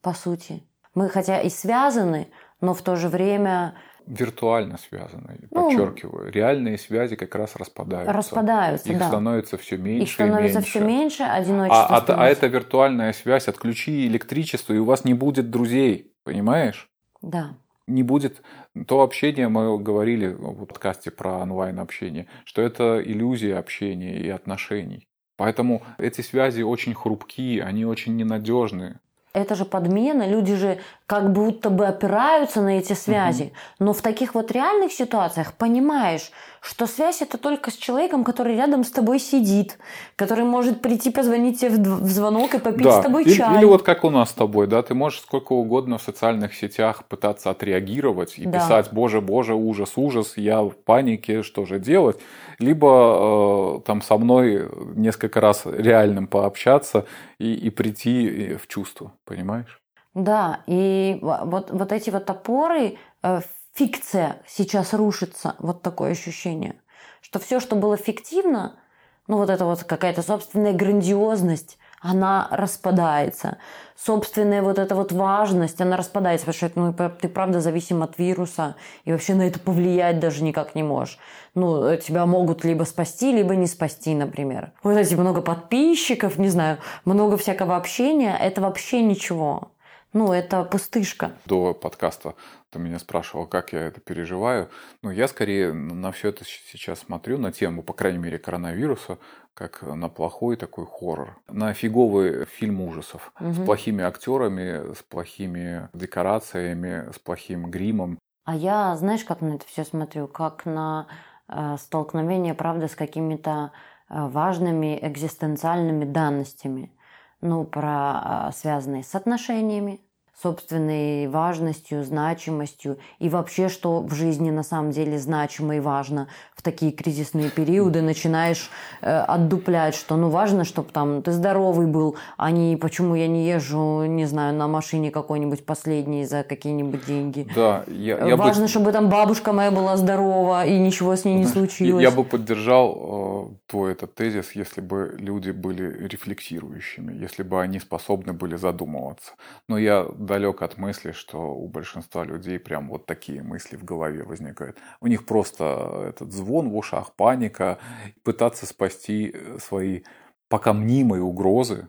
по 0.00 0.12
сути. 0.12 0.62
Мы 0.94 1.08
хотя 1.08 1.40
и 1.40 1.50
связаны, 1.50 2.28
но 2.60 2.74
в 2.74 2.82
то 2.82 2.94
же 2.94 3.08
время 3.08 3.74
Виртуально 4.08 4.78
связаны, 4.78 5.38
Ну, 5.50 5.68
подчеркиваю. 5.68 6.32
Реальные 6.32 6.78
связи 6.78 7.14
как 7.14 7.34
раз 7.34 7.56
распадаются. 7.56 8.12
распадаются, 8.12 8.90
Их 8.90 8.98
да. 8.98 9.08
становится 9.08 9.58
все 9.58 9.76
меньше 9.76 10.04
Их 10.04 10.12
становится 10.12 10.58
и 10.58 10.62
меньше. 10.62 10.70
все 10.70 10.80
меньше, 10.80 11.22
А, 11.24 11.34
одиночество 11.34 11.86
а, 11.88 11.96
а 11.96 12.00
становится- 12.00 12.46
эта 12.46 12.46
виртуальная 12.46 13.12
связь, 13.12 13.48
отключи 13.48 14.06
электричество, 14.06 14.72
и 14.72 14.78
у 14.78 14.84
вас 14.84 15.04
не 15.04 15.12
будет 15.14 15.50
друзей, 15.50 16.12
понимаешь? 16.24 16.88
Да. 17.20 17.50
Не 17.86 18.02
будет 18.02 18.40
то 18.86 19.02
общение, 19.02 19.48
мы 19.48 19.78
говорили 19.78 20.28
в 20.28 20.64
подкасте 20.64 21.10
про 21.10 21.38
онлайн-общение, 21.38 22.26
что 22.44 22.62
это 22.62 23.02
иллюзия 23.04 23.56
общения 23.58 24.18
и 24.20 24.28
отношений. 24.30 25.06
Поэтому 25.36 25.82
эти 25.98 26.20
связи 26.22 26.62
очень 26.62 26.94
хрупкие, 26.94 27.62
они 27.62 27.84
очень 27.84 28.16
ненадежные. 28.16 29.00
Это 29.32 29.54
же 29.54 29.64
подмена, 29.64 30.26
люди 30.26 30.54
же 30.54 30.78
как 31.06 31.32
будто 31.32 31.70
бы 31.70 31.86
опираются 31.86 32.60
на 32.62 32.78
эти 32.78 32.94
связи, 32.94 33.52
но 33.78 33.92
в 33.92 34.02
таких 34.02 34.34
вот 34.34 34.50
реальных 34.50 34.92
ситуациях 34.92 35.52
понимаешь, 35.52 36.30
что 36.60 36.86
связь 36.86 37.22
это 37.22 37.38
только 37.38 37.70
с 37.70 37.74
человеком, 37.74 38.24
который 38.24 38.56
рядом 38.56 38.84
с 38.84 38.90
тобой 38.90 39.18
сидит, 39.18 39.78
который 40.16 40.44
может 40.44 40.82
прийти 40.82 41.10
позвонить 41.10 41.60
тебе 41.60 41.70
в 41.70 42.02
в 42.02 42.10
звонок 42.10 42.54
и 42.54 42.58
попить 42.58 42.92
с 42.92 42.98
тобой 42.98 43.24
Или, 43.24 43.34
чай. 43.36 43.54
или 43.56 43.64
вот 43.64 43.82
как 43.82 44.04
у 44.04 44.10
нас 44.10 44.30
с 44.30 44.32
тобой, 44.32 44.66
да, 44.66 44.82
ты 44.82 44.94
можешь 44.94 45.20
сколько 45.20 45.52
угодно 45.52 45.98
в 45.98 46.02
социальных 46.02 46.54
сетях 46.54 47.04
пытаться 47.04 47.50
отреагировать 47.50 48.38
и 48.38 48.46
Да. 48.46 48.52
писать, 48.52 48.92
боже, 48.92 49.20
боже, 49.20 49.54
ужас, 49.54 49.92
ужас, 49.96 50.36
я 50.36 50.62
в 50.62 50.70
панике, 50.70 51.42
что 51.42 51.64
же 51.64 51.78
делать, 51.78 52.20
либо 52.58 53.78
э, 53.78 53.80
там 53.86 54.02
со 54.02 54.16
мной 54.18 54.68
несколько 54.96 55.40
раз 55.40 55.62
реальным 55.66 56.26
пообщаться 56.26 57.06
и, 57.38 57.54
и 57.54 57.70
прийти 57.70 58.54
в 58.54 58.66
чувство, 58.68 59.12
понимаешь? 59.24 59.80
Да, 60.14 60.62
и 60.66 61.18
во- 61.22 61.44
вот, 61.44 61.70
вот 61.70 61.92
эти 61.92 62.10
вот 62.10 62.28
опоры, 62.30 62.98
э, 63.22 63.40
фикция 63.74 64.42
сейчас 64.46 64.92
рушится, 64.94 65.56
вот 65.58 65.82
такое 65.82 66.12
ощущение, 66.12 66.80
что 67.20 67.38
все, 67.38 67.60
что 67.60 67.76
было 67.76 67.96
фиктивно, 67.96 68.78
ну 69.26 69.36
вот 69.36 69.50
это 69.50 69.64
вот 69.64 69.84
какая-то 69.84 70.22
собственная 70.22 70.72
грандиозность, 70.72 71.78
она 72.00 72.48
распадается. 72.50 73.58
Собственная 73.96 74.62
вот 74.62 74.78
эта 74.78 74.94
вот 74.94 75.10
важность, 75.12 75.80
она 75.80 75.96
распадается, 75.96 76.46
потому 76.46 76.56
что 76.56 76.66
это, 76.66 76.80
ну, 76.80 77.10
ты 77.20 77.28
правда 77.28 77.60
зависим 77.60 78.02
от 78.02 78.18
вируса, 78.18 78.76
и 79.04 79.12
вообще 79.12 79.34
на 79.34 79.48
это 79.48 79.58
повлиять 79.58 80.20
даже 80.20 80.44
никак 80.44 80.74
не 80.74 80.82
можешь. 80.82 81.18
Ну, 81.54 81.84
э, 81.84 81.96
тебя 81.98 82.24
могут 82.26 82.64
либо 82.64 82.84
спасти, 82.84 83.32
либо 83.32 83.56
не 83.56 83.66
спасти, 83.66 84.14
например. 84.14 84.72
Вот 84.82 84.96
эти 84.96 85.14
много 85.14 85.40
подписчиков, 85.40 86.38
не 86.38 86.48
знаю, 86.48 86.78
много 87.04 87.36
всякого 87.36 87.76
общения, 87.76 88.36
это 88.38 88.60
вообще 88.60 89.02
ничего. 89.02 89.72
Ну, 90.12 90.32
это 90.32 90.64
пустышка. 90.64 91.32
До 91.44 91.74
подкаста 91.74 92.34
ты 92.70 92.78
меня 92.78 92.98
спрашивал, 92.98 93.46
как 93.46 93.72
я 93.72 93.80
это 93.82 94.00
переживаю. 94.00 94.70
Ну, 95.02 95.10
я 95.10 95.28
скорее 95.28 95.72
на 95.72 96.12
все 96.12 96.28
это 96.28 96.44
сейчас 96.44 97.00
смотрю, 97.00 97.38
на 97.38 97.52
тему, 97.52 97.82
по 97.82 97.92
крайней 97.92 98.18
мере, 98.18 98.38
коронавируса, 98.38 99.18
как 99.54 99.82
на 99.82 100.08
плохой 100.08 100.56
такой 100.56 100.86
хоррор. 100.86 101.38
На 101.48 101.72
фиговый 101.72 102.44
фильм 102.46 102.80
ужасов. 102.80 103.32
С 103.38 103.44
Мгм. 103.44 103.64
плохими 103.64 104.04
актерами, 104.04 104.94
с 104.94 105.02
плохими 105.02 105.88
декорациями, 105.92 107.10
с 107.12 107.18
плохим 107.18 107.70
гримом. 107.70 108.18
А 108.44 108.54
я, 108.54 108.96
знаешь, 108.96 109.24
как 109.24 109.40
на 109.40 109.54
это 109.54 109.66
все 109.66 109.84
смотрю? 109.84 110.26
Как 110.28 110.64
на 110.64 111.06
э, 111.48 111.76
столкновение, 111.78 112.54
правда, 112.54 112.88
с 112.88 112.94
какими-то 112.94 113.72
э, 114.08 114.26
важными 114.28 114.98
экзистенциальными 115.02 116.04
данностями. 116.04 116.92
Ну, 117.40 117.64
про 117.64 118.48
э, 118.48 118.52
связанные 118.52 119.02
с 119.04 119.14
отношениями, 119.14 120.00
собственной 120.42 121.26
важностью, 121.26 122.04
значимостью 122.04 122.98
и 123.18 123.28
вообще, 123.28 123.68
что 123.68 124.00
в 124.00 124.14
жизни 124.14 124.50
на 124.50 124.62
самом 124.62 124.92
деле 124.92 125.18
значимо 125.18 125.76
и 125.76 125.80
важно 125.80 126.28
в 126.54 126.62
такие 126.62 126.92
кризисные 126.92 127.50
периоды, 127.50 128.02
начинаешь 128.02 128.70
э, 129.00 129.10
отдуплять, 129.10 129.94
что 129.94 130.16
ну 130.16 130.28
важно, 130.28 130.64
чтобы 130.64 130.90
там 130.92 131.22
ты 131.22 131.32
здоровый 131.32 131.86
был, 131.86 132.16
а 132.36 132.50
не 132.50 132.76
почему 132.76 133.14
я 133.14 133.26
не 133.28 133.48
езжу, 133.48 134.04
не 134.04 134.26
знаю, 134.26 134.54
на 134.54 134.68
машине 134.68 135.10
какой-нибудь 135.10 135.64
последней 135.66 136.24
за 136.24 136.42
какие-нибудь 136.42 137.04
деньги. 137.06 137.48
Да, 137.54 137.84
я, 137.88 138.18
я 138.18 138.36
бы- 138.36 138.42
Важно, 138.48 138.68
чтобы 138.68 138.92
там 138.92 139.08
бабушка 139.08 139.52
моя 139.52 139.70
была 139.70 139.96
здорова 139.96 140.64
и 140.64 140.78
ничего 140.78 141.16
с 141.16 141.24
ней 141.24 141.34
не 141.34 141.46
случилось. 141.46 142.02
Я, 142.02 142.10
я 142.10 142.14
бы 142.14 142.24
поддержал 142.24 143.50
э, 143.50 143.54
твой 143.66 143.92
этот 143.92 144.14
тезис, 144.14 144.52
если 144.52 144.80
бы 144.80 145.16
люди 145.18 145.50
были 145.50 146.06
рефлексирующими, 146.06 147.12
если 147.12 147.42
бы 147.42 147.60
они 147.60 147.80
способны 147.80 148.32
были 148.32 148.56
задумываться. 148.56 149.32
Но 149.68 149.78
я 149.78 150.06
далек 150.28 150.62
от 150.62 150.78
мысли, 150.78 151.10
что 151.10 151.54
у 151.54 151.66
большинства 151.66 152.24
людей 152.24 152.60
прям 152.60 152.88
вот 152.88 153.06
такие 153.06 153.42
мысли 153.42 153.76
в 153.76 153.84
голове 153.84 154.22
возникают. 154.22 154.76
У 155.00 155.08
них 155.08 155.26
просто 155.26 156.10
этот 156.10 156.32
звон 156.32 156.68
в 156.68 156.76
ушах, 156.76 157.14
паника, 157.16 157.78
пытаться 158.22 158.66
спасти 158.66 159.32
э, 159.34 159.58
свои 159.58 160.02
пока 160.48 160.72
мнимые 160.72 161.22
угрозы 161.22 161.88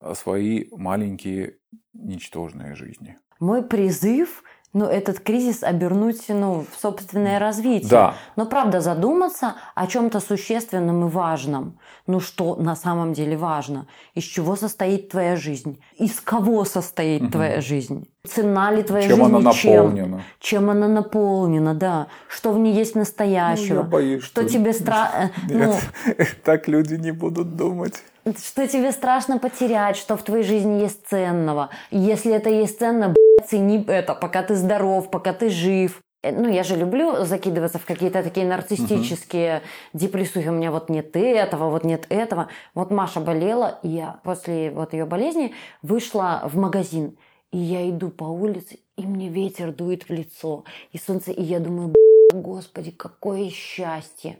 а 0.00 0.14
свои 0.14 0.66
маленькие 0.72 1.58
ничтожные 1.92 2.74
жизни. 2.74 3.18
Мой 3.38 3.62
призыв, 3.62 4.42
ну, 4.74 4.86
этот 4.86 5.20
кризис 5.20 5.62
обернуть, 5.62 6.24
ну, 6.28 6.64
в 6.74 6.80
собственное 6.80 7.38
развитие. 7.38 7.90
Да. 7.90 8.14
Но 8.36 8.46
правда 8.46 8.80
задуматься 8.80 9.54
о 9.74 9.86
чем-то 9.86 10.20
существенном 10.20 11.06
и 11.06 11.10
важном. 11.10 11.78
Ну 12.06 12.20
что 12.20 12.56
на 12.56 12.74
самом 12.74 13.12
деле 13.12 13.36
важно? 13.36 13.86
Из 14.14 14.24
чего 14.24 14.56
состоит 14.56 15.10
твоя 15.10 15.36
жизнь? 15.36 15.78
Из 15.98 16.20
кого 16.20 16.64
состоит 16.64 17.22
Мгм. 17.22 17.30
твоя 17.32 17.60
жизнь? 17.60 18.08
Цена 18.26 18.70
ли 18.72 18.82
твоя 18.82 19.06
Чем 19.08 19.18
жизни? 19.18 19.36
она 19.36 19.52
чем? 19.52 19.72
наполнена? 19.84 20.22
Чем 20.40 20.70
она 20.70 20.88
наполнена, 20.88 21.74
да. 21.74 22.06
Что 22.28 22.52
в 22.52 22.58
ней 22.58 22.72
есть 22.74 22.94
настоящего? 22.94 23.74
Ну, 23.74 23.82
я 23.82 23.86
боюсь, 23.88 24.22
что 24.24 24.40
что- 24.42 24.50
тебе 24.50 24.72
страшно... 24.72 25.30
Ну, 25.50 25.74
так 26.44 26.66
люди 26.68 26.94
не 26.94 27.10
будут 27.12 27.56
думать. 27.56 28.02
что 28.42 28.66
тебе 28.66 28.92
страшно 28.92 29.38
потерять, 29.38 29.96
что 29.96 30.16
в 30.16 30.22
твоей 30.22 30.44
жизни 30.44 30.80
есть 30.80 31.06
ценного. 31.08 31.68
Если 31.90 32.32
это 32.32 32.48
есть 32.48 32.78
ценно, 32.78 33.14
цени 33.48 33.84
это, 33.86 34.14
пока 34.14 34.42
ты 34.42 34.54
здоров, 34.54 35.10
пока 35.10 35.32
ты 35.32 35.50
жив. 35.50 36.00
Э, 36.22 36.32
Ну, 36.32 36.48
я 36.48 36.62
же 36.62 36.76
люблю 36.76 37.24
закидываться 37.24 37.78
в 37.78 37.84
какие-то 37.84 38.22
такие 38.22 38.46
нарциссические 38.46 39.62
депрессухи. 39.92 40.48
У 40.48 40.52
меня 40.52 40.70
вот 40.70 40.88
нет 40.88 41.16
этого, 41.16 41.70
вот 41.70 41.84
нет 41.84 42.06
этого. 42.08 42.48
Вот 42.74 42.90
Маша 42.90 43.20
болела, 43.20 43.78
и 43.82 43.88
я 43.88 44.20
после 44.24 44.70
вот 44.70 44.92
ее 44.92 45.04
болезни 45.04 45.52
вышла 45.82 46.42
в 46.44 46.56
магазин. 46.56 47.16
И 47.50 47.58
я 47.58 47.88
иду 47.90 48.08
по 48.08 48.24
улице, 48.24 48.78
и 48.96 49.06
мне 49.06 49.28
ветер 49.28 49.72
дует 49.72 50.08
в 50.08 50.10
лицо, 50.10 50.64
и 50.92 50.98
солнце, 50.98 51.32
и 51.32 51.42
я 51.42 51.60
думаю, 51.60 51.88
«Б***ь, 51.88 52.34
господи, 52.34 52.90
какое 52.90 53.50
счастье. 53.50 54.38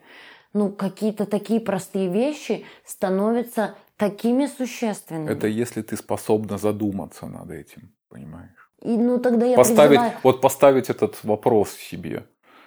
Ну, 0.55 0.70
какие-то 0.70 1.26
такие 1.26 1.61
простые 1.61 2.09
вещи 2.09 2.64
становятся 2.86 3.74
такими 3.96 4.46
существенными. 4.46 5.30
Это 5.30 5.46
если 5.46 5.82
ты 5.82 5.96
способна 5.96 6.59
задуматься 6.59 7.26
над 7.26 7.50
этим, 7.50 7.92
понимаешь? 8.09 8.61
И, 8.83 8.97
ну, 8.97 9.18
тогда 9.18 9.47
я 9.47 9.57
Поставить, 9.57 9.91
призываю... 9.91 10.12
вот 10.22 10.41
поставить 10.41 10.91
этот 10.91 11.22
вопрос 11.22 11.70
себе. 11.72 12.24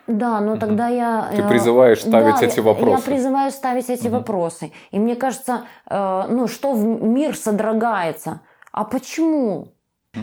Да, 0.07 0.39
но 0.39 0.55
тогда 0.57 0.87
я... 0.87 1.29
Ты 1.35 1.41
э, 1.41 1.49
призываешь 1.49 1.99
ставить 1.99 2.39
да, 2.39 2.45
эти 2.45 2.59
вопросы. 2.59 3.09
Я 3.09 3.15
призываю 3.15 3.51
ставить 3.51 3.89
эти 3.89 4.07
вопросы. 4.07 4.71
И 4.91 4.99
мне 4.99 5.15
кажется, 5.15 5.63
э, 5.89 6.23
ну, 6.29 6.47
что 6.47 6.73
в 6.73 6.83
мир 7.03 7.35
содрогается. 7.35 8.41
А 8.71 8.83
почему? 8.83 9.73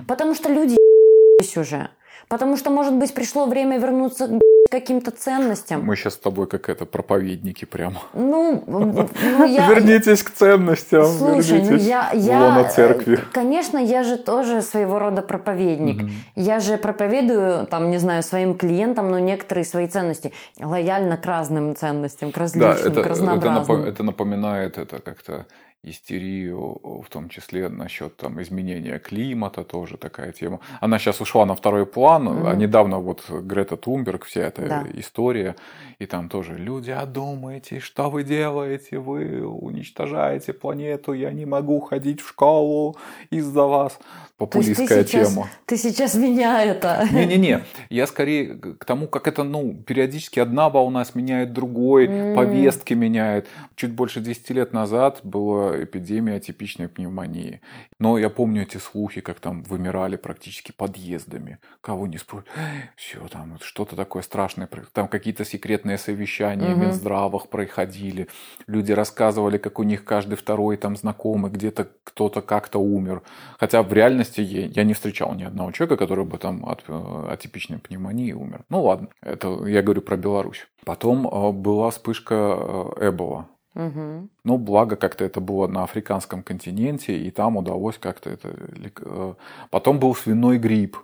Потому 0.06 0.34
что 0.34 0.50
люди 0.50 0.76
уже. 1.56 1.90
Потому 2.32 2.56
что, 2.56 2.70
может 2.70 2.94
быть, 2.94 3.12
пришло 3.12 3.44
время 3.44 3.76
вернуться 3.76 4.26
к 4.26 4.70
каким-то 4.70 5.10
ценностям. 5.10 5.84
Мы 5.84 5.96
сейчас 5.96 6.14
с 6.14 6.16
тобой 6.16 6.46
как 6.46 6.70
это, 6.70 6.86
проповедники 6.86 7.66
прямо. 7.66 8.00
Ну, 8.14 8.64
ну, 8.66 9.06
я... 9.44 9.68
Вернитесь 9.68 10.22
к 10.22 10.30
ценностям, 10.30 11.04
Слушай, 11.04 11.58
ну 11.58 11.64
вернитесь 11.64 11.86
я, 11.86 12.08
в 12.10 12.16
я, 12.16 12.40
лоно 12.40 12.64
церкви. 12.70 13.18
э, 13.18 13.32
конечно, 13.34 13.76
я 13.76 14.02
же 14.02 14.16
тоже 14.16 14.62
своего 14.62 14.98
рода 14.98 15.20
проповедник. 15.20 16.10
Я 16.34 16.58
же 16.60 16.78
проповедую, 16.78 17.66
там, 17.66 17.90
не 17.90 17.98
знаю, 17.98 18.22
своим 18.22 18.54
клиентам, 18.56 19.10
но 19.10 19.18
некоторые 19.18 19.66
свои 19.66 19.86
ценности 19.86 20.32
лояльно 20.58 21.18
к 21.18 21.26
разным 21.26 21.76
ценностям, 21.76 22.32
к 22.32 22.36
Да, 22.36 22.40
различным, 22.40 22.74
это, 22.78 22.90
к 22.94 22.96
это, 22.96 23.08
разнообразным. 23.10 23.76
напо- 23.82 23.86
это 23.86 24.02
напоминает 24.04 24.78
это 24.78 25.00
как-то 25.00 25.44
истерию, 25.84 26.80
в 27.02 27.08
том 27.10 27.28
числе 27.28 27.68
насчет 27.68 28.16
там, 28.16 28.40
изменения 28.40 28.98
климата, 28.98 29.64
тоже 29.64 29.96
такая 29.96 30.32
тема. 30.32 30.60
Она 30.80 30.98
сейчас 30.98 31.20
ушла 31.20 31.44
на 31.44 31.54
второй 31.56 31.86
план, 31.86 32.24
Мгм. 32.24 32.46
а 32.46 32.54
недавно 32.54 32.98
вот 32.98 33.28
Грета 33.28 33.76
Тунберг, 33.76 34.24
вся 34.24 34.42
эта 34.42 34.62
Да. 34.62 34.84
история, 34.94 35.56
и 35.98 36.06
там 36.06 36.28
тоже 36.28 36.56
люди, 36.56 36.90
одумайтесь, 36.90 37.82
что 37.82 38.10
вы 38.10 38.22
делаете, 38.22 38.98
вы 38.98 39.44
уничтожаете 39.46 40.52
планету, 40.52 41.12
я 41.14 41.32
не 41.32 41.46
могу 41.46 41.80
ходить 41.80 42.20
в 42.20 42.28
школу 42.28 42.96
из-за 43.30 43.64
вас. 43.64 43.92
Есть 43.92 43.98
ты 43.98 44.34
Популистская 44.38 45.04
сейчас, 45.04 45.32
тема. 45.32 45.48
ты 45.66 45.76
сейчас 45.76 46.14
меня 46.14 46.62
это... 46.64 47.06
Не-не-не, 47.12 47.64
я 47.90 48.06
скорее 48.06 48.54
к 48.54 48.84
тому, 48.84 49.06
как 49.08 49.26
это, 49.28 49.42
ну, 49.44 49.74
периодически 49.86 50.40
одна 50.40 50.68
волна 50.68 51.04
сменяет 51.04 51.52
другой, 51.52 52.06
М. 52.06 52.34
повестки 52.34 52.94
меняет. 52.94 53.46
Чуть 53.76 53.92
больше 53.92 54.20
10 54.20 54.50
лет 54.50 54.72
назад 54.72 55.20
была 55.24 55.71
эпидемия 55.82 56.36
атипичной 56.36 56.88
пневмонии. 56.88 57.60
Но 57.98 58.18
я 58.18 58.30
помню 58.30 58.62
эти 58.62 58.78
слухи, 58.78 59.20
как 59.20 59.40
там 59.40 59.62
вымирали 59.62 60.16
практически 60.16 60.72
подъездами. 60.72 61.58
Кого 61.80 62.06
не 62.06 62.18
спрашивают, 62.18 62.48
все 62.96 63.26
там 63.28 63.58
что-то 63.62 63.96
такое 63.96 64.22
страшное. 64.22 64.68
Там 64.92 65.08
какие-то 65.08 65.44
секретные 65.44 65.98
совещания 65.98 66.66
в 66.74 66.76
Мгм. 66.76 66.86
Минздравах 66.86 67.48
происходили. 67.48 68.28
Люди 68.66 68.92
рассказывали, 68.92 69.58
как 69.58 69.78
у 69.78 69.82
них 69.82 70.04
каждый 70.04 70.36
второй 70.36 70.76
там 70.76 70.96
знакомый 70.96 71.50
где-то 71.50 71.88
кто-то 72.04 72.42
как-то 72.42 72.78
умер. 72.78 73.22
Хотя 73.58 73.82
в 73.82 73.92
реальности 73.92 74.40
я, 74.40 74.66
я 74.66 74.84
не 74.84 74.94
встречал 74.94 75.34
ни 75.34 75.44
одного 75.44 75.72
человека, 75.72 75.96
который 75.96 76.24
бы 76.24 76.38
там 76.38 76.64
от 76.66 76.84
э, 76.88 77.26
атипичной 77.30 77.78
пневмонии 77.78 78.32
умер. 78.32 78.62
Ну 78.68 78.82
ладно, 78.82 79.08
это 79.22 79.64
я 79.66 79.82
говорю 79.82 80.02
про 80.02 80.16
Беларусь. 80.16 80.66
Потом 80.84 81.26
э, 81.26 81.52
была 81.52 81.90
вспышка 81.90 82.34
э, 82.34 83.08
Эбола. 83.08 83.46
Мгм. 83.74 84.30
Ну, 84.44 84.58
благо 84.58 84.96
как-то 84.96 85.24
это 85.24 85.40
было 85.40 85.66
на 85.66 85.82
африканском 85.84 86.42
континенте, 86.42 87.16
и 87.18 87.30
там 87.30 87.56
удалось 87.56 87.98
как-то 87.98 88.30
это... 88.30 88.54
э, 89.00 89.34
Потом 89.70 89.98
был 89.98 90.14
свиной 90.14 90.58
грипп. 90.58 90.98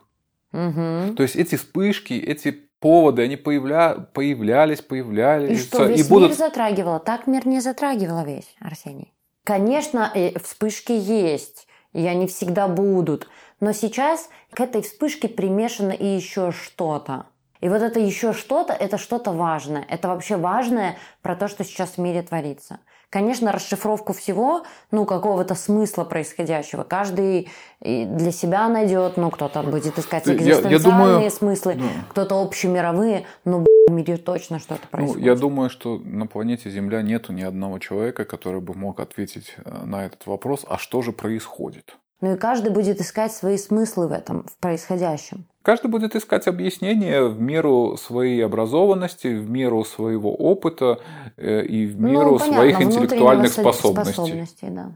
Мгм. 0.53 1.15
То 1.17 1.23
есть 1.23 1.37
эти 1.37 1.57
вспышки, 1.57 2.13
эти 2.15 2.51
поводы, 2.81 3.23
они 3.23 3.37
появля... 3.37 3.95
появлялись, 3.95 4.81
И 4.81 4.83
появлялись. 4.83 5.63
что, 5.67 5.85
весь 5.87 6.07
и 6.07 6.09
будут... 6.09 6.29
мир 6.31 6.37
затрагивало? 6.39 7.01
Так 7.01 7.27
мир 7.27 7.47
не 7.47 7.61
затрагивало 7.61 8.25
весь, 8.25 8.55
Арсений. 8.61 9.13
Конечно, 9.45 10.11
э, 10.15 10.39
вспышки 10.39 10.93
есть, 10.93 11.67
и 11.95 12.07
они 12.07 12.27
всегда 12.27 12.69
будут. 12.69 13.29
Но 13.61 13.73
сейчас 13.73 14.29
к 14.53 14.61
этой 14.61 14.83
вспышке 14.83 15.27
примешано 15.29 15.93
и 15.93 16.07
еще 16.07 16.53
что-то. 16.53 17.27
И 17.61 17.69
вот 17.69 17.83
это 17.83 18.01
еще 18.01 18.33
что-то, 18.33 18.73
это 18.73 18.99
что-то 18.99 19.33
важное. 19.33 19.85
Это 19.89 20.09
вообще 20.09 20.37
важное 20.37 20.97
про 21.23 21.37
то, 21.37 21.49
что 21.49 21.65
сейчас 21.65 21.91
в 21.91 21.99
мире 21.99 22.23
творится. 22.23 22.81
Конечно, 23.11 23.53
расшифровку 23.53 24.13
всего, 24.13 24.65
ну, 24.91 25.07
какого-то 25.07 25.55
смысла 25.55 26.05
происходящего, 26.05 26.83
каждый 26.83 27.49
для 27.81 28.31
себя 28.33 28.69
найдет, 28.69 29.17
ну, 29.17 29.31
кто-то 29.31 29.63
будет 29.63 29.99
искать 29.99 30.27
Я- 30.27 30.33
я 30.35 30.39
экзистенциальные 30.39 30.79
думаю, 30.79 31.31
смыслы, 31.31 31.75
да. 31.77 31.85
кто-то 32.11 32.43
общемировые, 32.43 33.25
но, 33.47 33.65
в 33.89 33.91
мире 33.91 34.19
точно 34.19 34.59
что-то 34.59 34.83
Ну, 34.83 34.89
происходит. 34.91 35.25
я 35.25 35.35
думаю, 35.37 35.71
что 35.71 35.97
на 36.05 36.27
планете 36.27 36.69
Земля 36.69 37.01
нету 37.01 37.33
ни 37.33 37.41
одного 37.41 37.79
человека, 37.79 38.27
который 38.27 38.61
бы 38.61 38.75
мог 38.75 39.01
ответить 39.01 39.55
э, 39.65 39.85
на 39.87 40.05
этот 40.05 40.27
вопрос, 40.27 40.67
а 40.69 40.77
что 40.77 41.01
же 41.01 41.13
происходит? 41.13 41.97
Ну 42.21 42.35
и 42.35 42.37
каждый 42.37 42.71
будет 42.73 43.01
искать 43.01 43.33
свои 43.33 43.57
смыслы 43.57 44.09
в 44.09 44.13
этом, 44.13 44.43
в 44.45 44.59
происходящем. 44.59 45.47
Каждый 45.69 45.89
будет 45.89 46.17
искать 46.17 46.47
объяснение 46.47 47.29
в 47.29 47.39
меру 47.39 47.99
своей 47.99 48.43
образованности, 48.43 49.27
в 49.27 49.51
меру 49.51 49.85
своего 49.85 50.35
опыта 50.35 50.99
э, 51.37 51.63
и 51.63 51.85
в 51.85 52.01
меру 52.01 52.31
ну, 52.31 52.39
понятно, 52.39 52.57
своих 52.57 52.81
интеллектуальных 52.81 53.53
со- 53.53 53.61
способностей. 53.61 54.13
способностей, 54.15 54.69
да. 54.71 54.93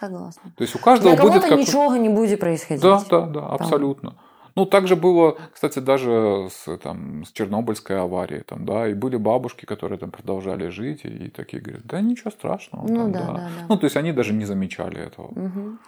Согласна. 0.00 0.50
То 0.56 0.62
есть 0.64 0.74
у 0.74 0.78
каждого 0.78 1.14
Для 1.14 1.22
будет 1.22 1.42
кого-то 1.42 1.48
как 1.50 1.58
ничего 1.58 1.94
не 1.96 2.08
будет 2.08 2.40
происходить. 2.40 2.82
Да, 2.82 3.04
да, 3.10 3.26
да, 3.26 3.46
абсолютно. 3.48 4.14
Ну, 4.56 4.64
так 4.64 4.88
же 4.88 4.96
было, 4.96 5.36
кстати, 5.52 5.78
даже 5.78 6.48
с, 6.50 6.78
там, 6.78 7.26
с 7.26 7.32
Чернобыльской 7.32 8.00
аварией. 8.00 8.44
Там, 8.44 8.64
да, 8.64 8.88
и 8.88 8.94
были 8.94 9.18
бабушки, 9.18 9.66
которые 9.66 9.98
там 9.98 10.10
продолжали 10.10 10.68
жить, 10.68 11.04
и, 11.04 11.26
и 11.26 11.28
такие 11.28 11.62
говорят, 11.62 11.84
да 11.84 12.00
ничего 12.00 12.30
страшного. 12.30 12.88
Ну 12.88 12.96
там, 12.96 13.12
да, 13.12 13.26
да, 13.26 13.32
да. 13.34 13.50
Ну, 13.68 13.76
то 13.76 13.84
есть 13.84 13.96
они 13.98 14.12
даже 14.12 14.32
не 14.32 14.46
замечали 14.46 14.98
этого. 14.98 15.32
Мгм. 15.38 15.78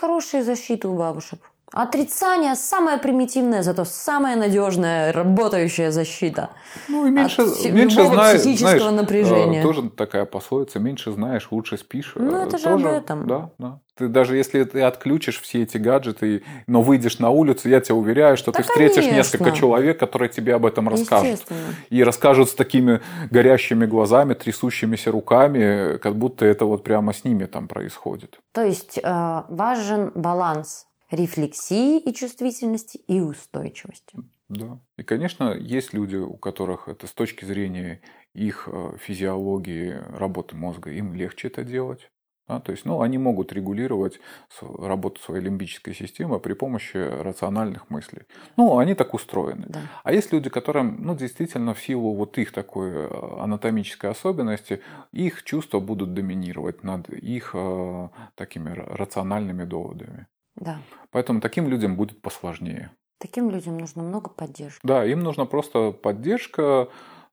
Хорошие 0.00 0.42
защиты 0.42 0.88
у 0.88 0.96
бабушек. 0.96 1.40
Отрицание 1.72 2.54
самая 2.54 2.98
примитивная, 2.98 3.62
зато 3.62 3.84
самая 3.84 4.36
надежная, 4.36 5.12
работающая 5.12 5.90
защита. 5.90 6.50
Ну 6.88 7.06
и 7.06 7.10
меньше, 7.10 7.42
От 7.42 7.64
меньше 7.72 8.04
знаешь, 8.06 8.40
психического 8.40 8.78
знаешь, 8.78 9.00
напряжения. 9.00 9.60
э, 9.60 9.62
тоже 9.62 9.90
такая 9.90 10.24
пословица, 10.24 10.78
меньше 10.78 11.10
знаешь, 11.12 11.48
лучше 11.50 11.76
спишь. 11.76 12.12
Ну, 12.14 12.36
Э, 12.42 12.46
это 12.46 12.58
же 12.58 12.64
тоже, 12.64 12.88
об 12.88 12.94
этом. 12.94 13.26
Да, 13.26 13.50
да. 13.58 13.80
Ты 13.96 14.08
даже 14.08 14.36
если 14.36 14.62
ты 14.64 14.82
отключишь 14.82 15.40
все 15.40 15.62
эти 15.62 15.76
гаджеты, 15.78 16.44
но 16.66 16.82
выйдешь 16.82 17.18
на 17.18 17.30
улицу, 17.30 17.68
я 17.68 17.80
тебя 17.80 17.94
уверяю, 17.96 18.36
что 18.36 18.52
Да, 18.52 18.58
ты 18.58 18.62
встретишь 18.64 18.96
конечно. 18.96 19.16
несколько 19.16 19.50
человек, 19.52 19.98
которые 19.98 20.28
тебе 20.28 20.54
об 20.54 20.66
этом 20.66 20.88
расскажут. 20.88 21.42
И 21.90 22.04
расскажут 22.04 22.50
с 22.50 22.54
такими 22.54 23.00
горящими 23.30 23.86
глазами, 23.86 24.34
трясущимися 24.34 25.10
руками, 25.10 25.96
как 25.98 26.16
будто 26.16 26.44
это 26.44 26.66
вот 26.66 26.84
прямо 26.84 27.12
с 27.12 27.24
ними 27.24 27.46
там 27.46 27.68
происходит. 27.68 28.38
То 28.52 28.62
есть 28.62 28.98
э, 29.02 29.42
важен 29.48 30.12
баланс 30.14 30.86
рефлексии 31.14 31.98
и 31.98 32.12
чувствительности 32.12 32.98
и 32.98 33.20
устойчивости. 33.20 34.18
Да. 34.48 34.78
И, 34.96 35.02
конечно, 35.02 35.54
есть 35.54 35.94
люди, 35.94 36.16
у 36.16 36.36
которых 36.36 36.88
это 36.88 37.06
с 37.06 37.12
точки 37.12 37.44
зрения 37.44 38.00
их 38.34 38.68
э, 38.70 38.96
физиологии 38.98 40.00
работы 40.16 40.54
мозга, 40.56 40.90
им 40.90 41.14
легче 41.14 41.48
это 41.48 41.64
делать. 41.64 42.10
Да, 42.46 42.60
то 42.60 42.72
есть, 42.72 42.84
ну, 42.84 43.00
они 43.00 43.16
могут 43.16 43.54
регулировать 43.54 44.20
работу 44.60 45.18
своей 45.22 45.42
лимбической 45.42 45.94
системы 45.94 46.38
при 46.40 46.52
помощи 46.52 46.98
рациональных 46.98 47.88
мыслей. 47.88 48.24
Ну, 48.58 48.76
они 48.76 48.94
так 48.94 49.14
устроены. 49.14 49.64
Да. 49.66 49.80
А 50.02 50.12
есть 50.12 50.30
люди, 50.30 50.50
которым, 50.50 51.02
ну, 51.02 51.16
действительно, 51.16 51.72
в 51.72 51.80
силу 51.80 52.14
вот 52.14 52.36
их 52.36 52.52
такой 52.52 52.90
э, 52.90 53.08
анатомической 53.40 54.10
особенности, 54.10 54.82
их 55.10 55.42
чувства 55.44 55.80
будут 55.80 56.12
доминировать 56.12 56.82
над 56.82 57.08
их 57.08 57.52
э, 57.54 58.08
такими 58.34 58.74
рациональными 58.74 59.64
доводами. 59.64 60.26
Да. 60.56 60.78
Поэтому 61.10 61.40
таким 61.40 61.68
людям 61.68 61.96
будет 61.96 62.20
посложнее. 62.22 62.90
Таким 63.18 63.50
людям 63.50 63.78
нужно 63.78 64.02
много 64.02 64.30
поддержки. 64.30 64.80
Да, 64.82 65.04
им 65.04 65.20
нужна 65.20 65.44
просто 65.46 65.92
поддержка, 65.92 66.88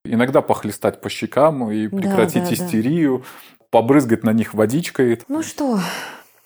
иногда 0.05 0.41
похлестать 0.41 1.01
по 1.01 1.09
щекам 1.09 1.69
и 1.71 1.87
прекратить 1.87 2.43
да, 2.43 2.49
да. 2.49 2.53
истерию, 2.55 3.23
побрызгать 3.69 4.23
на 4.23 4.31
них 4.33 4.53
водичкой. 4.53 5.21
Ну 5.27 5.43
что, 5.43 5.79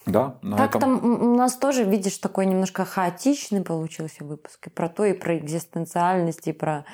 Да, 0.06 0.38
на 0.42 0.58
так 0.58 0.76
этом. 0.76 1.00
там 1.00 1.22
у 1.22 1.36
нас 1.36 1.56
тоже, 1.58 1.84
видишь, 1.84 2.18
такой 2.18 2.46
немножко 2.46 2.86
хаотичный 2.86 3.62
получился 3.64 4.24
выпуск. 4.24 4.68
И 4.68 4.70
про 4.70 4.90
то, 4.90 5.06
и 5.06 5.14
про 5.14 5.38
экзистенциальность, 5.38 6.48
и 6.48 6.54
про 6.54 6.86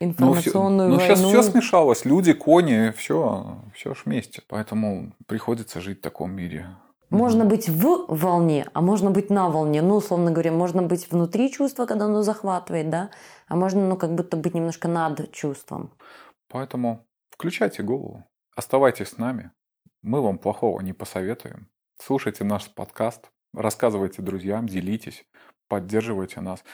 Ну, 0.00 0.06
информационную 0.08 0.88
ну, 0.90 1.00
сейчас 1.00 1.20
войну. 1.22 1.40
все 1.40 1.50
смешалось. 1.50 2.04
Люди, 2.04 2.32
кони, 2.32 2.92
все, 2.96 3.58
все 3.74 3.94
ж 3.94 4.02
вместе. 4.04 4.42
Поэтому 4.48 5.12
приходится 5.26 5.80
жить 5.80 5.98
в 5.98 6.02
таком 6.02 6.32
мире. 6.32 6.66
Можно 7.10 7.44
быть 7.44 7.68
в 7.68 8.06
волне, 8.08 8.66
а 8.72 8.80
можно 8.80 9.10
быть 9.10 9.30
на 9.30 9.48
волне. 9.48 9.82
Ну, 9.82 9.96
условно 9.96 10.30
говоря, 10.30 10.52
можно 10.52 10.82
быть 10.82 11.10
внутри 11.10 11.50
чувства, 11.52 11.86
когда 11.86 12.06
оно 12.06 12.22
захватывает, 12.22 12.90
да, 12.90 13.10
а 13.46 13.56
можно, 13.56 13.86
ну, 13.86 13.96
как 13.96 14.14
будто 14.14 14.36
быть 14.36 14.54
немножко 14.54 14.88
над 14.88 15.30
чувством. 15.32 15.92
Поэтому 16.48 17.06
включайте 17.30 17.82
голову. 17.82 18.24
Оставайтесь 18.56 19.08
с 19.08 19.18
нами. 19.18 19.50
Мы 20.02 20.20
вам 20.20 20.38
плохого 20.38 20.80
не 20.80 20.92
посоветуем. 20.92 21.68
Слушайте 22.02 22.44
наш 22.44 22.68
подкаст, 22.68 23.30
рассказывайте 23.54 24.20
друзьям, 24.20 24.66
делитесь, 24.66 25.24
поддерживайте 25.68 26.40
нас. 26.40 26.64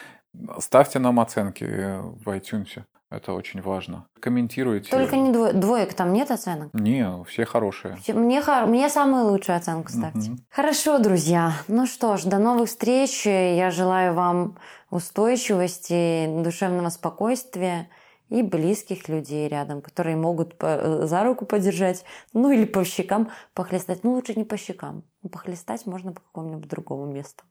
Ставьте 0.59 0.99
нам 0.99 1.19
оценки 1.19 1.63
в 1.63 2.27
iTunes. 2.27 2.83
Это 3.11 3.33
очень 3.33 3.61
важно. 3.61 4.07
Комментируйте. 4.21 4.89
Только 4.89 5.17
не 5.17 5.31
двое, 5.33 5.51
двоек, 5.53 5.93
там 5.93 6.13
нет 6.13 6.31
оценок? 6.31 6.73
Не, 6.73 7.23
все 7.25 7.43
хорошие. 7.45 7.97
Мне, 8.07 8.41
хор- 8.41 8.65
мне 8.67 8.89
самую 8.89 9.25
лучшую 9.25 9.57
оценку 9.57 9.91
ставьте. 9.91 10.31
Мгм. 10.31 10.39
Хорошо, 10.49 10.97
друзья. 10.97 11.51
Ну 11.67 11.85
что 11.87 12.15
ж, 12.15 12.23
до 12.23 12.37
новых 12.39 12.69
встреч. 12.69 13.25
Я 13.25 13.69
желаю 13.69 14.13
вам 14.13 14.57
устойчивости, 14.89 16.27
душевного 16.43 16.89
спокойствия 16.89 17.89
и 18.29 18.41
близких 18.43 19.09
людей 19.09 19.47
рядом, 19.49 19.81
которые 19.81 20.15
могут 20.15 20.57
по- 20.57 21.05
за 21.05 21.23
руку 21.23 21.45
подержать, 21.45 22.05
ну 22.33 22.49
или 22.51 22.63
по 22.65 22.83
щекам 22.85 23.29
похлестать. 23.53 24.03
Ну 24.03 24.13
лучше 24.13 24.35
не 24.35 24.45
по 24.45 24.55
щекам. 24.57 25.03
Похлестать 25.31 25.85
можно 25.85 26.13
по 26.13 26.21
какому-нибудь 26.21 26.67
другому 26.69 27.05
месту. 27.05 27.43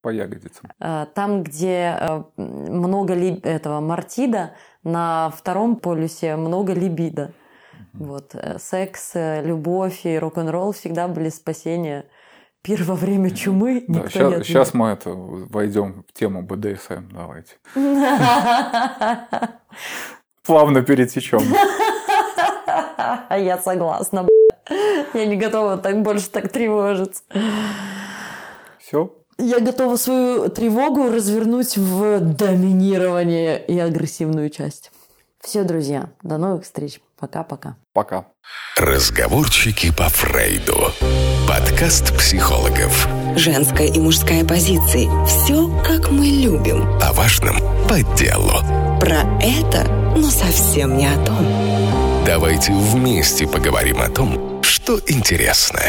По 0.00 0.08
ягодицам. 0.08 0.70
Э, 0.80 1.06
Там, 1.14 1.42
где 1.42 1.96
э, 2.00 2.22
много 2.36 3.14
ли- 3.14 3.40
этого 3.42 3.80
мартида, 3.80 4.54
на 4.82 5.30
втором 5.36 5.76
полюсе 5.76 6.36
много 6.36 6.72
либидо. 6.72 7.32
Вот. 7.92 8.34
э, 8.34 8.58
Секс, 8.58 9.12
любовь 9.14 10.04
и 10.06 10.18
рок-н-ролл 10.18 10.72
всегда 10.72 11.08
были 11.08 11.28
спасение. 11.28 12.06
Пир 12.62 12.82
во 12.82 12.94
время 12.96 13.30
чумы 13.30 13.84
Да, 13.86 14.00
никто 14.00 14.08
сейчас, 14.10 14.38
не 14.38 14.44
сейчас 14.44 14.74
мы 14.74 14.88
это 14.88 15.10
войдем 15.14 16.04
в 16.08 16.12
тему 16.12 16.42
БДСМ. 16.42 17.08
Давайте. 17.12 17.54
Плавно 20.44 20.82
перетечем. 20.82 21.40
Я 23.30 23.58
согласна. 23.58 24.26
Я 25.14 25.26
не 25.26 25.36
готова 25.36 25.76
так 25.78 26.02
больше 26.02 26.28
так 26.30 26.48
тревожиться. 26.48 27.22
Все. 28.78 29.14
Я 29.38 29.60
готова 29.60 29.96
свою 29.96 30.48
тревогу 30.48 31.10
развернуть 31.10 31.76
в 31.76 32.20
доминирование 32.20 33.62
и 33.62 33.78
агрессивную 33.78 34.48
часть. 34.50 34.90
Все, 35.40 35.62
друзья, 35.62 36.10
до 36.22 36.38
новых 36.38 36.64
встреч. 36.64 37.00
Пока-пока. 37.18 37.76
Пока. 37.92 38.26
Разговорчики 38.76 39.90
по 39.90 40.08
Фрейду. 40.08 40.90
Подкаст 41.48 42.16
психологов. 42.16 43.08
Женская 43.36 43.86
и 43.86 43.98
мужская 43.98 44.44
позиции. 44.44 45.08
Все, 45.26 45.70
как 45.82 46.10
мы 46.10 46.26
любим. 46.26 46.86
О 47.00 47.12
важном 47.12 47.56
по 47.88 48.02
делу. 48.16 48.52
Про 49.00 49.22
это, 49.40 49.86
но 50.16 50.28
совсем 50.30 50.96
не 50.96 51.06
о 51.06 51.24
том. 51.24 51.46
Давайте 52.26 52.72
вместе 52.72 53.46
поговорим 53.46 54.00
о 54.00 54.10
том, 54.10 54.62
что 54.62 54.98
интересно. 55.06 55.80